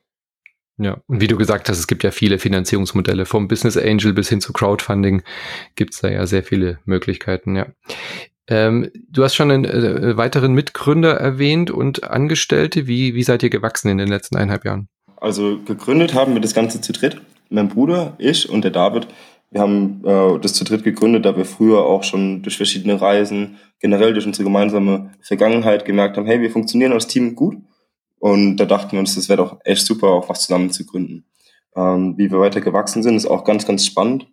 Ja, 0.78 0.98
und 1.08 1.20
wie 1.20 1.26
du 1.26 1.36
gesagt 1.36 1.68
hast, 1.68 1.78
es 1.78 1.88
gibt 1.88 2.04
ja 2.04 2.12
viele 2.12 2.38
Finanzierungsmodelle, 2.38 3.26
vom 3.26 3.48
Business 3.48 3.76
Angel 3.76 4.12
bis 4.12 4.28
hin 4.28 4.40
zu 4.40 4.52
Crowdfunding 4.52 5.22
gibt 5.74 5.94
es 5.94 6.00
da 6.00 6.08
ja 6.08 6.24
sehr 6.24 6.44
viele 6.44 6.78
Möglichkeiten, 6.84 7.56
ja. 7.56 7.66
Ähm, 8.50 8.90
du 9.10 9.24
hast 9.24 9.34
schon 9.34 9.50
einen 9.50 9.64
äh, 9.64 10.16
weiteren 10.16 10.54
Mitgründer 10.54 11.14
erwähnt 11.14 11.70
und 11.70 12.04
Angestellte. 12.04 12.86
Wie, 12.86 13.14
wie 13.14 13.22
seid 13.22 13.42
ihr 13.42 13.50
gewachsen 13.50 13.88
in 13.88 13.98
den 13.98 14.08
letzten 14.08 14.36
eineinhalb 14.36 14.64
Jahren? 14.64 14.88
Also 15.18 15.58
gegründet 15.66 16.14
haben 16.14 16.32
wir 16.32 16.40
das 16.40 16.54
Ganze 16.54 16.80
zu 16.80 16.92
dritt. 16.92 17.20
Mein 17.50 17.68
Bruder, 17.68 18.14
ich 18.16 18.48
und 18.48 18.62
der 18.62 18.70
David. 18.70 19.08
Wir 19.50 19.60
haben 19.60 20.02
äh, 20.06 20.38
das 20.40 20.54
zu 20.54 20.64
dritt 20.64 20.82
gegründet, 20.82 21.26
da 21.26 21.36
wir 21.36 21.44
früher 21.44 21.84
auch 21.84 22.04
schon 22.04 22.40
durch 22.40 22.56
verschiedene 22.56 22.98
Reisen, 22.98 23.58
generell 23.80 24.14
durch 24.14 24.26
unsere 24.26 24.44
gemeinsame 24.44 25.10
Vergangenheit 25.20 25.84
gemerkt 25.84 26.16
haben, 26.16 26.26
hey, 26.26 26.40
wir 26.40 26.50
funktionieren 26.50 26.92
als 26.92 27.06
Team 27.06 27.34
gut 27.34 27.56
und 28.18 28.56
da 28.56 28.64
dachten 28.64 28.92
wir 28.92 29.00
uns, 29.00 29.14
das 29.14 29.28
wäre 29.28 29.38
doch 29.38 29.58
echt 29.64 29.86
super, 29.86 30.08
auch 30.08 30.28
was 30.28 30.42
zusammen 30.42 30.70
zu 30.70 30.84
gründen. 30.84 31.24
Ähm, 31.76 32.14
wie 32.16 32.30
wir 32.30 32.40
weiter 32.40 32.60
gewachsen 32.60 33.02
sind, 33.02 33.16
ist 33.16 33.26
auch 33.26 33.44
ganz, 33.44 33.66
ganz 33.66 33.86
spannend. 33.86 34.26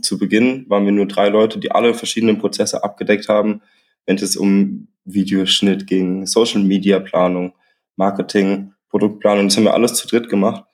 Zu 0.00 0.18
Beginn 0.18 0.64
waren 0.68 0.86
wir 0.86 0.92
nur 0.92 1.06
drei 1.06 1.28
Leute, 1.28 1.58
die 1.58 1.70
alle 1.70 1.94
verschiedenen 1.94 2.38
Prozesse 2.38 2.82
abgedeckt 2.82 3.28
haben, 3.28 3.60
wenn 4.06 4.16
es 4.16 4.36
um 4.36 4.88
Videoschnitt 5.04 5.86
ging, 5.86 6.26
Social 6.26 6.62
Media 6.62 6.98
Planung, 7.00 7.52
Marketing, 7.96 8.72
Produktplanung. 8.88 9.48
Das 9.48 9.56
haben 9.56 9.64
wir 9.64 9.74
alles 9.74 9.94
zu 9.94 10.08
dritt 10.08 10.28
gemacht. 10.28 10.64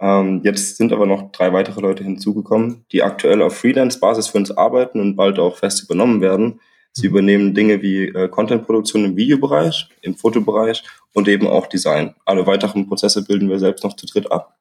Ähm, 0.00 0.40
jetzt 0.44 0.76
sind 0.76 0.92
aber 0.92 1.06
noch 1.06 1.30
drei 1.32 1.52
weitere 1.52 1.80
Leute 1.80 2.04
hinzugekommen, 2.04 2.84
die 2.92 3.02
aktuell 3.02 3.42
auf 3.42 3.56
Freelance-Basis 3.56 4.28
für 4.28 4.38
uns 4.38 4.50
arbeiten 4.50 5.00
und 5.00 5.16
bald 5.16 5.38
auch 5.38 5.56
fest 5.58 5.82
übernommen 5.82 6.20
werden. 6.20 6.60
Sie 6.92 7.06
übernehmen 7.06 7.54
Dinge 7.54 7.82
wie 7.82 8.08
äh, 8.08 8.28
Content-Produktion 8.28 9.04
im 9.04 9.16
Videobereich, 9.16 9.88
im 10.02 10.16
Fotobereich 10.16 10.82
und 11.14 11.28
eben 11.28 11.46
auch 11.46 11.66
Design. 11.66 12.14
Alle 12.24 12.46
weiteren 12.46 12.88
Prozesse 12.88 13.24
bilden 13.24 13.48
wir 13.48 13.58
selbst 13.58 13.84
noch 13.84 13.94
zu 13.94 14.06
dritt 14.06 14.30
ab. 14.30 14.56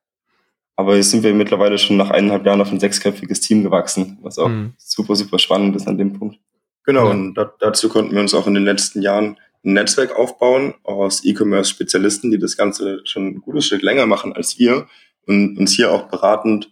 Aber 0.76 0.96
jetzt 0.96 1.12
sind 1.12 1.24
wir 1.24 1.34
mittlerweile 1.34 1.78
schon 1.78 1.98
nach 1.98 2.12
eineinhalb 2.12 2.46
Jahren 2.46 2.62
auf 2.62 2.72
ein 2.72 2.80
sechsköpfiges 2.80 3.42
Team 3.42 3.64
gewachsen, 3.64 4.18
was 4.22 4.38
auch 4.38 4.48
mhm. 4.48 4.74
super, 4.78 5.16
super 5.16 5.40
spannend 5.40 5.76
ist 5.76 5.88
an 5.88 5.98
dem 5.98 6.14
Punkt. 6.14 6.40
Genau, 6.86 7.06
ja. 7.06 7.12
und 7.12 7.34
da, 7.34 7.52
dazu 7.60 7.90
konnten 7.90 8.14
wir 8.14 8.22
uns 8.22 8.34
auch 8.34 8.48
in 8.48 8.54
den 8.54 8.64
letzten 8.64 9.02
Jahren 9.02 9.38
ein 9.66 9.74
Netzwerk 9.74 10.16
aufbauen 10.16 10.74
aus 10.84 11.26
E-Commerce-Spezialisten, 11.26 12.32
die 12.32 12.40
das 12.40 12.56
Ganze 12.56 13.02
schon 13.04 13.28
ein 13.28 13.42
gutes 13.42 13.66
Stück 13.66 13.82
länger 13.82 14.06
machen 14.06 14.34
als 14.34 14.58
wir 14.58 14.88
und 15.28 15.58
uns 15.58 15.74
hier 15.74 15.92
auch 15.92 16.04
beratend 16.04 16.72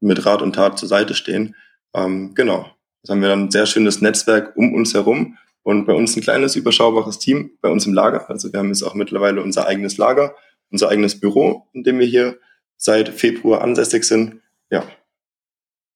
mit 0.00 0.26
Rat 0.26 0.42
und 0.42 0.54
Tat 0.54 0.78
zur 0.78 0.88
Seite 0.88 1.14
stehen. 1.14 1.56
Ähm, 1.94 2.34
genau, 2.34 2.66
Jetzt 3.02 3.10
haben 3.10 3.20
wir 3.20 3.28
dann 3.28 3.44
ein 3.44 3.50
sehr 3.50 3.66
schönes 3.66 4.00
Netzwerk 4.00 4.56
um 4.56 4.74
uns 4.74 4.94
herum 4.94 5.36
und 5.62 5.86
bei 5.86 5.92
uns 5.92 6.16
ein 6.16 6.22
kleines, 6.22 6.56
überschaubares 6.56 7.18
Team 7.18 7.52
bei 7.60 7.68
uns 7.68 7.86
im 7.86 7.94
Lager. 7.94 8.28
Also 8.28 8.52
wir 8.52 8.58
haben 8.58 8.68
jetzt 8.68 8.82
auch 8.82 8.94
mittlerweile 8.94 9.42
unser 9.42 9.66
eigenes 9.66 9.96
Lager, 9.96 10.34
unser 10.70 10.88
eigenes 10.88 11.18
Büro, 11.20 11.68
in 11.72 11.84
dem 11.84 11.98
wir 11.98 12.06
hier 12.06 12.38
seit 12.76 13.08
Februar 13.08 13.62
ansässig 13.62 14.04
sind. 14.04 14.40
Ja. 14.70 14.84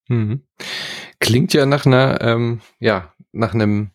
Mhm. 0.09 0.43
Klingt 1.21 1.55
ja 1.55 1.67
nach 1.67 1.87
einer, 1.87 2.21
ähm, 2.21 2.61
ja, 2.81 3.15
nach 3.33 3.55
einem 3.55 3.93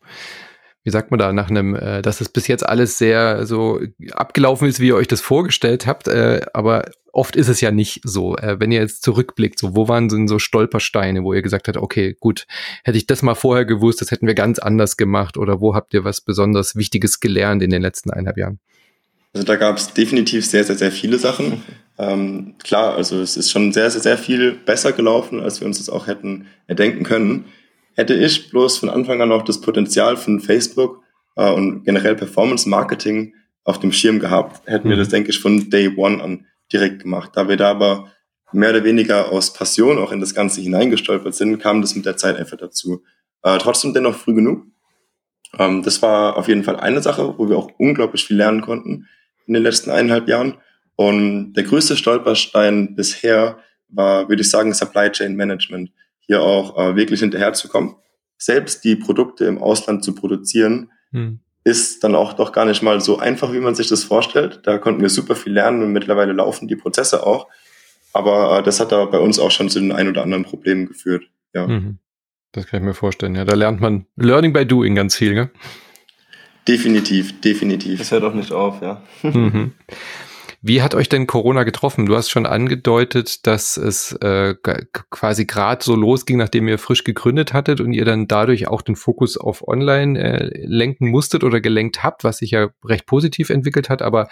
wie 0.87 0.91
sagt 0.91 1.11
man 1.11 1.17
da, 1.17 1.33
nach 1.33 1.49
einem, 1.49 1.75
äh, 1.75 2.01
dass 2.01 2.21
es 2.21 2.29
bis 2.29 2.47
jetzt 2.47 2.65
alles 2.65 2.97
sehr 2.97 3.45
so 3.45 3.81
abgelaufen 4.13 4.69
ist, 4.69 4.79
wie 4.79 4.87
ihr 4.87 4.95
euch 4.95 5.09
das 5.09 5.19
vorgestellt 5.19 5.85
habt, 5.85 6.07
äh, 6.07 6.39
aber 6.53 6.85
oft 7.11 7.35
ist 7.35 7.47
es 7.47 7.61
ja 7.61 7.71
nicht 7.71 8.01
so. 8.03 8.35
Äh, 8.37 8.59
wenn 8.59 8.71
ihr 8.71 8.79
jetzt 8.79 9.03
zurückblickt, 9.03 9.59
so 9.59 9.75
wo 9.75 9.87
waren 9.87 10.09
denn 10.09 10.27
so 10.27 10.39
Stolpersteine, 10.39 11.23
wo 11.23 11.33
ihr 11.33 11.41
gesagt 11.41 11.67
habt, 11.67 11.77
okay, 11.77 12.15
gut, 12.19 12.45
hätte 12.83 12.97
ich 12.97 13.07
das 13.07 13.21
mal 13.21 13.35
vorher 13.35 13.65
gewusst, 13.65 14.01
das 14.01 14.11
hätten 14.11 14.27
wir 14.27 14.35
ganz 14.35 14.59
anders 14.59 14.97
gemacht 14.97 15.37
oder 15.37 15.61
wo 15.61 15.75
habt 15.75 15.93
ihr 15.93 16.03
was 16.03 16.21
besonders 16.21 16.75
Wichtiges 16.75 17.19
gelernt 17.19 17.61
in 17.63 17.69
den 17.69 17.81
letzten 17.81 18.11
eineinhalb 18.11 18.37
Jahren? 18.37 18.59
Also 19.33 19.45
da 19.45 19.55
gab 19.55 19.77
es 19.77 19.93
definitiv 19.93 20.45
sehr, 20.45 20.63
sehr, 20.63 20.77
sehr 20.77 20.91
viele 20.91 21.17
Sachen. 21.19 21.63
Ähm, 21.97 22.55
klar, 22.63 22.95
also 22.95 23.21
es 23.21 23.37
ist 23.37 23.51
schon 23.51 23.73
sehr, 23.73 23.89
sehr, 23.91 24.01
sehr 24.01 24.17
viel 24.17 24.53
besser 24.53 24.91
gelaufen, 24.91 25.39
als 25.39 25.59
wir 25.59 25.67
uns 25.67 25.79
das 25.79 25.89
auch 25.89 26.07
hätten 26.07 26.47
erdenken 26.67 27.03
können 27.03 27.45
hätte 27.97 28.13
ich 28.13 28.49
bloß 28.49 28.77
von 28.77 28.89
Anfang 28.89 29.21
an 29.21 29.31
auch 29.31 29.41
das 29.41 29.59
Potenzial 29.59 30.15
von 30.15 30.39
Facebook 30.39 31.01
äh, 31.35 31.51
und 31.51 31.83
generell 31.83 32.15
Performance 32.15 32.69
Marketing 32.69 33.33
auf 33.65 33.79
dem 33.79 33.91
Schirm 33.91 34.19
gehabt, 34.19 34.65
hätten 34.65 34.87
wir 34.87 34.95
mhm. 34.95 35.01
das, 35.01 35.09
denke 35.09 35.31
ich, 35.31 35.39
von 35.39 35.69
Day 35.69 35.93
One 35.97 36.23
an 36.23 36.45
direkt 36.71 37.03
gemacht. 37.03 37.31
Da 37.33 37.47
wir 37.47 37.57
da 37.57 37.71
aber 37.71 38.11
mehr 38.51 38.69
oder 38.69 38.83
weniger 38.83 39.31
aus 39.31 39.53
Passion 39.53 39.97
auch 39.97 40.11
in 40.11 40.19
das 40.19 40.33
Ganze 40.33 40.61
hineingestolpert 40.61 41.35
sind, 41.35 41.59
kam 41.59 41.81
das 41.81 41.95
mit 41.95 42.05
der 42.05 42.17
Zeit 42.17 42.37
einfach 42.37 42.57
dazu. 42.57 43.03
Äh, 43.43 43.57
trotzdem 43.57 43.93
dennoch 43.93 44.15
früh 44.15 44.33
genug. 44.33 44.65
Ähm, 45.57 45.83
das 45.83 46.01
war 46.01 46.37
auf 46.37 46.47
jeden 46.47 46.63
Fall 46.63 46.77
eine 46.77 47.01
Sache, 47.01 47.37
wo 47.37 47.49
wir 47.49 47.57
auch 47.57 47.71
unglaublich 47.77 48.25
viel 48.25 48.37
lernen 48.37 48.61
konnten 48.61 49.07
in 49.45 49.53
den 49.53 49.63
letzten 49.63 49.91
eineinhalb 49.91 50.27
Jahren. 50.27 50.55
Und 50.95 51.53
der 51.53 51.63
größte 51.63 51.95
Stolperstein 51.95 52.95
bisher 52.95 53.59
war, 53.89 54.27
würde 54.29 54.41
ich 54.41 54.49
sagen, 54.49 54.73
Supply 54.73 55.11
Chain 55.11 55.35
Management. 55.35 55.91
Hier 56.19 56.41
auch 56.41 56.77
äh, 56.77 56.95
wirklich 56.95 57.19
hinterherzukommen. 57.19 57.95
Selbst 58.37 58.83
die 58.83 58.95
Produkte 58.95 59.45
im 59.45 59.61
Ausland 59.61 60.03
zu 60.03 60.13
produzieren, 60.13 60.91
hm 61.11 61.39
ist 61.67 62.01
dann 62.05 62.15
auch 62.15 62.31
doch 62.31 62.53
gar 62.53 62.63
nicht 62.63 62.81
mal 62.81 63.01
so 63.01 63.19
einfach, 63.19 63.51
wie 63.51 63.59
man 63.59 63.75
sich 63.75 63.89
das 63.89 64.05
vorstellt. 64.05 64.61
Da 64.63 64.77
konnten 64.77 65.01
wir 65.01 65.09
super 65.09 65.35
viel 65.35 65.51
lernen 65.51 65.83
und 65.83 65.91
mittlerweile 65.91 66.31
laufen 66.31 66.69
die 66.69 66.77
Prozesse 66.77 67.27
auch. 67.27 67.47
Aber 68.13 68.59
äh, 68.59 68.63
das 68.63 68.79
hat 68.79 68.93
da 68.93 69.03
bei 69.03 69.19
uns 69.19 69.37
auch 69.37 69.51
schon 69.51 69.67
zu 69.69 69.81
den 69.81 69.91
ein 69.91 70.07
oder 70.07 70.23
anderen 70.23 70.45
Problemen 70.45 70.85
geführt. 70.85 71.25
Ja. 71.53 71.67
Mhm. 71.67 71.97
Das 72.53 72.67
kann 72.67 72.79
ich 72.79 72.85
mir 72.85 72.93
vorstellen. 72.93 73.35
Ja, 73.35 73.43
da 73.43 73.53
lernt 73.53 73.81
man 73.81 74.05
Learning 74.15 74.53
by 74.53 74.65
Doing 74.65 74.95
ganz 74.95 75.17
viel, 75.17 75.33
ne? 75.33 75.49
Definitiv, 76.69 77.41
definitiv. 77.41 77.99
Das 77.99 78.11
hört 78.11 78.23
auch 78.23 78.33
nicht 78.33 78.53
auf, 78.53 78.81
ja. 78.81 79.03
Mhm. 79.23 79.73
Wie 80.67 80.81
hat 80.81 80.95
euch 80.95 81.07
denn 81.07 81.27
Corona 81.27 81.63
getroffen? 81.63 82.07
Du 82.07 82.15
hast 82.17 82.29
schon 82.29 82.45
angedeutet, 82.45 83.47
dass 83.47 83.77
es 83.77 84.11
äh, 84.11 84.53
quasi 85.09 85.45
gerade 85.45 85.81
so 85.81 85.95
losging, 85.95 86.35
nachdem 86.35 86.67
ihr 86.67 86.77
frisch 86.77 87.05
gegründet 87.05 87.53
hattet 87.53 87.79
und 87.79 87.93
ihr 87.93 88.03
dann 88.03 88.27
dadurch 88.27 88.67
auch 88.67 88.81
den 88.81 88.97
Fokus 88.97 89.37
auf 89.37 89.65
Online 89.65 90.19
äh, 90.19 90.65
lenken 90.65 91.07
musstet 91.07 91.45
oder 91.45 91.61
gelenkt 91.61 92.03
habt, 92.03 92.25
was 92.25 92.39
sich 92.39 92.51
ja 92.51 92.67
recht 92.83 93.05
positiv 93.05 93.49
entwickelt 93.49 93.89
hat. 93.89 94.01
Aber 94.01 94.27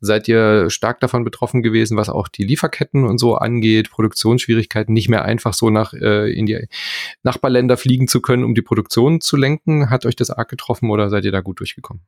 seid 0.00 0.28
ihr 0.28 0.70
stark 0.70 1.00
davon 1.00 1.24
betroffen 1.24 1.60
gewesen, 1.60 1.96
was 1.96 2.08
auch 2.08 2.28
die 2.28 2.44
Lieferketten 2.44 3.04
und 3.04 3.18
so 3.18 3.34
angeht, 3.34 3.90
Produktionsschwierigkeiten, 3.90 4.94
nicht 4.94 5.08
mehr 5.08 5.24
einfach 5.24 5.54
so 5.54 5.70
nach 5.70 5.92
äh, 5.92 6.32
in 6.32 6.46
die 6.46 6.68
Nachbarländer 7.24 7.76
fliegen 7.76 8.06
zu 8.06 8.20
können, 8.20 8.44
um 8.44 8.54
die 8.54 8.62
Produktion 8.62 9.20
zu 9.20 9.36
lenken? 9.36 9.90
Hat 9.90 10.06
euch 10.06 10.14
das 10.14 10.30
arg 10.30 10.50
getroffen 10.50 10.88
oder 10.88 11.10
seid 11.10 11.24
ihr 11.24 11.32
da 11.32 11.40
gut 11.40 11.58
durchgekommen? 11.58 12.04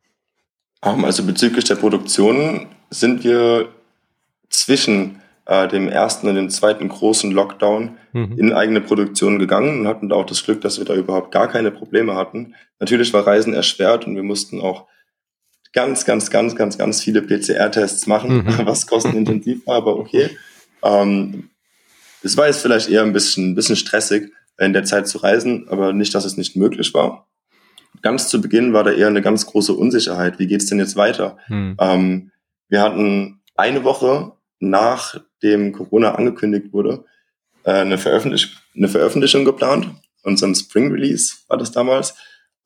Also 0.82 1.24
bezüglich 1.24 1.64
der 1.64 1.76
Produktion 1.76 2.66
sind 2.90 3.22
wir 3.22 3.68
zwischen 4.50 5.20
äh, 5.46 5.68
dem 5.68 5.88
ersten 5.88 6.28
und 6.28 6.34
dem 6.34 6.50
zweiten 6.50 6.88
großen 6.88 7.30
Lockdown 7.30 7.96
mhm. 8.12 8.36
in 8.36 8.52
eigene 8.52 8.80
Produktion 8.80 9.38
gegangen 9.38 9.80
und 9.80 9.88
hatten 9.88 10.08
da 10.08 10.16
auch 10.16 10.26
das 10.26 10.44
Glück, 10.44 10.60
dass 10.60 10.78
wir 10.78 10.84
da 10.84 10.94
überhaupt 10.94 11.30
gar 11.30 11.48
keine 11.48 11.70
Probleme 11.70 12.16
hatten. 12.16 12.54
Natürlich 12.80 13.12
war 13.14 13.26
Reisen 13.26 13.54
erschwert 13.54 14.06
und 14.08 14.16
wir 14.16 14.24
mussten 14.24 14.60
auch 14.60 14.88
ganz, 15.72 16.04
ganz, 16.04 16.30
ganz, 16.30 16.56
ganz, 16.56 16.76
ganz 16.76 17.00
viele 17.00 17.22
PCR-Tests 17.22 18.08
machen, 18.08 18.44
mhm. 18.44 18.58
was 18.66 18.86
kostenintensiv 18.88 19.64
war, 19.66 19.76
aber 19.76 19.96
okay. 19.96 20.30
Ähm, 20.82 21.50
es 22.24 22.36
war 22.36 22.48
jetzt 22.48 22.60
vielleicht 22.60 22.88
eher 22.88 23.02
ein 23.02 23.12
bisschen, 23.12 23.52
ein 23.52 23.54
bisschen 23.54 23.76
stressig, 23.76 24.32
in 24.58 24.72
der 24.72 24.84
Zeit 24.84 25.06
zu 25.08 25.18
reisen, 25.18 25.66
aber 25.68 25.92
nicht, 25.92 26.14
dass 26.14 26.24
es 26.24 26.36
nicht 26.36 26.56
möglich 26.56 26.92
war 26.92 27.26
ganz 28.00 28.28
zu 28.28 28.40
Beginn 28.40 28.72
war 28.72 28.84
da 28.84 28.92
eher 28.92 29.08
eine 29.08 29.22
ganz 29.22 29.46
große 29.46 29.74
Unsicherheit. 29.74 30.38
Wie 30.38 30.46
geht's 30.46 30.66
denn 30.66 30.78
jetzt 30.78 30.96
weiter? 30.96 31.36
Hm. 31.46 31.76
Ähm, 31.78 32.30
wir 32.68 32.80
hatten 32.80 33.42
eine 33.54 33.84
Woche 33.84 34.32
nachdem 34.62 35.72
Corona 35.72 36.14
angekündigt 36.14 36.72
wurde, 36.72 37.04
äh, 37.64 37.72
eine, 37.72 37.98
Veröffentlich 37.98 38.56
eine 38.74 38.88
Veröffentlichung 38.88 39.44
geplant. 39.44 39.90
Unseren 40.22 40.54
Spring 40.54 40.90
Release 40.92 41.34
war 41.48 41.58
das 41.58 41.72
damals. 41.72 42.14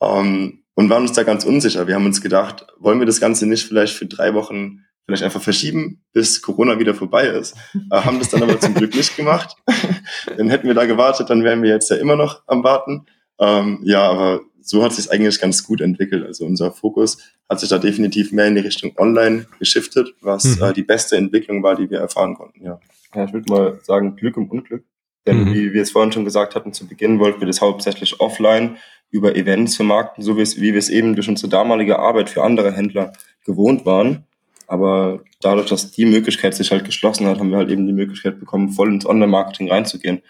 Ähm, 0.00 0.62
und 0.74 0.90
waren 0.90 1.02
uns 1.02 1.14
da 1.14 1.22
ganz 1.22 1.44
unsicher. 1.44 1.86
Wir 1.86 1.94
haben 1.94 2.04
uns 2.04 2.20
gedacht, 2.20 2.66
wollen 2.78 2.98
wir 2.98 3.06
das 3.06 3.18
Ganze 3.18 3.46
nicht 3.46 3.66
vielleicht 3.66 3.94
für 3.94 4.04
drei 4.04 4.34
Wochen 4.34 4.84
vielleicht 5.06 5.22
einfach 5.22 5.40
verschieben, 5.40 6.04
bis 6.12 6.42
Corona 6.42 6.78
wieder 6.78 6.94
vorbei 6.94 7.28
ist. 7.28 7.56
Äh, 7.90 7.96
haben 7.96 8.18
das 8.18 8.28
dann 8.28 8.42
aber 8.42 8.60
zum 8.60 8.74
Glück 8.74 8.94
nicht 8.94 9.16
gemacht. 9.16 9.56
dann 10.36 10.50
hätten 10.50 10.66
wir 10.66 10.74
da 10.74 10.84
gewartet, 10.84 11.30
dann 11.30 11.44
wären 11.44 11.62
wir 11.62 11.70
jetzt 11.70 11.90
ja 11.90 11.96
immer 11.96 12.16
noch 12.16 12.42
am 12.46 12.62
Warten. 12.62 13.06
Ähm, 13.38 13.80
ja, 13.84 14.02
aber 14.02 14.42
so 14.66 14.82
hat 14.82 14.92
sich 14.92 15.10
eigentlich 15.10 15.40
ganz 15.40 15.64
gut 15.64 15.80
entwickelt. 15.80 16.24
Also 16.26 16.44
unser 16.44 16.72
Fokus 16.72 17.18
hat 17.48 17.60
sich 17.60 17.68
da 17.68 17.78
definitiv 17.78 18.32
mehr 18.32 18.46
in 18.46 18.56
die 18.56 18.62
Richtung 18.62 18.92
Online 18.98 19.46
geschiftet, 19.58 20.14
was 20.20 20.44
mhm. 20.44 20.62
äh, 20.62 20.72
die 20.72 20.82
beste 20.82 21.16
Entwicklung 21.16 21.62
war, 21.62 21.76
die 21.76 21.88
wir 21.88 21.98
erfahren 21.98 22.34
konnten. 22.34 22.64
Ja, 22.64 22.80
ja 23.14 23.24
ich 23.24 23.32
würde 23.32 23.52
mal 23.52 23.80
sagen 23.84 24.16
Glück 24.16 24.36
im 24.36 24.50
Unglück. 24.50 24.84
Denn 25.26 25.44
mhm. 25.44 25.54
wie 25.54 25.72
wir 25.72 25.82
es 25.82 25.92
vorhin 25.92 26.12
schon 26.12 26.24
gesagt 26.24 26.54
hatten, 26.54 26.72
zu 26.72 26.86
Beginn 26.86 27.18
wollten 27.18 27.40
wir 27.40 27.46
das 27.46 27.60
hauptsächlich 27.60 28.20
offline 28.20 28.76
über 29.10 29.36
Events 29.36 29.76
vermarkten, 29.76 30.22
so 30.22 30.36
wie, 30.36 30.42
es, 30.42 30.60
wie 30.60 30.72
wir 30.72 30.78
es 30.78 30.88
eben 30.88 31.14
durch 31.14 31.28
unsere 31.28 31.48
damalige 31.48 31.98
Arbeit 31.98 32.28
für 32.28 32.42
andere 32.42 32.72
Händler 32.72 33.12
gewohnt 33.44 33.86
waren. 33.86 34.24
Aber 34.66 35.20
dadurch, 35.40 35.68
dass 35.68 35.92
die 35.92 36.06
Möglichkeit 36.06 36.54
sich 36.54 36.72
halt 36.72 36.84
geschlossen 36.84 37.26
hat, 37.26 37.38
haben 37.38 37.50
wir 37.50 37.58
halt 37.58 37.70
eben 37.70 37.86
die 37.86 37.92
Möglichkeit 37.92 38.40
bekommen, 38.40 38.70
voll 38.70 38.92
ins 38.92 39.06
Online-Marketing 39.06 39.70
reinzugehen 39.70 40.22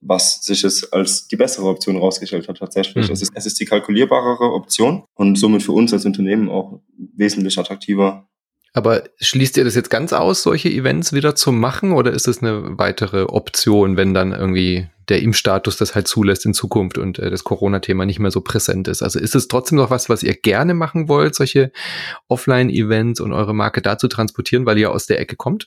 was 0.00 0.42
sich 0.42 0.64
es 0.64 0.92
als 0.92 1.26
die 1.28 1.36
bessere 1.36 1.66
Option 1.66 1.96
herausgestellt 1.96 2.48
hat 2.48 2.58
tatsächlich. 2.58 3.08
Mhm. 3.08 3.12
Es, 3.12 3.22
ist, 3.22 3.32
es 3.34 3.46
ist 3.46 3.60
die 3.60 3.64
kalkulierbarere 3.64 4.52
Option 4.52 5.04
und 5.14 5.36
somit 5.36 5.62
für 5.62 5.72
uns 5.72 5.92
als 5.92 6.04
Unternehmen 6.04 6.48
auch 6.48 6.80
wesentlich 7.16 7.58
attraktiver. 7.58 8.28
Aber 8.74 9.02
schließt 9.20 9.56
ihr 9.56 9.64
das 9.64 9.74
jetzt 9.74 9.90
ganz 9.90 10.12
aus, 10.12 10.42
solche 10.42 10.68
Events 10.68 11.12
wieder 11.12 11.34
zu 11.34 11.52
machen 11.52 11.92
oder 11.92 12.12
ist 12.12 12.28
es 12.28 12.42
eine 12.42 12.78
weitere 12.78 13.22
Option, 13.22 13.96
wenn 13.96 14.14
dann 14.14 14.32
irgendwie 14.32 14.88
der 15.08 15.22
Impfstatus 15.22 15.78
das 15.78 15.94
halt 15.94 16.06
zulässt 16.06 16.44
in 16.44 16.52
Zukunft 16.52 16.98
und 16.98 17.18
äh, 17.18 17.30
das 17.30 17.44
Corona-Thema 17.44 18.04
nicht 18.04 18.18
mehr 18.18 18.30
so 18.30 18.42
präsent 18.42 18.86
ist? 18.86 19.02
Also 19.02 19.18
ist 19.18 19.34
es 19.34 19.48
trotzdem 19.48 19.78
noch 19.78 19.90
was, 19.90 20.08
was 20.08 20.22
ihr 20.22 20.34
gerne 20.34 20.74
machen 20.74 21.08
wollt, 21.08 21.34
solche 21.34 21.72
Offline-Events 22.28 23.20
und 23.20 23.32
eure 23.32 23.54
Marke 23.54 23.80
dazu 23.80 24.06
transportieren, 24.06 24.66
weil 24.66 24.78
ihr 24.78 24.92
aus 24.92 25.06
der 25.06 25.18
Ecke 25.18 25.34
kommt? 25.34 25.66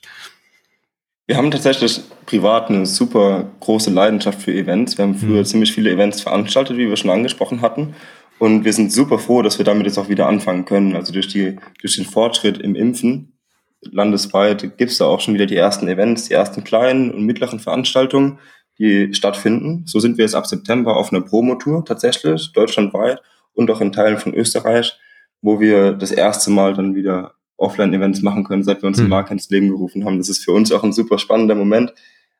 Wir 1.32 1.38
haben 1.38 1.50
tatsächlich 1.50 2.02
privat 2.26 2.68
eine 2.68 2.84
super 2.84 3.50
große 3.60 3.90
Leidenschaft 3.90 4.42
für 4.42 4.52
Events. 4.52 4.98
Wir 4.98 5.06
haben 5.06 5.14
früher 5.14 5.38
mhm. 5.38 5.44
ziemlich 5.46 5.72
viele 5.72 5.90
Events 5.90 6.20
veranstaltet, 6.20 6.76
wie 6.76 6.90
wir 6.90 6.96
schon 6.98 7.08
angesprochen 7.08 7.62
hatten. 7.62 7.94
Und 8.38 8.66
wir 8.66 8.72
sind 8.74 8.92
super 8.92 9.18
froh, 9.18 9.40
dass 9.40 9.56
wir 9.56 9.64
damit 9.64 9.86
jetzt 9.86 9.96
auch 9.96 10.10
wieder 10.10 10.26
anfangen 10.26 10.66
können. 10.66 10.94
Also 10.94 11.10
durch, 11.10 11.28
die, 11.28 11.56
durch 11.80 11.96
den 11.96 12.04
Fortschritt 12.04 12.58
im 12.58 12.74
Impfen 12.74 13.38
landesweit 13.80 14.76
gibt 14.76 14.90
es 14.90 14.98
da 14.98 15.06
auch 15.06 15.20
schon 15.20 15.32
wieder 15.32 15.46
die 15.46 15.56
ersten 15.56 15.88
Events, 15.88 16.28
die 16.28 16.34
ersten 16.34 16.64
kleinen 16.64 17.10
und 17.10 17.24
mittleren 17.24 17.60
Veranstaltungen, 17.60 18.38
die 18.78 19.14
stattfinden. 19.14 19.84
So 19.86 20.00
sind 20.00 20.18
wir 20.18 20.26
jetzt 20.26 20.34
ab 20.34 20.46
September 20.46 20.98
auf 20.98 21.14
einer 21.14 21.22
Promotour 21.22 21.82
tatsächlich, 21.86 22.52
deutschlandweit 22.52 23.22
und 23.54 23.70
auch 23.70 23.80
in 23.80 23.92
Teilen 23.92 24.18
von 24.18 24.34
Österreich, 24.34 24.98
wo 25.40 25.60
wir 25.60 25.92
das 25.92 26.10
erste 26.10 26.50
Mal 26.50 26.74
dann 26.74 26.94
wieder 26.94 27.36
Offline-Events 27.62 28.22
machen 28.22 28.44
können, 28.44 28.62
seit 28.62 28.82
wir 28.82 28.86
uns 28.86 28.98
mhm. 28.98 29.04
die 29.04 29.08
Marke 29.08 29.32
ins 29.32 29.48
Leben 29.50 29.68
gerufen 29.68 30.04
haben. 30.04 30.18
Das 30.18 30.28
ist 30.28 30.44
für 30.44 30.52
uns 30.52 30.72
auch 30.72 30.84
ein 30.84 30.92
super 30.92 31.18
spannender 31.18 31.54
Moment, 31.54 31.94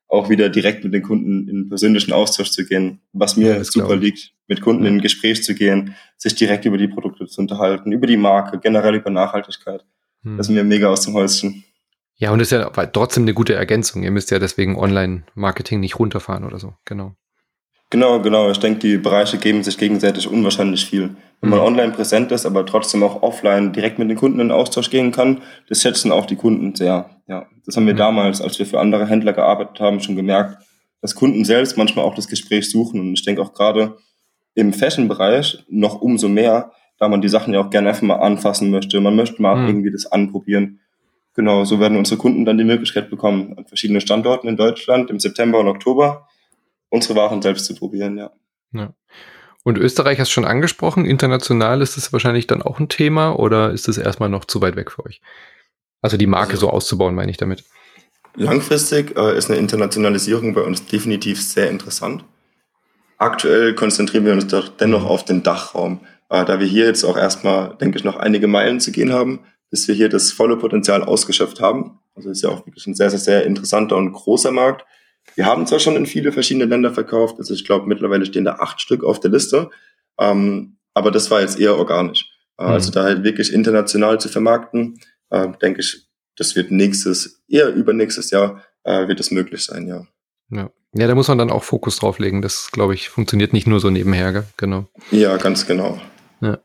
auch 0.07 0.29
wieder 0.29 0.49
direkt 0.49 0.83
mit 0.83 0.93
den 0.93 1.01
Kunden 1.01 1.47
in 1.47 1.69
persönlichen 1.69 2.13
Austausch 2.13 2.51
zu 2.51 2.65
gehen, 2.65 3.01
was 3.13 3.35
mir 3.35 3.57
ja, 3.57 3.63
super 3.63 3.95
liegt, 3.95 4.33
mit 4.47 4.61
Kunden 4.61 4.85
in 4.85 4.95
ein 4.95 5.01
Gespräch 5.01 5.43
zu 5.43 5.55
gehen, 5.55 5.95
sich 6.17 6.35
direkt 6.35 6.65
über 6.65 6.77
die 6.77 6.87
Produkte 6.87 7.25
zu 7.25 7.41
unterhalten, 7.41 7.91
über 7.91 8.05
die 8.05 8.17
Marke, 8.17 8.59
generell 8.59 8.95
über 8.95 9.09
Nachhaltigkeit. 9.09 9.83
Mhm. 10.21 10.37
Das 10.37 10.47
ist 10.47 10.53
mir 10.53 10.63
mega 10.63 10.87
aus 10.87 11.01
dem 11.01 11.13
Häuschen. 11.13 11.63
Ja, 12.15 12.31
und 12.31 12.39
ist 12.39 12.51
ja 12.51 12.69
trotzdem 12.69 13.23
eine 13.23 13.33
gute 13.33 13.55
Ergänzung. 13.55 14.03
Ihr 14.03 14.11
müsst 14.11 14.29
ja 14.31 14.39
deswegen 14.39 14.77
Online-Marketing 14.77 15.79
nicht 15.79 15.97
runterfahren 15.97 16.43
oder 16.43 16.59
so. 16.59 16.75
Genau. 16.85 17.15
Genau, 17.89 18.21
genau. 18.21 18.49
Ich 18.49 18.59
denke, 18.59 18.79
die 18.79 18.97
Bereiche 18.97 19.37
geben 19.37 19.63
sich 19.63 19.77
gegenseitig 19.77 20.27
unwahrscheinlich 20.27 20.85
viel. 20.85 21.15
Wenn 21.43 21.49
man 21.49 21.59
mhm. 21.59 21.65
online 21.65 21.91
präsent 21.91 22.31
ist, 22.31 22.45
aber 22.45 22.65
trotzdem 22.65 23.03
auch 23.03 23.21
offline 23.21 23.73
direkt 23.73 23.99
mit 23.99 24.09
den 24.09 24.15
Kunden 24.15 24.39
in 24.39 24.49
Austausch 24.49 24.89
gehen 24.89 25.11
kann, 25.11 25.41
das 25.67 25.81
schätzen 25.81 26.13
auch 26.13 26.25
die 26.25 26.37
Kunden 26.37 26.73
sehr. 26.73 27.09
Ja, 27.27 27.47
das 27.65 27.75
haben 27.75 27.85
wir 27.85 27.95
mhm. 27.95 27.97
damals, 27.97 28.41
als 28.41 28.59
wir 28.59 28.65
für 28.65 28.79
andere 28.79 29.07
Händler 29.07 29.33
gearbeitet 29.33 29.77
haben, 29.81 29.99
schon 29.99 30.15
gemerkt, 30.15 30.63
dass 31.01 31.15
Kunden 31.15 31.43
selbst 31.43 31.77
manchmal 31.77 32.05
auch 32.05 32.15
das 32.15 32.29
Gespräch 32.29 32.71
suchen. 32.71 33.01
Und 33.01 33.13
ich 33.13 33.25
denke 33.25 33.41
auch 33.41 33.51
gerade 33.51 33.97
im 34.55 34.71
Fashion-Bereich 34.71 35.65
noch 35.67 36.01
umso 36.01 36.29
mehr, 36.29 36.71
da 36.97 37.09
man 37.09 37.19
die 37.19 37.27
Sachen 37.27 37.53
ja 37.53 37.59
auch 37.59 37.69
gerne 37.69 37.89
einfach 37.89 38.03
mal 38.03 38.15
anfassen 38.15 38.71
möchte. 38.71 39.01
Man 39.01 39.17
möchte 39.17 39.41
mal 39.41 39.57
mhm. 39.57 39.67
irgendwie 39.67 39.91
das 39.91 40.05
anprobieren. 40.05 40.79
Genau, 41.33 41.65
so 41.65 41.81
werden 41.81 41.97
unsere 41.97 42.17
Kunden 42.17 42.45
dann 42.45 42.57
die 42.57 42.63
Möglichkeit 42.63 43.09
bekommen, 43.09 43.57
an 43.57 43.65
verschiedenen 43.65 43.99
Standorten 43.99 44.47
in 44.47 44.55
Deutschland 44.55 45.09
im 45.09 45.19
September 45.19 45.59
und 45.59 45.67
Oktober 45.67 46.25
unsere 46.89 47.15
Waren 47.15 47.41
selbst 47.41 47.65
zu 47.65 47.75
probieren, 47.75 48.17
ja. 48.17 48.31
ja. 48.71 48.93
Und 49.63 49.77
Österreich 49.77 50.19
hast 50.19 50.29
du 50.29 50.33
schon 50.33 50.45
angesprochen. 50.45 51.05
International 51.05 51.81
ist 51.81 51.95
das 51.95 52.11
wahrscheinlich 52.11 52.47
dann 52.47 52.61
auch 52.61 52.79
ein 52.79 52.89
Thema 52.89 53.39
oder 53.39 53.71
ist 53.71 53.87
es 53.87 53.97
erstmal 53.97 54.29
noch 54.29 54.45
zu 54.45 54.61
weit 54.61 54.75
weg 54.75 54.91
für 54.91 55.05
euch? 55.05 55.21
Also 56.01 56.17
die 56.17 56.27
Marke 56.27 56.53
also, 56.53 56.67
so 56.67 56.69
auszubauen, 56.69 57.15
meine 57.15 57.31
ich 57.31 57.37
damit. 57.37 57.63
Langfristig 58.35 59.15
äh, 59.17 59.37
ist 59.37 59.49
eine 59.49 59.59
Internationalisierung 59.59 60.53
bei 60.53 60.61
uns 60.61 60.85
definitiv 60.85 61.41
sehr 61.41 61.69
interessant. 61.69 62.25
Aktuell 63.17 63.73
konzentrieren 63.73 64.25
wir 64.25 64.33
uns 64.33 64.47
doch 64.47 64.67
dennoch 64.67 65.05
auf 65.05 65.23
den 65.23 65.43
Dachraum, 65.43 66.01
äh, 66.29 66.43
da 66.43 66.59
wir 66.59 66.67
hier 66.67 66.85
jetzt 66.85 67.05
auch 67.05 67.15
erstmal, 67.15 67.77
denke 67.77 67.97
ich, 67.97 68.03
noch 68.03 68.17
einige 68.17 68.47
Meilen 68.47 68.81
zu 68.81 68.91
gehen 68.91 69.13
haben, 69.13 69.39
bis 69.69 69.87
wir 69.87 69.95
hier 69.95 70.09
das 70.09 70.31
volle 70.31 70.57
Potenzial 70.57 71.03
ausgeschöpft 71.03 71.61
haben. 71.61 71.99
Also 72.15 72.29
ist 72.29 72.43
ja 72.43 72.49
auch 72.49 72.65
wirklich 72.65 72.85
ein 72.85 72.95
sehr, 72.95 73.09
sehr, 73.09 73.19
sehr 73.19 73.45
interessanter 73.45 73.95
und 73.95 74.11
großer 74.11 74.51
Markt. 74.51 74.85
Wir 75.35 75.45
haben 75.45 75.65
zwar 75.65 75.79
schon 75.79 75.95
in 75.95 76.05
viele 76.05 76.31
verschiedene 76.31 76.65
Länder 76.65 76.93
verkauft, 76.93 77.35
also 77.39 77.53
ich 77.53 77.65
glaube 77.65 77.87
mittlerweile 77.87 78.25
stehen 78.25 78.45
da 78.45 78.55
acht 78.55 78.81
Stück 78.81 79.03
auf 79.03 79.19
der 79.19 79.31
Liste, 79.31 79.69
ähm, 80.19 80.77
aber 80.93 81.11
das 81.11 81.31
war 81.31 81.41
jetzt 81.41 81.59
eher 81.59 81.77
organisch. 81.77 82.29
Äh, 82.57 82.63
mhm. 82.65 82.69
Also 82.69 82.91
da 82.91 83.03
halt 83.03 83.23
wirklich 83.23 83.51
international 83.51 84.19
zu 84.19 84.29
vermarkten, 84.29 84.99
äh, 85.29 85.47
denke 85.61 85.81
ich, 85.81 86.07
das 86.35 86.55
wird 86.55 86.71
nächstes, 86.71 87.43
eher 87.47 87.73
übernächstes 87.73 88.31
Jahr 88.31 88.63
äh, 88.83 89.07
wird 89.07 89.19
es 89.19 89.31
möglich 89.31 89.63
sein, 89.63 89.87
ja. 89.87 90.05
Ja. 90.49 90.69
ja, 90.93 91.07
da 91.07 91.15
muss 91.15 91.27
man 91.27 91.37
dann 91.37 91.49
auch 91.49 91.63
Fokus 91.63 91.97
drauflegen. 91.97 92.41
Das, 92.41 92.69
glaube 92.71 92.93
ich, 92.93 93.09
funktioniert 93.09 93.53
nicht 93.53 93.65
nur 93.65 93.79
so 93.79 93.89
nebenher, 93.89 94.33
gell? 94.33 94.43
genau. 94.57 94.87
Ja, 95.11 95.37
ganz 95.37 95.65
genau. 95.65 95.99
Ja. 96.41 96.59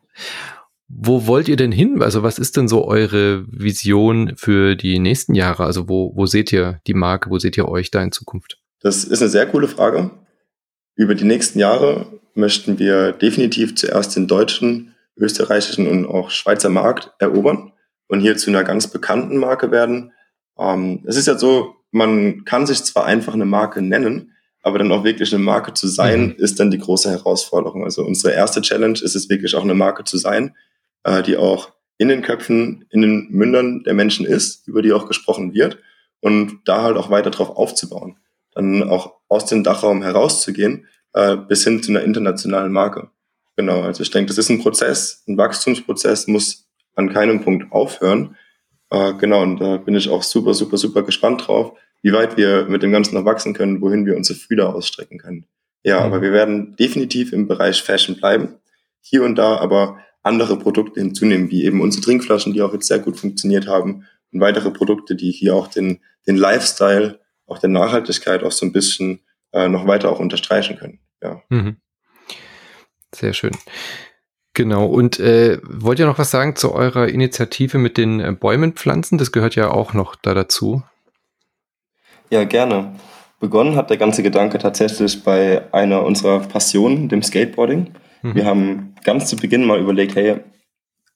Wo 0.88 1.26
wollt 1.26 1.48
ihr 1.48 1.56
denn 1.56 1.72
hin? 1.72 2.02
Also 2.02 2.22
was 2.22 2.38
ist 2.38 2.56
denn 2.56 2.66
so 2.66 2.86
eure 2.86 3.44
Vision 3.46 4.32
für 4.36 4.74
die 4.74 4.98
nächsten 4.98 5.34
Jahre? 5.34 5.64
Also 5.64 5.88
wo, 5.88 6.12
wo 6.16 6.26
seht 6.26 6.50
ihr 6.52 6.80
die 6.86 6.94
Marke, 6.94 7.30
wo 7.30 7.38
seht 7.38 7.56
ihr 7.58 7.68
euch 7.68 7.90
da 7.90 8.02
in 8.02 8.10
Zukunft? 8.10 8.58
Das 8.80 9.04
ist 9.04 9.20
eine 9.20 9.30
sehr 9.30 9.46
coole 9.46 9.68
Frage. 9.68 10.10
Über 10.94 11.14
die 11.14 11.24
nächsten 11.24 11.58
Jahre 11.58 12.06
möchten 12.34 12.78
wir 12.78 13.12
definitiv 13.12 13.76
zuerst 13.76 14.16
den 14.16 14.26
deutschen, 14.26 14.94
österreichischen 15.16 15.86
und 15.86 16.06
auch 16.06 16.30
Schweizer 16.30 16.70
Markt 16.70 17.12
erobern 17.18 17.72
und 18.08 18.20
hier 18.20 18.36
zu 18.36 18.50
einer 18.50 18.64
ganz 18.64 18.86
bekannten 18.86 19.36
Marke 19.36 19.70
werden. 19.70 20.12
Ähm, 20.58 21.04
es 21.06 21.16
ist 21.16 21.26
ja 21.26 21.36
so, 21.36 21.76
man 21.90 22.44
kann 22.44 22.66
sich 22.66 22.82
zwar 22.84 23.04
einfach 23.04 23.34
eine 23.34 23.44
Marke 23.44 23.82
nennen, 23.82 24.32
aber 24.62 24.78
dann 24.78 24.92
auch 24.92 25.04
wirklich 25.04 25.32
eine 25.34 25.42
Marke 25.42 25.74
zu 25.74 25.86
sein, 25.86 26.28
mhm. 26.28 26.34
ist 26.38 26.58
dann 26.60 26.70
die 26.70 26.78
große 26.78 27.10
Herausforderung. 27.10 27.84
Also 27.84 28.04
unsere 28.04 28.32
erste 28.32 28.62
Challenge 28.62 28.98
ist 29.00 29.14
es 29.14 29.28
wirklich 29.28 29.54
auch 29.54 29.64
eine 29.64 29.74
Marke 29.74 30.04
zu 30.04 30.16
sein, 30.16 30.54
äh, 31.04 31.22
die 31.22 31.36
auch 31.36 31.72
in 31.98 32.08
den 32.08 32.22
Köpfen, 32.22 32.84
in 32.90 33.02
den 33.02 33.28
Mündern 33.30 33.82
der 33.82 33.94
Menschen 33.94 34.24
ist, 34.24 34.66
über 34.68 34.82
die 34.82 34.92
auch 34.92 35.06
gesprochen 35.06 35.52
wird 35.52 35.78
und 36.20 36.60
da 36.64 36.82
halt 36.82 36.96
auch 36.96 37.10
weiter 37.10 37.30
drauf 37.30 37.50
aufzubauen. 37.50 38.16
Dann 38.52 38.82
auch 38.82 39.14
aus 39.28 39.46
dem 39.46 39.64
Dachraum 39.64 40.02
herauszugehen, 40.02 40.86
äh, 41.12 41.36
bis 41.36 41.64
hin 41.64 41.82
zu 41.82 41.90
einer 41.90 42.02
internationalen 42.02 42.72
Marke. 42.72 43.10
Genau, 43.56 43.82
also 43.82 44.02
ich 44.02 44.10
denke, 44.10 44.28
das 44.28 44.38
ist 44.38 44.50
ein 44.50 44.60
Prozess, 44.60 45.24
ein 45.26 45.36
Wachstumsprozess, 45.36 46.28
muss 46.28 46.68
an 46.94 47.12
keinem 47.12 47.42
Punkt 47.42 47.72
aufhören. 47.72 48.36
Äh, 48.90 49.14
genau, 49.14 49.42
und 49.42 49.60
da 49.60 49.76
bin 49.78 49.96
ich 49.96 50.08
auch 50.08 50.22
super, 50.22 50.54
super, 50.54 50.76
super 50.76 51.02
gespannt 51.02 51.46
drauf, 51.46 51.72
wie 52.02 52.12
weit 52.12 52.36
wir 52.36 52.66
mit 52.68 52.82
dem 52.82 52.92
Ganzen 52.92 53.16
noch 53.16 53.24
wachsen 53.24 53.54
können, 53.54 53.80
wohin 53.80 54.06
wir 54.06 54.16
unsere 54.16 54.38
Fühler 54.38 54.74
ausstrecken 54.74 55.18
können. 55.18 55.46
Ja, 55.82 56.00
mhm. 56.00 56.06
aber 56.06 56.22
wir 56.22 56.32
werden 56.32 56.76
definitiv 56.76 57.32
im 57.32 57.48
Bereich 57.48 57.82
Fashion 57.82 58.16
bleiben. 58.16 58.56
Hier 59.00 59.24
und 59.24 59.36
da 59.36 59.56
aber 59.56 59.98
andere 60.28 60.58
Produkte 60.58 61.00
hinzunehmen, 61.00 61.50
wie 61.50 61.64
eben 61.64 61.80
unsere 61.80 62.04
Trinkflaschen, 62.04 62.52
die 62.52 62.62
auch 62.62 62.72
jetzt 62.72 62.86
sehr 62.86 63.00
gut 63.00 63.18
funktioniert 63.18 63.66
haben 63.66 64.06
und 64.32 64.40
weitere 64.40 64.70
Produkte, 64.70 65.16
die 65.16 65.32
hier 65.32 65.54
auch 65.54 65.66
den, 65.66 66.00
den 66.26 66.36
Lifestyle, 66.36 67.18
auch 67.46 67.58
der 67.58 67.70
Nachhaltigkeit 67.70 68.44
auch 68.44 68.52
so 68.52 68.64
ein 68.64 68.72
bisschen 68.72 69.20
äh, 69.52 69.68
noch 69.68 69.86
weiter 69.86 70.10
auch 70.10 70.20
unterstreichen 70.20 70.76
können. 70.76 71.00
Ja. 71.22 71.42
Mhm. 71.48 71.76
Sehr 73.14 73.32
schön. 73.32 73.52
Genau. 74.54 74.86
Und 74.86 75.18
äh, 75.20 75.58
wollt 75.62 75.98
ihr 75.98 76.06
noch 76.06 76.18
was 76.18 76.30
sagen 76.30 76.56
zu 76.56 76.72
eurer 76.72 77.08
Initiative 77.08 77.78
mit 77.78 77.96
den 77.96 78.20
äh, 78.20 78.32
Bäumen 78.32 78.72
pflanzen? 78.72 79.16
Das 79.16 79.32
gehört 79.32 79.54
ja 79.54 79.70
auch 79.70 79.94
noch 79.94 80.16
da 80.16 80.34
dazu. 80.34 80.82
Ja, 82.30 82.44
gerne. 82.44 82.94
Begonnen 83.40 83.76
hat 83.76 83.88
der 83.88 83.96
ganze 83.96 84.22
Gedanke 84.22 84.58
tatsächlich 84.58 85.22
bei 85.22 85.62
einer 85.72 86.04
unserer 86.04 86.40
Passionen, 86.40 87.08
dem 87.08 87.22
Skateboarding. 87.22 87.94
Mhm. 88.22 88.34
Wir 88.34 88.44
haben 88.44 88.94
ganz 89.04 89.28
zu 89.28 89.36
Beginn 89.36 89.64
mal 89.64 89.80
überlegt, 89.80 90.14
hey, 90.16 90.36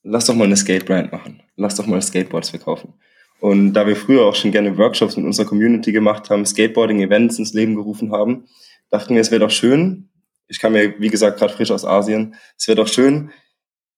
lass 0.02 0.26
doch 0.26 0.34
mal 0.34 0.44
eine 0.44 0.56
Skate-Brand 0.56 1.12
machen. 1.12 1.42
Lass 1.56 1.76
doch 1.76 1.86
mal 1.86 2.00
Skateboards 2.00 2.50
verkaufen. 2.50 2.94
Und 3.40 3.72
da 3.72 3.86
wir 3.86 3.96
früher 3.96 4.24
auch 4.24 4.34
schon 4.34 4.52
gerne 4.52 4.78
Workshops 4.78 5.16
mit 5.16 5.26
unserer 5.26 5.46
Community 5.46 5.92
gemacht 5.92 6.30
haben, 6.30 6.46
Skateboarding-Events 6.46 7.38
ins 7.38 7.54
Leben 7.54 7.74
gerufen 7.74 8.12
haben, 8.12 8.44
dachten 8.90 9.14
wir, 9.14 9.20
es 9.20 9.30
wäre 9.30 9.40
doch 9.40 9.50
schön, 9.50 10.10
ich 10.48 10.60
kam 10.60 10.76
ja, 10.76 10.82
wie 10.98 11.08
gesagt, 11.08 11.38
gerade 11.38 11.52
frisch 11.52 11.70
aus 11.70 11.84
Asien, 11.84 12.34
es 12.56 12.68
wäre 12.68 12.76
doch 12.76 12.88
schön, 12.88 13.30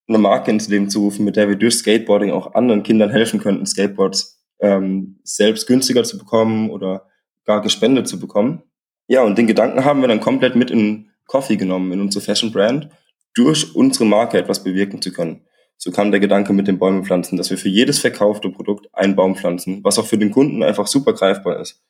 eine 0.07 0.19
Marke 0.19 0.51
ins 0.51 0.69
Leben 0.69 0.89
zu 0.89 1.01
rufen, 1.01 1.25
mit 1.25 1.37
der 1.37 1.49
wir 1.49 1.57
durch 1.57 1.75
Skateboarding 1.75 2.31
auch 2.31 2.55
anderen 2.55 2.83
Kindern 2.83 3.11
helfen 3.11 3.41
könnten, 3.41 3.67
Skateboards 3.67 4.43
ähm, 4.61 5.19
selbst 5.25 5.67
günstiger 5.67 6.05
zu 6.05 6.19
bekommen 6.19 6.71
oder 6.71 7.07
gar 7.45 7.61
gespendet 7.61 8.09
zu 8.09 8.19
bekommen. 8.19 8.63
Ja, 9.09 9.23
und 9.23 9.37
den 9.37 9.47
Gedanken 9.47 9.85
haben 9.85 10.01
wir 10.01 10.09
dann 10.09 10.21
komplett 10.21 10.57
mit 10.57 10.71
in 10.71 11.11
Coffee 11.27 11.57
genommen, 11.57 11.93
in 11.93 12.01
unsere 12.01 12.25
Fashion 12.25 12.53
Brand, 12.53 12.89
durch 13.35 13.75
unsere 13.75 14.05
Marke 14.05 14.39
etwas 14.39 14.63
bewirken 14.63 15.03
zu 15.03 15.13
können. 15.13 15.47
So 15.77 15.91
kam 15.91 16.11
der 16.11 16.21
Gedanke 16.21 16.53
mit 16.53 16.69
den 16.69 16.79
Bäumen 16.79 17.05
pflanzen, 17.05 17.37
dass 17.37 17.51
wir 17.51 17.59
für 17.59 17.69
jedes 17.69 17.99
verkaufte 17.99 18.51
Produkt 18.51 18.87
einen 18.93 19.17
Baum 19.17 19.35
pflanzen, 19.37 19.83
was 19.83 19.99
auch 19.99 20.07
für 20.07 20.19
den 20.19 20.31
Kunden 20.31 20.63
einfach 20.63 20.87
super 20.87 21.13
greifbar 21.13 21.61
ist. 21.61 21.83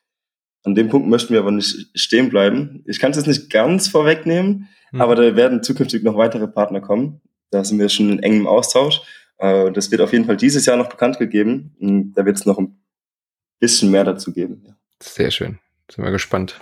An 0.65 0.75
dem 0.75 0.89
Punkt 0.89 1.09
möchten 1.09 1.35
wir 1.35 1.41
aber 1.41 1.51
nicht 1.51 1.91
stehen 1.95 2.31
bleiben. 2.31 2.83
Ich 2.87 2.99
kann 2.99 3.11
es 3.11 3.19
jetzt 3.19 3.27
nicht 3.27 3.51
ganz 3.51 3.89
vorwegnehmen, 3.89 4.69
mhm. 4.93 5.01
aber 5.01 5.15
da 5.15 5.37
werden 5.37 5.63
zukünftig 5.63 6.03
noch 6.03 6.17
weitere 6.17 6.49
Partner 6.49 6.81
kommen. 6.81 7.21
Da 7.51 7.63
sind 7.63 7.79
wir 7.79 7.89
schon 7.91 8.11
in 8.11 8.23
engem 8.23 8.47
Austausch. 8.47 9.03
Äh, 9.39 9.71
das 9.73 9.91
wird 9.91 10.01
auf 10.01 10.13
jeden 10.13 10.25
Fall 10.25 10.39
dieses 10.39 10.65
Jahr 10.65 10.79
noch 10.79 10.89
bekannt 10.89 11.19
gegeben. 11.19 11.77
Da 12.17 12.25
wird 12.25 12.39
es 12.39 12.47
noch 12.47 12.59
ein 12.59 12.83
bisschen 13.61 13.91
mehr 13.91 14.05
dazu 14.05 14.33
geben. 14.33 14.75
Sehr 15.01 15.31
schön. 15.31 15.59
Sind 15.91 16.05
wir 16.05 16.11
gespannt. 16.11 16.59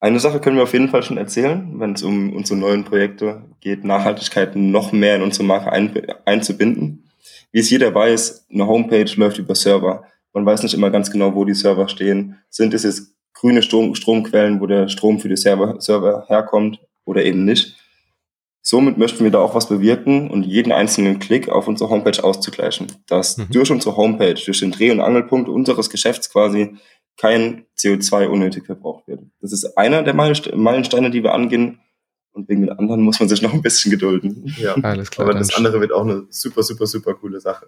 Eine 0.00 0.20
Sache 0.20 0.40
können 0.40 0.56
wir 0.56 0.62
auf 0.62 0.72
jeden 0.72 0.88
Fall 0.88 1.02
schon 1.02 1.18
erzählen, 1.18 1.72
wenn 1.80 1.94
es 1.94 2.04
um 2.04 2.32
unsere 2.32 2.58
neuen 2.58 2.84
Projekte 2.84 3.42
geht, 3.60 3.84
Nachhaltigkeit 3.84 4.54
noch 4.54 4.92
mehr 4.92 5.16
in 5.16 5.22
unsere 5.22 5.44
Marke 5.44 5.72
ein, 5.72 5.90
einzubinden. 6.24 7.08
Wie 7.50 7.58
es 7.58 7.70
jeder 7.70 7.92
weiß, 7.92 8.46
eine 8.52 8.66
Homepage 8.66 9.10
läuft 9.16 9.38
über 9.38 9.56
Server. 9.56 10.04
Man 10.32 10.46
weiß 10.46 10.62
nicht 10.62 10.74
immer 10.74 10.90
ganz 10.90 11.10
genau, 11.10 11.34
wo 11.34 11.44
die 11.44 11.54
Server 11.54 11.88
stehen. 11.88 12.38
Sind 12.48 12.74
es 12.74 12.84
jetzt 12.84 13.14
grüne 13.32 13.62
Strom, 13.62 13.96
Stromquellen, 13.96 14.60
wo 14.60 14.66
der 14.66 14.88
Strom 14.88 15.18
für 15.18 15.28
die 15.28 15.36
Server, 15.36 15.80
Server 15.80 16.26
herkommt 16.28 16.80
oder 17.04 17.24
eben 17.24 17.44
nicht? 17.44 17.76
Somit 18.62 18.98
möchten 18.98 19.24
wir 19.24 19.30
da 19.30 19.38
auch 19.38 19.54
was 19.54 19.68
bewirken 19.68 20.30
und 20.30 20.44
jeden 20.44 20.72
einzelnen 20.72 21.18
Klick 21.18 21.48
auf 21.48 21.68
unsere 21.68 21.88
Homepage 21.90 22.22
auszugleichen. 22.22 22.88
Dass 23.06 23.38
mhm. 23.38 23.46
durch 23.50 23.70
unsere 23.70 23.96
Homepage, 23.96 24.34
durch 24.34 24.60
den 24.60 24.72
Dreh- 24.72 24.90
und 24.90 25.00
Angelpunkt 25.00 25.48
unseres 25.48 25.90
Geschäfts 25.90 26.30
quasi 26.30 26.76
kein 27.18 27.66
CO2 27.76 28.28
unnötig 28.28 28.64
verbraucht 28.64 29.08
wird. 29.08 29.20
Das 29.40 29.52
ist 29.52 29.76
einer 29.76 30.02
der 30.02 30.14
Meilensteine, 30.14 31.10
die 31.10 31.22
wir 31.22 31.34
angehen. 31.34 31.80
Und 32.32 32.48
wegen 32.48 32.62
den 32.62 32.70
anderen 32.70 33.02
muss 33.02 33.18
man 33.18 33.28
sich 33.28 33.42
noch 33.42 33.52
ein 33.52 33.62
bisschen 33.62 33.90
gedulden. 33.90 34.54
Ja, 34.58 34.74
alles 34.82 35.10
klar. 35.10 35.28
Aber 35.28 35.36
das 35.36 35.54
andere 35.54 35.80
wird 35.80 35.92
auch 35.92 36.04
eine 36.04 36.26
super, 36.30 36.62
super, 36.62 36.86
super 36.86 37.14
coole 37.14 37.40
Sache. 37.40 37.66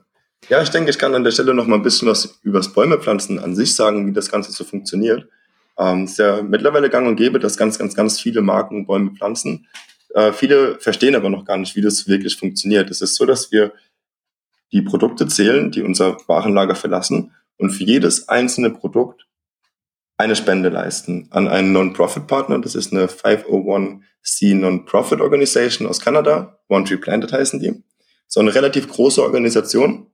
Ja, 0.49 0.63
ich 0.63 0.71
denke, 0.71 0.91
ich 0.91 0.99
kann 0.99 1.15
an 1.15 1.25
der 1.25 1.33
Stelle 1.33 1.53
noch 1.53 1.67
mal 1.67 1.77
ein 1.77 1.83
bisschen 1.83 2.09
was 2.09 2.39
über 2.43 2.59
das 2.59 2.73
Bäumepflanzen 2.73 3.39
an 3.41 3.55
sich 3.57 3.75
sagen, 3.75 4.07
wie 4.07 4.13
das 4.13 4.31
Ganze 4.31 4.53
so 4.53 4.65
funktioniert. 4.65 5.29
Ähm, 5.77 6.05
es 6.05 6.13
ist 6.13 6.19
ja 6.19 6.43
mittlerweile 6.43 6.89
gang 6.89 7.09
und 7.09 7.17
gäbe, 7.17 7.41
dass 7.41 7.57
ganz, 7.57 7.79
ganz, 7.79 7.95
ganz 7.95 8.21
viele 8.21 8.43
Marken 8.43 8.87
Bäume 8.87 9.11
pflanzen. 9.11 9.67
Äh, 10.15 10.33
viele 10.33 10.79
verstehen 10.79 11.17
aber 11.17 11.31
noch 11.31 11.45
gar 11.45 11.57
nicht, 11.57 11.75
wie 11.75 11.83
das 11.83 12.07
wirklich 12.07 12.37
funktioniert. 12.37 12.91
Es 12.91 13.01
ist 13.01 13.17
so, 13.17 13.27
dass 13.27 13.51
wir 13.51 13.73
die 14.73 14.83
Produkte 14.83 15.27
zählen, 15.27 15.71
die 15.73 15.83
unser 15.83 16.17
Warenlager 16.29 16.77
verlassen 16.77 17.33
und 17.59 17.71
für 17.71 17.85
jedes 17.85 18.29
einzelne 18.29 18.71
Produkt 18.71 19.27
eine 20.21 20.37
Spende 20.37 20.69
leisten 20.69 21.29
an 21.31 21.49
einen 21.49 21.73
Non-Profit-Partner. 21.73 22.59
Das 22.61 22.75
ist 22.75 22.93
eine 22.93 23.07
501c 23.07 24.55
Non-Profit 24.55 25.21
Organization 25.21 25.89
aus 25.89 26.01
Kanada. 26.01 26.61
One 26.69 26.85
Tree 26.85 26.99
Planted 26.99 27.33
heißen 27.33 27.59
die. 27.59 27.83
So 28.27 28.41
eine 28.41 28.55
relativ 28.55 28.89
große 28.89 29.23
Organisation, 29.23 30.07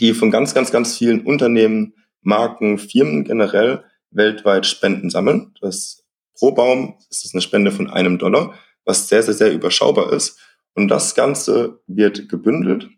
die 0.00 0.14
von 0.14 0.30
ganz, 0.30 0.54
ganz, 0.54 0.72
ganz 0.72 0.96
vielen 0.96 1.20
Unternehmen, 1.26 1.94
Marken, 2.22 2.78
Firmen 2.78 3.24
generell 3.24 3.84
weltweit 4.10 4.64
Spenden 4.64 5.10
sammeln. 5.10 5.52
Das 5.60 6.02
pro 6.34 6.52
Baum 6.52 6.96
ist 7.10 7.24
das 7.24 7.34
eine 7.34 7.42
Spende 7.42 7.72
von 7.72 7.90
einem 7.90 8.18
Dollar, 8.18 8.54
was 8.86 9.08
sehr, 9.08 9.22
sehr, 9.22 9.34
sehr 9.34 9.52
überschaubar 9.52 10.14
ist. 10.14 10.40
Und 10.74 10.88
das 10.88 11.14
Ganze 11.14 11.82
wird 11.86 12.30
gebündelt, 12.30 12.88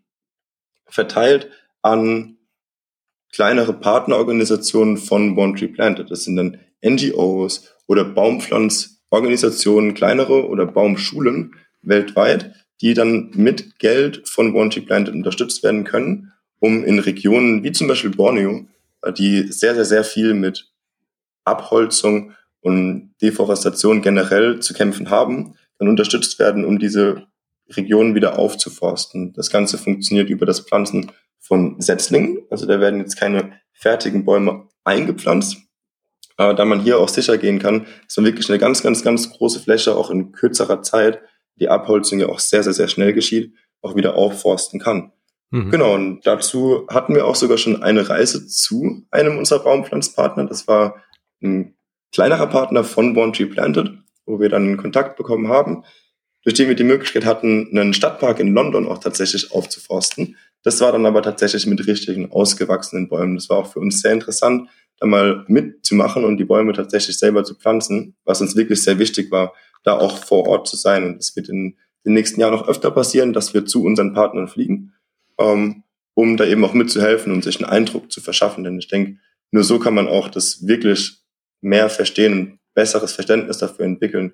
verteilt 0.87 1.49
an 1.81 2.34
kleinere 3.35 3.73
Partnerorganisationen 3.73 4.95
von 4.95 5.37
One 5.37 5.55
Tree 5.55 5.67
Planted. 5.67 6.09
Das 6.09 6.23
sind 6.23 6.37
dann 6.37 6.57
NGOs 6.81 7.69
oder 7.85 8.05
Baumpflanzorganisationen, 8.05 9.93
kleinere 9.93 10.47
oder 10.47 10.65
Baumschulen 10.65 11.53
weltweit, 11.81 12.53
die 12.79 12.93
dann 12.93 13.31
mit 13.33 13.77
Geld 13.77 14.27
von 14.29 14.55
One 14.55 14.69
Tree 14.69 14.79
Planted 14.79 15.13
unterstützt 15.13 15.63
werden 15.63 15.83
können, 15.83 16.31
um 16.59 16.85
in 16.85 16.99
Regionen 16.99 17.61
wie 17.61 17.73
zum 17.73 17.89
Beispiel 17.89 18.11
Borneo, 18.11 18.67
äh, 19.01 19.11
die 19.11 19.51
sehr, 19.51 19.75
sehr, 19.75 19.85
sehr 19.85 20.05
viel 20.05 20.33
mit 20.33 20.71
Abholzung 21.43 22.31
und 22.61 23.15
Deforestation 23.21 24.01
generell 24.01 24.61
zu 24.61 24.73
kämpfen 24.73 25.09
haben, 25.09 25.55
dann 25.77 25.89
unterstützt 25.89 26.39
werden, 26.39 26.63
um 26.63 26.79
diese 26.79 27.27
Regionen 27.69 28.15
wieder 28.15 28.39
aufzuforsten. 28.39 29.33
Das 29.33 29.49
Ganze 29.49 29.77
funktioniert 29.77 30.29
über 30.29 30.45
das 30.45 30.61
Pflanzen 30.61 31.11
von 31.45 31.79
Setzlingen. 31.79 32.39
Also 32.49 32.65
da 32.65 32.79
werden 32.79 32.99
jetzt 32.99 33.17
keine 33.17 33.59
fertigen 33.73 34.25
Bäume 34.25 34.67
eingepflanzt, 34.83 35.57
äh, 36.37 36.55
da 36.55 36.65
man 36.65 36.81
hier 36.81 36.99
auch 36.99 37.09
sicher 37.09 37.37
gehen 37.37 37.59
kann, 37.59 37.85
dass 38.05 38.17
man 38.17 38.25
wirklich 38.25 38.49
eine 38.49 38.59
ganz, 38.59 38.81
ganz, 38.81 39.03
ganz 39.03 39.29
große 39.31 39.59
Fläche 39.59 39.95
auch 39.95 40.09
in 40.09 40.31
kürzerer 40.31 40.81
Zeit, 40.81 41.21
die 41.55 41.69
Abholzung 41.69 42.19
ja 42.19 42.27
auch 42.27 42.39
sehr, 42.39 42.63
sehr, 42.63 42.73
sehr 42.73 42.87
schnell 42.87 43.13
geschieht, 43.13 43.53
auch 43.81 43.95
wieder 43.95 44.15
aufforsten 44.15 44.79
kann. 44.79 45.11
Mhm. 45.51 45.69
Genau, 45.69 45.93
und 45.93 46.25
dazu 46.25 46.87
hatten 46.89 47.15
wir 47.15 47.25
auch 47.25 47.35
sogar 47.35 47.57
schon 47.57 47.83
eine 47.83 48.09
Reise 48.09 48.47
zu 48.47 49.05
einem 49.11 49.37
unserer 49.37 49.63
Baumpflanzpartner. 49.63 50.45
Das 50.45 50.67
war 50.67 50.95
ein 51.41 51.75
kleinerer 52.11 52.47
Partner 52.47 52.83
von 52.83 53.15
One 53.15 53.31
Tree 53.31 53.45
Planted, 53.45 53.91
wo 54.25 54.39
wir 54.39 54.49
dann 54.49 54.77
Kontakt 54.77 55.17
bekommen 55.17 55.47
haben, 55.47 55.83
durch 56.43 56.55
den 56.55 56.67
wir 56.67 56.75
die 56.75 56.83
Möglichkeit 56.83 57.25
hatten, 57.25 57.69
einen 57.71 57.93
Stadtpark 57.93 58.39
in 58.39 58.53
London 58.53 58.87
auch 58.87 58.97
tatsächlich 58.97 59.51
aufzuforsten, 59.51 60.37
Das 60.65 60.81
war 60.81 60.91
dann 60.91 61.05
aber 61.05 61.21
tatsächlich 61.21 61.67
mit 61.67 61.85
richtigen 61.85 62.31
ausgewachsenen 62.31 63.07
Bäumen. 63.07 63.35
Das 63.35 63.49
war 63.49 63.59
auch 63.59 63.71
für 63.71 63.79
uns 63.79 64.01
sehr 64.01 64.13
interessant, 64.13 64.67
da 64.97 65.05
mal 65.05 65.45
mitzumachen 65.47 66.25
und 66.25 66.37
die 66.37 66.43
Bäume 66.43 66.73
tatsächlich 66.73 67.19
selber 67.19 67.43
zu 67.43 67.53
pflanzen, 67.53 68.15
was 68.25 68.41
uns 68.41 68.55
wirklich 68.55 68.81
sehr 68.81 68.97
wichtig 68.97 69.29
war, 69.29 69.53
da 69.83 69.95
auch 69.95 70.17
vor 70.17 70.47
Ort 70.47 70.67
zu 70.67 70.75
sein. 70.75 71.05
Und 71.05 71.17
es 71.17 71.35
wird 71.35 71.49
in 71.49 71.77
den 72.03 72.13
nächsten 72.13 72.41
Jahren 72.41 72.53
noch 72.53 72.67
öfter 72.67 72.89
passieren, 72.89 73.31
dass 73.31 73.53
wir 73.53 73.67
zu 73.67 73.83
unseren 73.83 74.13
Partnern 74.13 74.47
fliegen, 74.47 74.93
ähm, 75.37 75.83
um 76.15 76.35
da 76.35 76.45
eben 76.45 76.65
auch 76.65 76.73
mitzuhelfen, 76.73 77.31
um 77.31 77.43
sich 77.43 77.57
einen 77.57 77.69
Eindruck 77.69 78.11
zu 78.11 78.19
verschaffen. 78.19 78.63
Denn 78.63 78.79
ich 78.79 78.87
denke, 78.87 79.19
nur 79.51 79.63
so 79.63 79.77
kann 79.77 79.93
man 79.93 80.07
auch 80.07 80.29
das 80.29 80.65
wirklich 80.65 81.19
mehr 81.61 81.89
verstehen, 81.89 82.33
ein 82.33 82.59
besseres 82.73 83.13
Verständnis 83.13 83.59
dafür 83.59 83.85
entwickeln, 83.85 84.33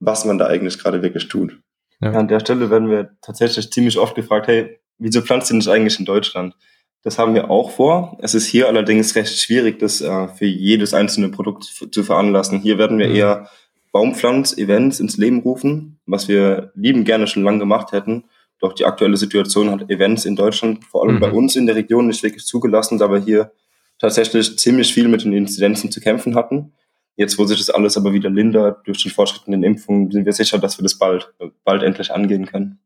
was 0.00 0.26
man 0.26 0.36
da 0.36 0.48
eigentlich 0.48 0.78
gerade 0.78 1.00
wirklich 1.00 1.28
tut. 1.28 1.58
Ja. 2.02 2.12
An 2.12 2.28
der 2.28 2.40
Stelle 2.40 2.70
werden 2.70 2.90
wir 2.90 3.16
tatsächlich 3.22 3.70
ziemlich 3.70 3.98
oft 3.98 4.14
gefragt, 4.14 4.46
hey, 4.46 4.79
wieso 5.00 5.22
pflanzt 5.22 5.50
ihr 5.50 5.56
nicht 5.56 5.68
eigentlich 5.68 5.98
in 5.98 6.04
Deutschland? 6.04 6.54
Das 7.02 7.18
haben 7.18 7.34
wir 7.34 7.50
auch 7.50 7.70
vor. 7.70 8.18
Es 8.20 8.34
ist 8.34 8.46
hier 8.46 8.68
allerdings 8.68 9.14
recht 9.16 9.38
schwierig, 9.38 9.78
das 9.78 10.00
äh, 10.00 10.28
für 10.28 10.44
jedes 10.44 10.92
einzelne 10.92 11.30
Produkt 11.30 11.64
zu 11.64 12.02
veranlassen. 12.04 12.60
Hier 12.60 12.78
werden 12.78 12.98
wir 12.98 13.08
mhm. 13.08 13.16
eher 13.16 13.50
Baumpflanz-Events 13.92 15.00
ins 15.00 15.16
Leben 15.16 15.40
rufen, 15.40 15.98
was 16.06 16.28
wir 16.28 16.72
lieben 16.74 17.04
gerne 17.04 17.26
schon 17.26 17.42
lange 17.42 17.58
gemacht 17.58 17.92
hätten. 17.92 18.24
Doch 18.60 18.74
die 18.74 18.84
aktuelle 18.84 19.16
Situation 19.16 19.70
hat 19.70 19.90
Events 19.90 20.26
in 20.26 20.36
Deutschland, 20.36 20.84
vor 20.84 21.02
allem 21.02 21.16
mhm. 21.16 21.20
bei 21.20 21.30
uns 21.30 21.56
in 21.56 21.66
der 21.66 21.76
Region, 21.76 22.06
nicht 22.06 22.22
wirklich 22.22 22.44
zugelassen, 22.44 22.98
da 22.98 23.10
wir 23.10 23.18
hier 23.18 23.52
tatsächlich 23.98 24.58
ziemlich 24.58 24.92
viel 24.92 25.08
mit 25.08 25.24
den 25.24 25.32
Inzidenzen 25.32 25.90
zu 25.90 26.00
kämpfen 26.00 26.34
hatten. 26.34 26.74
Jetzt, 27.16 27.38
wo 27.38 27.44
sich 27.44 27.58
das 27.58 27.70
alles 27.70 27.96
aber 27.96 28.12
wieder 28.12 28.30
lindert 28.30 28.86
durch 28.86 29.02
den 29.02 29.10
Fortschritt 29.10 29.42
in 29.46 29.52
den 29.52 29.62
Impfungen, 29.62 30.10
sind 30.10 30.24
wir 30.24 30.32
sicher, 30.32 30.58
dass 30.58 30.78
wir 30.78 30.82
das 30.82 30.98
bald, 30.98 31.32
bald 31.64 31.82
endlich 31.82 32.12
angehen 32.12 32.46
können. 32.46 32.80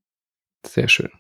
Sehr 0.67 0.89
schön. 0.89 1.11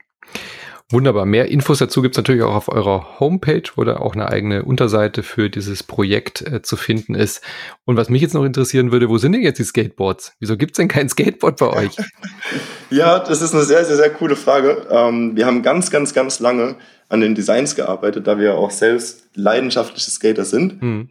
Wunderbar. 0.91 1.24
Mehr 1.24 1.49
Infos 1.49 1.78
dazu 1.78 2.03
gibt 2.03 2.14
es 2.14 2.18
natürlich 2.18 2.43
auch 2.43 2.55
auf 2.55 2.68
eurer 2.68 3.18
Homepage, 3.18 3.62
wo 3.74 3.85
da 3.85 3.97
auch 3.97 4.14
eine 4.14 4.28
eigene 4.28 4.64
Unterseite 4.64 5.22
für 5.22 5.49
dieses 5.49 5.82
Projekt 5.82 6.43
äh, 6.43 6.61
zu 6.61 6.76
finden 6.76 7.14
ist. 7.14 7.41
Und 7.87 7.97
was 7.97 8.11
mich 8.11 8.20
jetzt 8.20 8.35
noch 8.35 8.45
interessieren 8.45 8.93
würde, 8.93 9.09
wo 9.09 9.16
sind 9.16 9.32
denn 9.32 9.41
jetzt 9.41 9.59
die 9.59 9.64
Skateboards? 9.64 10.35
Wieso 10.41 10.59
gibt 10.59 10.72
es 10.72 10.76
denn 10.76 10.89
kein 10.89 11.09
Skateboard 11.09 11.57
bei 11.59 11.68
euch? 11.68 11.97
ja, 12.91 13.18
das 13.18 13.41
ist 13.41 13.55
eine 13.55 13.64
sehr, 13.64 13.82
sehr, 13.87 13.97
sehr 13.97 14.11
coole 14.11 14.37
Frage. 14.37 14.87
Ähm, 14.91 15.35
wir 15.37 15.47
haben 15.47 15.62
ganz, 15.62 15.91
ganz, 15.91 16.12
ganz 16.12 16.39
lange 16.39 16.76
an 17.09 17.22
den 17.22 17.35
Designs 17.35 17.76
gearbeitet, 17.76 18.26
da 18.26 18.39
wir 18.39 18.57
auch 18.57 18.70
selbst 18.70 19.30
leidenschaftliche 19.35 20.11
Skater 20.11 20.45
sind. 20.45 20.82
Hm. 20.82 21.09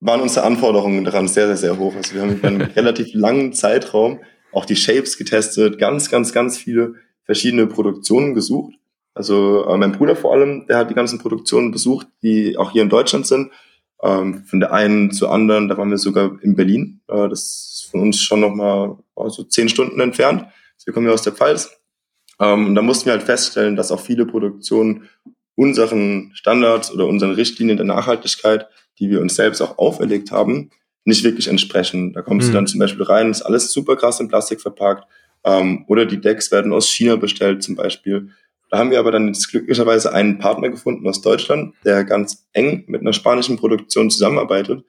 Waren 0.00 0.20
unsere 0.20 0.44
Anforderungen 0.44 1.04
daran 1.04 1.28
sehr, 1.28 1.46
sehr, 1.46 1.56
sehr 1.56 1.78
hoch. 1.78 1.94
Also 1.94 2.14
wir 2.14 2.22
haben 2.22 2.32
über 2.32 2.48
einen 2.48 2.60
relativ 2.76 3.14
langen 3.14 3.52
Zeitraum 3.52 4.20
auch 4.52 4.64
die 4.64 4.76
Shapes 4.76 5.18
getestet, 5.18 5.78
ganz, 5.78 6.10
ganz, 6.10 6.32
ganz 6.32 6.58
viele 6.58 6.94
verschiedene 7.24 7.66
Produktionen 7.68 8.34
gesucht 8.34 8.77
also 9.18 9.66
äh, 9.66 9.76
mein 9.76 9.90
Bruder 9.90 10.14
vor 10.14 10.32
allem, 10.32 10.64
der 10.68 10.78
hat 10.78 10.90
die 10.90 10.94
ganzen 10.94 11.18
Produktionen 11.18 11.72
besucht, 11.72 12.06
die 12.22 12.56
auch 12.56 12.70
hier 12.70 12.82
in 12.82 12.88
Deutschland 12.88 13.26
sind. 13.26 13.50
Ähm, 14.00 14.44
von 14.44 14.60
der 14.60 14.72
einen 14.72 15.10
zur 15.10 15.32
anderen, 15.32 15.68
da 15.68 15.76
waren 15.76 15.90
wir 15.90 15.98
sogar 15.98 16.38
in 16.40 16.54
Berlin. 16.54 17.00
Äh, 17.08 17.28
das 17.28 17.40
ist 17.40 17.88
von 17.90 18.00
uns 18.00 18.22
schon 18.22 18.38
nochmal 18.38 18.96
so 19.26 19.42
zehn 19.42 19.68
Stunden 19.68 19.98
entfernt. 19.98 20.42
Also 20.42 20.86
wir 20.86 20.94
kommen 20.94 21.06
ja 21.06 21.12
aus 21.12 21.22
der 21.22 21.32
Pfalz. 21.32 21.68
Ähm, 22.38 22.68
und 22.68 22.76
da 22.76 22.82
mussten 22.82 23.06
wir 23.06 23.12
halt 23.12 23.24
feststellen, 23.24 23.74
dass 23.74 23.90
auch 23.90 23.98
viele 23.98 24.24
Produktionen 24.24 25.08
unseren 25.56 26.30
Standards 26.34 26.92
oder 26.92 27.08
unseren 27.08 27.32
Richtlinien 27.32 27.76
der 27.76 27.86
Nachhaltigkeit, 27.86 28.68
die 29.00 29.10
wir 29.10 29.20
uns 29.20 29.34
selbst 29.34 29.60
auch 29.60 29.78
auferlegt 29.78 30.30
haben, 30.30 30.70
nicht 31.04 31.24
wirklich 31.24 31.48
entsprechen. 31.48 32.12
Da 32.12 32.22
kommst 32.22 32.46
mhm. 32.46 32.52
du 32.52 32.56
dann 32.58 32.66
zum 32.68 32.78
Beispiel 32.78 33.02
rein, 33.02 33.32
ist 33.32 33.42
alles 33.42 33.72
super 33.72 33.96
krass 33.96 34.20
in 34.20 34.28
Plastik 34.28 34.60
verpackt. 34.60 35.08
Ähm, 35.42 35.84
oder 35.88 36.06
die 36.06 36.20
Decks 36.20 36.52
werden 36.52 36.72
aus 36.72 36.88
China 36.88 37.16
bestellt 37.16 37.64
zum 37.64 37.74
Beispiel. 37.74 38.30
Da 38.70 38.78
haben 38.78 38.90
wir 38.90 38.98
aber 38.98 39.10
dann 39.10 39.28
jetzt 39.28 39.50
glücklicherweise 39.50 40.12
einen 40.12 40.38
Partner 40.38 40.68
gefunden 40.68 41.08
aus 41.08 41.22
Deutschland, 41.22 41.74
der 41.84 42.04
ganz 42.04 42.46
eng 42.52 42.84
mit 42.86 43.00
einer 43.00 43.12
spanischen 43.12 43.56
Produktion 43.56 44.10
zusammenarbeitet, 44.10 44.84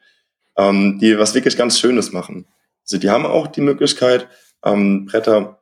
ähm, 0.57 0.99
die 0.99 1.17
was 1.17 1.33
wirklich 1.33 1.55
ganz 1.55 1.79
Schönes 1.79 2.11
machen. 2.11 2.45
Also 2.85 2.97
die 2.97 3.09
haben 3.09 3.25
auch 3.25 3.47
die 3.47 3.61
Möglichkeit, 3.61 4.27
ähm, 4.65 5.05
Bretter 5.05 5.61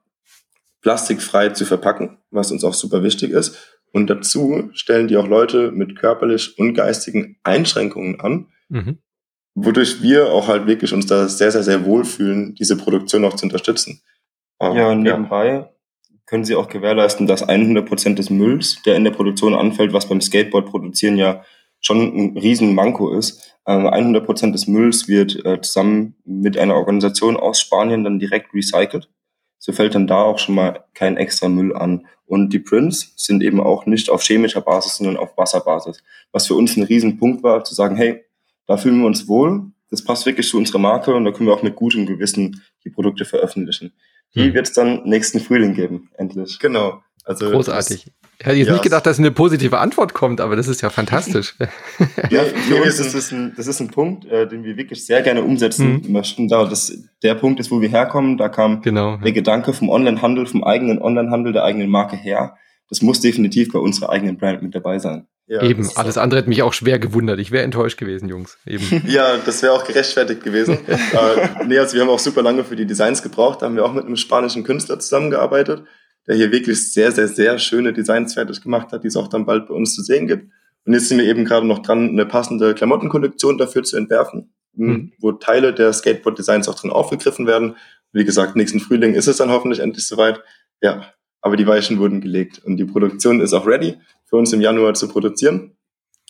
plastikfrei 0.81 1.49
zu 1.49 1.65
verpacken, 1.65 2.17
was 2.31 2.51
uns 2.51 2.63
auch 2.63 2.73
super 2.73 3.03
wichtig 3.03 3.31
ist. 3.31 3.79
Und 3.91 4.09
dazu 4.09 4.69
stellen 4.73 5.07
die 5.07 5.17
auch 5.17 5.27
Leute 5.27 5.71
mit 5.71 5.97
körperlich 5.97 6.57
und 6.57 6.73
geistigen 6.73 7.37
Einschränkungen 7.43 8.19
an, 8.19 8.47
mhm. 8.69 8.99
wodurch 9.53 10.01
wir 10.01 10.31
auch 10.31 10.47
halt 10.47 10.65
wirklich 10.65 10.93
uns 10.93 11.05
da 11.05 11.27
sehr, 11.27 11.51
sehr, 11.51 11.63
sehr 11.63 11.85
wohlfühlen, 11.85 12.55
diese 12.55 12.77
Produktion 12.77 13.25
auch 13.25 13.35
zu 13.35 13.45
unterstützen. 13.45 14.01
Ja, 14.59 14.89
und 14.89 15.03
nebenbei 15.03 15.47
ja 15.47 15.69
können 16.27 16.43
Sie 16.43 16.55
auch 16.55 16.69
gewährleisten, 16.69 17.25
dass 17.25 17.41
100 17.41 17.87
Prozent 17.87 18.19
des 18.19 18.29
Mülls, 18.29 18.81
der 18.85 18.95
in 18.95 19.05
der 19.05 19.11
Produktion 19.11 19.55
anfällt, 19.55 19.93
was 19.93 20.07
beim 20.07 20.21
Skateboard 20.21 20.67
produzieren 20.67 21.17
ja 21.17 21.43
schon 21.79 22.01
ein 22.01 22.37
riesen 22.37 22.75
Manko 22.75 23.11
ist. 23.11 23.55
100 23.65 24.21
ähm, 24.21 24.25
Prozent 24.25 24.53
des 24.53 24.67
Mülls 24.67 25.07
wird 25.07 25.43
äh, 25.45 25.61
zusammen 25.61 26.15
mit 26.25 26.57
einer 26.57 26.75
Organisation 26.75 27.37
aus 27.37 27.59
Spanien 27.59 28.03
dann 28.03 28.19
direkt 28.19 28.53
recycelt. 28.53 29.09
So 29.57 29.71
fällt 29.71 29.95
dann 29.95 30.07
da 30.07 30.21
auch 30.21 30.37
schon 30.37 30.55
mal 30.55 30.85
kein 30.93 31.17
extra 31.17 31.49
Müll 31.49 31.75
an. 31.75 32.05
Und 32.25 32.51
die 32.51 32.59
Prints 32.59 33.13
sind 33.15 33.41
eben 33.41 33.61
auch 33.61 33.85
nicht 33.85 34.09
auf 34.09 34.21
chemischer 34.21 34.61
Basis, 34.61 34.97
sondern 34.97 35.17
auf 35.17 35.37
Wasserbasis. 35.37 36.03
Was 36.31 36.47
für 36.47 36.55
uns 36.55 36.75
ein 36.75 36.83
Riesenpunkt 36.83 37.41
war, 37.41 37.63
zu 37.63 37.73
sagen, 37.73 37.95
hey, 37.95 38.23
da 38.65 38.77
fühlen 38.77 38.99
wir 38.99 39.07
uns 39.07 39.27
wohl, 39.27 39.71
das 39.89 40.03
passt 40.03 40.25
wirklich 40.25 40.47
zu 40.47 40.57
unserer 40.57 40.79
Marke 40.79 41.15
und 41.15 41.23
da 41.23 41.31
können 41.31 41.47
wir 41.47 41.53
auch 41.53 41.63
mit 41.63 41.75
gutem 41.75 42.05
Gewissen 42.05 42.61
die 42.83 42.89
Produkte 42.89 43.23
veröffentlichen. 43.23 43.93
Die 44.37 44.45
hm. 44.45 44.53
wird 44.53 44.67
es 44.67 44.73
dann 44.73 45.03
nächsten 45.03 45.39
Frühling 45.39 45.73
geben, 45.73 46.09
endlich. 46.17 46.59
Genau. 46.59 47.01
Also 47.25 47.49
Großartig. 47.49 48.05
Ich 48.39 48.45
hätte 48.45 48.55
jetzt 48.55 48.67
ja, 48.67 48.73
nicht 48.73 48.83
gedacht, 48.83 49.05
dass 49.05 49.17
eine 49.17 49.31
positive 49.31 49.79
Antwort 49.79 50.13
kommt, 50.13 50.39
aber 50.39 50.55
das 50.55 50.67
ist 50.67 50.81
ja 50.81 50.91
fantastisch. 50.91 51.55
ja, 52.29 52.43
für 52.43 52.81
uns 52.81 52.99
ist 52.99 53.15
das 53.15 53.31
ein, 53.31 53.53
das 53.57 53.65
ist 53.65 53.79
ein 53.79 53.89
Punkt, 53.89 54.25
äh, 54.25 54.47
den 54.47 54.63
wir 54.63 54.77
wirklich 54.77 55.05
sehr 55.05 55.23
gerne 55.23 55.41
umsetzen 55.41 56.03
mhm. 56.05 56.11
möchten. 56.11 56.47
Da 56.47 56.63
das 56.65 56.95
der 57.23 57.33
Punkt 57.33 57.59
ist, 57.59 57.71
wo 57.71 57.81
wir 57.81 57.89
herkommen. 57.89 58.37
Da 58.37 58.47
kam 58.47 58.81
genau, 58.81 59.17
der 59.17 59.29
ja. 59.29 59.33
Gedanke 59.33 59.73
vom 59.73 59.89
Onlinehandel, 59.89 60.45
vom 60.45 60.63
eigenen 60.63 61.01
Onlinehandel, 61.01 61.51
der 61.51 61.63
eigenen 61.63 61.89
Marke 61.89 62.15
her. 62.15 62.55
Das 62.89 63.01
muss 63.01 63.19
definitiv 63.19 63.73
bei 63.73 63.79
unserer 63.79 64.11
eigenen 64.11 64.37
Brand 64.37 64.61
mit 64.61 64.75
dabei 64.75 64.99
sein. 64.99 65.27
Ja, 65.49 65.63
Eben, 65.63 65.89
alles 65.95 66.17
andere 66.17 66.41
hätte 66.41 66.49
mich 66.49 66.61
auch 66.61 66.73
schwer 66.73 66.99
gewundert. 66.99 67.39
Ich 67.39 67.51
wäre 67.51 67.63
enttäuscht 67.63 67.97
gewesen, 67.97 68.27
Jungs. 68.27 68.57
Eben. 68.65 68.83
ja, 69.07 69.37
das 69.37 69.63
wäre 69.63 69.71
auch 69.71 69.85
gerechtfertigt 69.85 70.43
gewesen. 70.43 70.79
äh, 70.87 71.65
nee, 71.65 71.79
also 71.79 71.93
wir 71.93 72.01
haben 72.01 72.09
auch 72.09 72.19
super 72.19 72.41
lange 72.41 72.65
für 72.65 72.75
die 72.75 72.85
Designs 72.85 73.23
gebraucht. 73.23 73.61
Da 73.61 73.67
haben 73.67 73.77
wir 73.77 73.85
auch 73.85 73.93
mit 73.93 74.05
einem 74.05 74.17
spanischen 74.17 74.65
Künstler 74.65 74.99
zusammengearbeitet, 74.99 75.85
der 76.27 76.35
hier 76.35 76.51
wirklich 76.51 76.91
sehr, 76.91 77.13
sehr, 77.13 77.29
sehr 77.29 77.59
schöne 77.59 77.93
Designs 77.93 78.33
fertig 78.33 78.61
gemacht 78.61 78.91
hat, 78.91 79.05
die 79.05 79.07
es 79.07 79.15
auch 79.15 79.29
dann 79.29 79.45
bald 79.45 79.67
bei 79.67 79.73
uns 79.73 79.95
zu 79.95 80.03
sehen 80.03 80.27
gibt. 80.27 80.51
Und 80.85 80.93
jetzt 80.93 81.07
sind 81.07 81.17
wir 81.17 81.25
eben 81.25 81.45
gerade 81.45 81.65
noch 81.65 81.79
dran, 81.79 82.09
eine 82.09 82.25
passende 82.25 82.73
Klamottenkollektion 82.73 83.57
dafür 83.57 83.83
zu 83.83 83.95
entwerfen, 83.95 84.53
mhm. 84.73 85.13
wo 85.19 85.31
Teile 85.31 85.73
der 85.73 85.93
Skateboard-Designs 85.93 86.67
auch 86.67 86.75
drin 86.75 86.91
aufgegriffen 86.91 87.47
werden. 87.47 87.77
Wie 88.11 88.25
gesagt, 88.25 88.57
nächsten 88.57 88.81
Frühling 88.81 89.13
ist 89.13 89.27
es 89.27 89.37
dann 89.37 89.49
hoffentlich 89.49 89.79
endlich 89.79 90.05
soweit. 90.07 90.41
Ja, 90.81 91.13
aber 91.39 91.55
die 91.55 91.67
Weichen 91.67 91.99
wurden 91.99 92.19
gelegt 92.19 92.61
und 92.65 92.75
die 92.75 92.85
Produktion 92.85 93.39
ist 93.39 93.53
auch 93.53 93.65
ready 93.65 93.97
für 94.29 94.35
uns 94.35 94.53
im 94.53 94.61
Januar 94.61 94.93
zu 94.93 95.07
produzieren. 95.07 95.77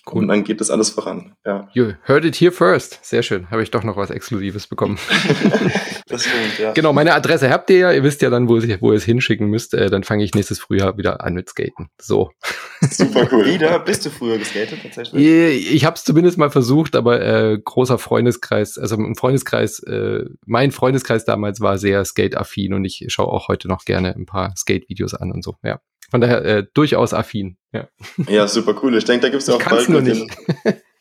Cool. 0.10 0.22
Und 0.22 0.28
dann 0.30 0.44
geht 0.46 0.62
das 0.62 0.72
alles 0.72 0.90
voran. 0.90 1.34
Ja. 1.46 1.68
You 1.74 1.92
heard 2.04 2.24
it 2.24 2.36
here 2.36 2.52
first. 2.52 3.00
Sehr 3.04 3.24
schön. 3.24 3.52
Habe 3.52 3.62
ich 3.62 3.72
doch 3.72 3.84
noch 3.84 3.98
was 3.98 4.10
Exklusives 4.10 4.68
bekommen. 4.68 4.98
das 6.08 6.24
stimmt, 6.24 6.60
ja. 6.60 6.72
Genau, 6.72 6.94
meine 6.94 7.14
Adresse 7.14 7.50
habt 7.50 7.70
ihr 7.70 7.78
ja. 7.78 7.92
Ihr 7.92 8.04
wisst 8.04 8.22
ja 8.22 8.30
dann, 8.30 8.48
wo, 8.48 8.56
wo 8.56 8.92
ihr 8.92 8.98
es 8.98 9.04
hinschicken 9.04 9.48
müsst. 9.48 9.74
Äh, 9.74 9.90
dann 9.90 10.04
fange 10.04 10.24
ich 10.24 10.34
nächstes 10.34 10.60
Frühjahr 10.60 10.98
wieder 10.98 11.26
an 11.26 11.34
mit 11.34 11.50
Skaten. 11.50 11.90
So. 12.02 12.32
Super 12.90 13.28
cool. 13.34 13.46
Wieder? 13.46 13.80
Bist 13.80 14.06
du 14.06 14.10
früher 14.10 14.38
geskatet 14.38 14.80
tatsächlich? 14.82 15.74
Ich 15.74 15.84
habe 15.84 15.98
es 15.98 16.06
zumindest 16.06 16.38
mal 16.38 16.52
versucht, 16.52 16.96
aber 16.96 17.22
äh, 17.22 17.60
großer 17.62 17.98
Freundeskreis, 17.98 18.78
also 18.78 18.96
ein 18.96 19.16
Freundeskreis, 19.16 19.80
äh, 19.80 20.24
mein 20.46 20.72
Freundeskreis 20.72 21.26
damals 21.26 21.60
war 21.60 21.78
sehr 21.78 22.06
skate-affin 22.06 22.74
und 22.74 22.86
ich 22.86 23.04
schaue 23.10 23.28
auch 23.28 23.50
heute 23.50 23.68
noch 23.68 23.84
gerne 23.84 24.16
ein 24.16 24.26
paar 24.26 24.54
Skate-Videos 24.56 25.16
an 25.16 25.34
und 25.34 25.44
so. 25.44 25.56
Ja. 25.64 25.82
Von 26.10 26.22
daher 26.22 26.46
äh, 26.46 26.66
durchaus 26.74 27.14
affin. 27.14 27.58
Ja. 27.74 27.90
ja, 28.30 28.48
super 28.48 28.76
cool. 28.82 28.96
Ich 28.96 29.06
denke, 29.06 29.24
da 29.24 29.30
gibt 29.30 29.44
es 29.44 29.50
auch 29.50 29.62
bald 29.62 29.90
nur 29.90 30.02
nicht. 30.02 30.26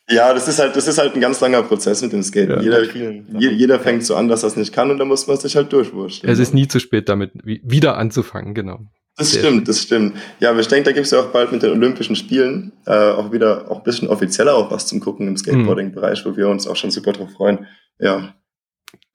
ja, 0.08 0.34
das 0.34 0.48
ist 0.48 0.58
halt, 0.58 0.74
das 0.74 0.88
ist 0.88 0.98
halt 0.98 1.14
ein 1.14 1.20
ganz 1.20 1.40
langer 1.40 1.62
Prozess 1.62 2.02
mit 2.02 2.12
dem 2.12 2.22
Skaten. 2.22 2.50
Ja, 2.50 2.60
jeder, 2.60 2.82
je, 2.82 3.50
jeder 3.50 3.78
fängt 3.78 4.04
so 4.04 4.16
an, 4.16 4.28
dass 4.28 4.42
er 4.42 4.48
es 4.48 4.56
nicht 4.56 4.72
kann 4.72 4.90
und 4.90 4.98
dann 4.98 5.08
muss 5.08 5.26
man 5.26 5.36
sich 5.36 5.54
halt 5.56 5.72
durchwurschen. 5.72 6.28
Es 6.28 6.38
ist 6.38 6.54
nie 6.54 6.66
zu 6.66 6.80
spät, 6.80 7.08
damit 7.08 7.32
wieder 7.44 7.96
anzufangen, 7.96 8.54
genau. 8.54 8.80
Das 9.16 9.30
Sehr 9.30 9.40
stimmt, 9.40 9.56
schön. 9.56 9.64
das 9.64 9.82
stimmt. 9.82 10.16
Ja, 10.40 10.50
aber 10.50 10.60
ich 10.60 10.68
denke, 10.68 10.84
da 10.84 10.92
gibt 10.92 11.06
es 11.06 11.12
ja 11.12 11.20
auch 11.20 11.32
bald 11.32 11.50
mit 11.50 11.62
den 11.62 11.70
Olympischen 11.70 12.16
Spielen 12.16 12.72
äh, 12.84 12.92
auch 12.92 13.32
wieder 13.32 13.70
auch 13.70 13.78
ein 13.78 13.84
bisschen 13.84 14.08
offizieller 14.08 14.54
auch 14.54 14.70
was 14.70 14.86
zum 14.86 15.00
Gucken 15.00 15.26
im 15.26 15.36
Skateboarding-Bereich, 15.36 16.26
wo 16.26 16.36
wir 16.36 16.48
uns 16.48 16.66
auch 16.66 16.76
schon 16.76 16.90
super 16.90 17.12
drauf 17.12 17.32
freuen. 17.32 17.66
Ja. 17.98 18.34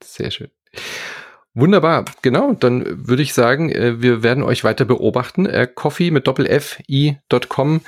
Sehr 0.04 0.32
schön. 0.32 0.50
Wunderbar, 1.54 2.06
genau. 2.22 2.54
Dann 2.54 3.08
würde 3.08 3.24
ich 3.24 3.34
sagen, 3.34 3.70
äh, 3.70 4.02
wir 4.02 4.24
werden 4.24 4.44
euch 4.44 4.64
weiter 4.64 4.86
beobachten. 4.86 5.46
Äh, 5.46 5.68
coffee 5.68 6.10
mit 6.12 6.28
doppel 6.28 6.48
f 6.48 6.80
i.com. 6.88 7.82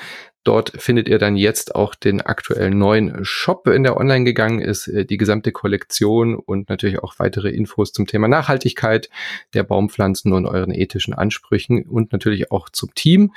Dort 0.43 0.73
findet 0.77 1.07
ihr 1.07 1.19
dann 1.19 1.37
jetzt 1.37 1.73
auch 1.73 1.95
den 1.95 2.19
aktuellen 2.19 2.77
neuen 2.77 3.23
Shop, 3.23 3.67
in 3.67 3.83
der 3.83 3.95
online 3.95 4.25
gegangen 4.25 4.59
ist, 4.59 4.87
äh, 4.87 5.05
die 5.05 5.17
gesamte 5.17 5.51
Kollektion 5.51 6.35
und 6.35 6.69
natürlich 6.69 6.99
auch 6.99 7.17
weitere 7.17 7.49
Infos 7.49 7.93
zum 7.93 8.07
Thema 8.07 8.27
Nachhaltigkeit 8.27 9.09
der 9.53 9.63
Baumpflanzen 9.63 10.33
und 10.33 10.45
euren 10.45 10.73
ethischen 10.73 11.13
Ansprüchen 11.13 11.83
und 11.83 12.11
natürlich 12.11 12.51
auch 12.51 12.69
zum 12.69 12.93
Team. 12.93 13.31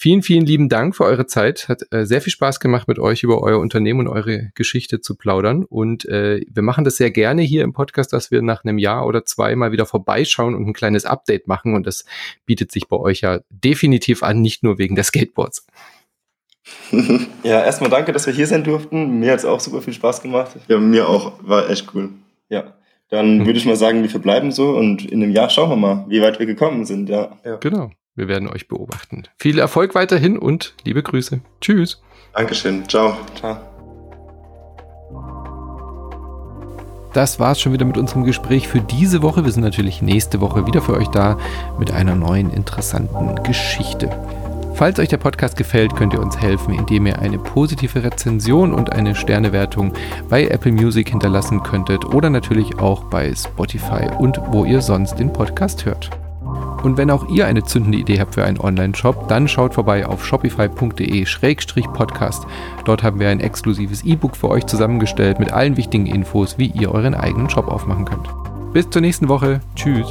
Vielen, 0.00 0.22
vielen 0.22 0.46
lieben 0.46 0.68
Dank 0.68 0.94
für 0.94 1.04
eure 1.04 1.26
Zeit. 1.26 1.68
Hat 1.68 1.82
äh, 1.90 2.06
sehr 2.06 2.22
viel 2.22 2.32
Spaß 2.32 2.60
gemacht, 2.60 2.86
mit 2.86 3.00
euch 3.00 3.24
über 3.24 3.42
euer 3.42 3.58
Unternehmen 3.58 4.06
und 4.06 4.08
eure 4.08 4.52
Geschichte 4.54 5.00
zu 5.00 5.16
plaudern. 5.16 5.64
Und 5.64 6.04
äh, 6.04 6.40
wir 6.48 6.62
machen 6.62 6.84
das 6.84 6.98
sehr 6.98 7.10
gerne 7.10 7.42
hier 7.42 7.64
im 7.64 7.72
Podcast, 7.72 8.12
dass 8.12 8.30
wir 8.30 8.40
nach 8.40 8.64
einem 8.64 8.78
Jahr 8.78 9.06
oder 9.06 9.24
zwei 9.24 9.56
mal 9.56 9.72
wieder 9.72 9.86
vorbeischauen 9.86 10.54
und 10.54 10.68
ein 10.68 10.72
kleines 10.72 11.04
Update 11.04 11.48
machen. 11.48 11.74
Und 11.74 11.84
das 11.84 12.04
bietet 12.46 12.70
sich 12.70 12.86
bei 12.86 12.96
euch 12.96 13.22
ja 13.22 13.40
definitiv 13.50 14.22
an, 14.22 14.40
nicht 14.40 14.62
nur 14.62 14.78
wegen 14.78 14.94
der 14.94 15.02
Skateboards. 15.04 15.66
ja, 17.42 17.62
erstmal 17.62 17.90
danke, 17.90 18.12
dass 18.12 18.26
wir 18.26 18.32
hier 18.32 18.46
sein 18.46 18.64
durften. 18.64 19.20
Mir 19.20 19.32
hat 19.32 19.38
es 19.38 19.44
auch 19.44 19.60
super 19.60 19.82
viel 19.82 19.92
Spaß 19.92 20.22
gemacht. 20.22 20.56
Ja, 20.68 20.78
mir 20.78 21.08
auch. 21.08 21.32
War 21.42 21.68
echt 21.68 21.86
cool. 21.94 22.10
Ja. 22.48 22.74
Dann 23.10 23.46
würde 23.46 23.58
ich 23.58 23.64
mal 23.64 23.76
sagen, 23.76 24.02
wir 24.02 24.10
verbleiben 24.10 24.52
so 24.52 24.70
und 24.70 25.10
in 25.10 25.22
einem 25.22 25.32
Jahr 25.32 25.48
schauen 25.48 25.70
wir 25.70 25.76
mal, 25.76 26.04
wie 26.08 26.20
weit 26.20 26.38
wir 26.38 26.46
gekommen 26.46 26.84
sind. 26.84 27.08
Ja. 27.08 27.38
ja. 27.44 27.56
Genau. 27.56 27.90
Wir 28.14 28.28
werden 28.28 28.48
euch 28.48 28.68
beobachten. 28.68 29.22
Viel 29.38 29.58
Erfolg 29.58 29.94
weiterhin 29.94 30.38
und 30.38 30.74
liebe 30.84 31.02
Grüße. 31.02 31.40
Tschüss. 31.60 32.02
Dankeschön. 32.34 32.86
Ciao. 32.88 33.16
Ciao. 33.38 33.58
Das 37.14 37.40
war's 37.40 37.60
schon 37.60 37.72
wieder 37.72 37.86
mit 37.86 37.96
unserem 37.96 38.24
Gespräch 38.24 38.68
für 38.68 38.80
diese 38.80 39.22
Woche. 39.22 39.44
Wir 39.44 39.52
sind 39.52 39.62
natürlich 39.62 40.02
nächste 40.02 40.40
Woche 40.40 40.66
wieder 40.66 40.82
für 40.82 40.94
euch 40.94 41.08
da 41.08 41.38
mit 41.78 41.92
einer 41.92 42.14
neuen 42.14 42.52
interessanten 42.52 43.42
Geschichte. 43.44 44.10
Falls 44.78 44.98
euch 45.00 45.08
der 45.08 45.16
Podcast 45.16 45.56
gefällt, 45.56 45.96
könnt 45.96 46.12
ihr 46.12 46.20
uns 46.20 46.40
helfen, 46.40 46.72
indem 46.72 47.06
ihr 47.06 47.18
eine 47.18 47.36
positive 47.36 48.04
Rezension 48.04 48.72
und 48.72 48.92
eine 48.92 49.16
Sternewertung 49.16 49.92
bei 50.28 50.46
Apple 50.46 50.70
Music 50.70 51.08
hinterlassen 51.08 51.64
könntet 51.64 52.04
oder 52.04 52.30
natürlich 52.30 52.78
auch 52.78 53.02
bei 53.06 53.34
Spotify 53.34 54.06
und 54.18 54.40
wo 54.52 54.64
ihr 54.64 54.80
sonst 54.80 55.16
den 55.16 55.32
Podcast 55.32 55.84
hört. 55.84 56.10
Und 56.84 56.96
wenn 56.96 57.10
auch 57.10 57.28
ihr 57.28 57.48
eine 57.48 57.64
zündende 57.64 57.98
Idee 57.98 58.20
habt 58.20 58.36
für 58.36 58.44
einen 58.44 58.60
Online-Shop, 58.60 59.26
dann 59.26 59.48
schaut 59.48 59.74
vorbei 59.74 60.06
auf 60.06 60.24
shopify.de-podcast. 60.24 62.46
Dort 62.84 63.02
haben 63.02 63.18
wir 63.18 63.30
ein 63.30 63.40
exklusives 63.40 64.04
E-Book 64.04 64.36
für 64.36 64.48
euch 64.48 64.66
zusammengestellt 64.66 65.40
mit 65.40 65.52
allen 65.52 65.76
wichtigen 65.76 66.06
Infos, 66.06 66.56
wie 66.56 66.66
ihr 66.66 66.94
euren 66.94 67.16
eigenen 67.16 67.50
Shop 67.50 67.66
aufmachen 67.66 68.04
könnt. 68.04 68.28
Bis 68.72 68.88
zur 68.88 69.02
nächsten 69.02 69.28
Woche. 69.28 69.58
Tschüss. 69.74 70.06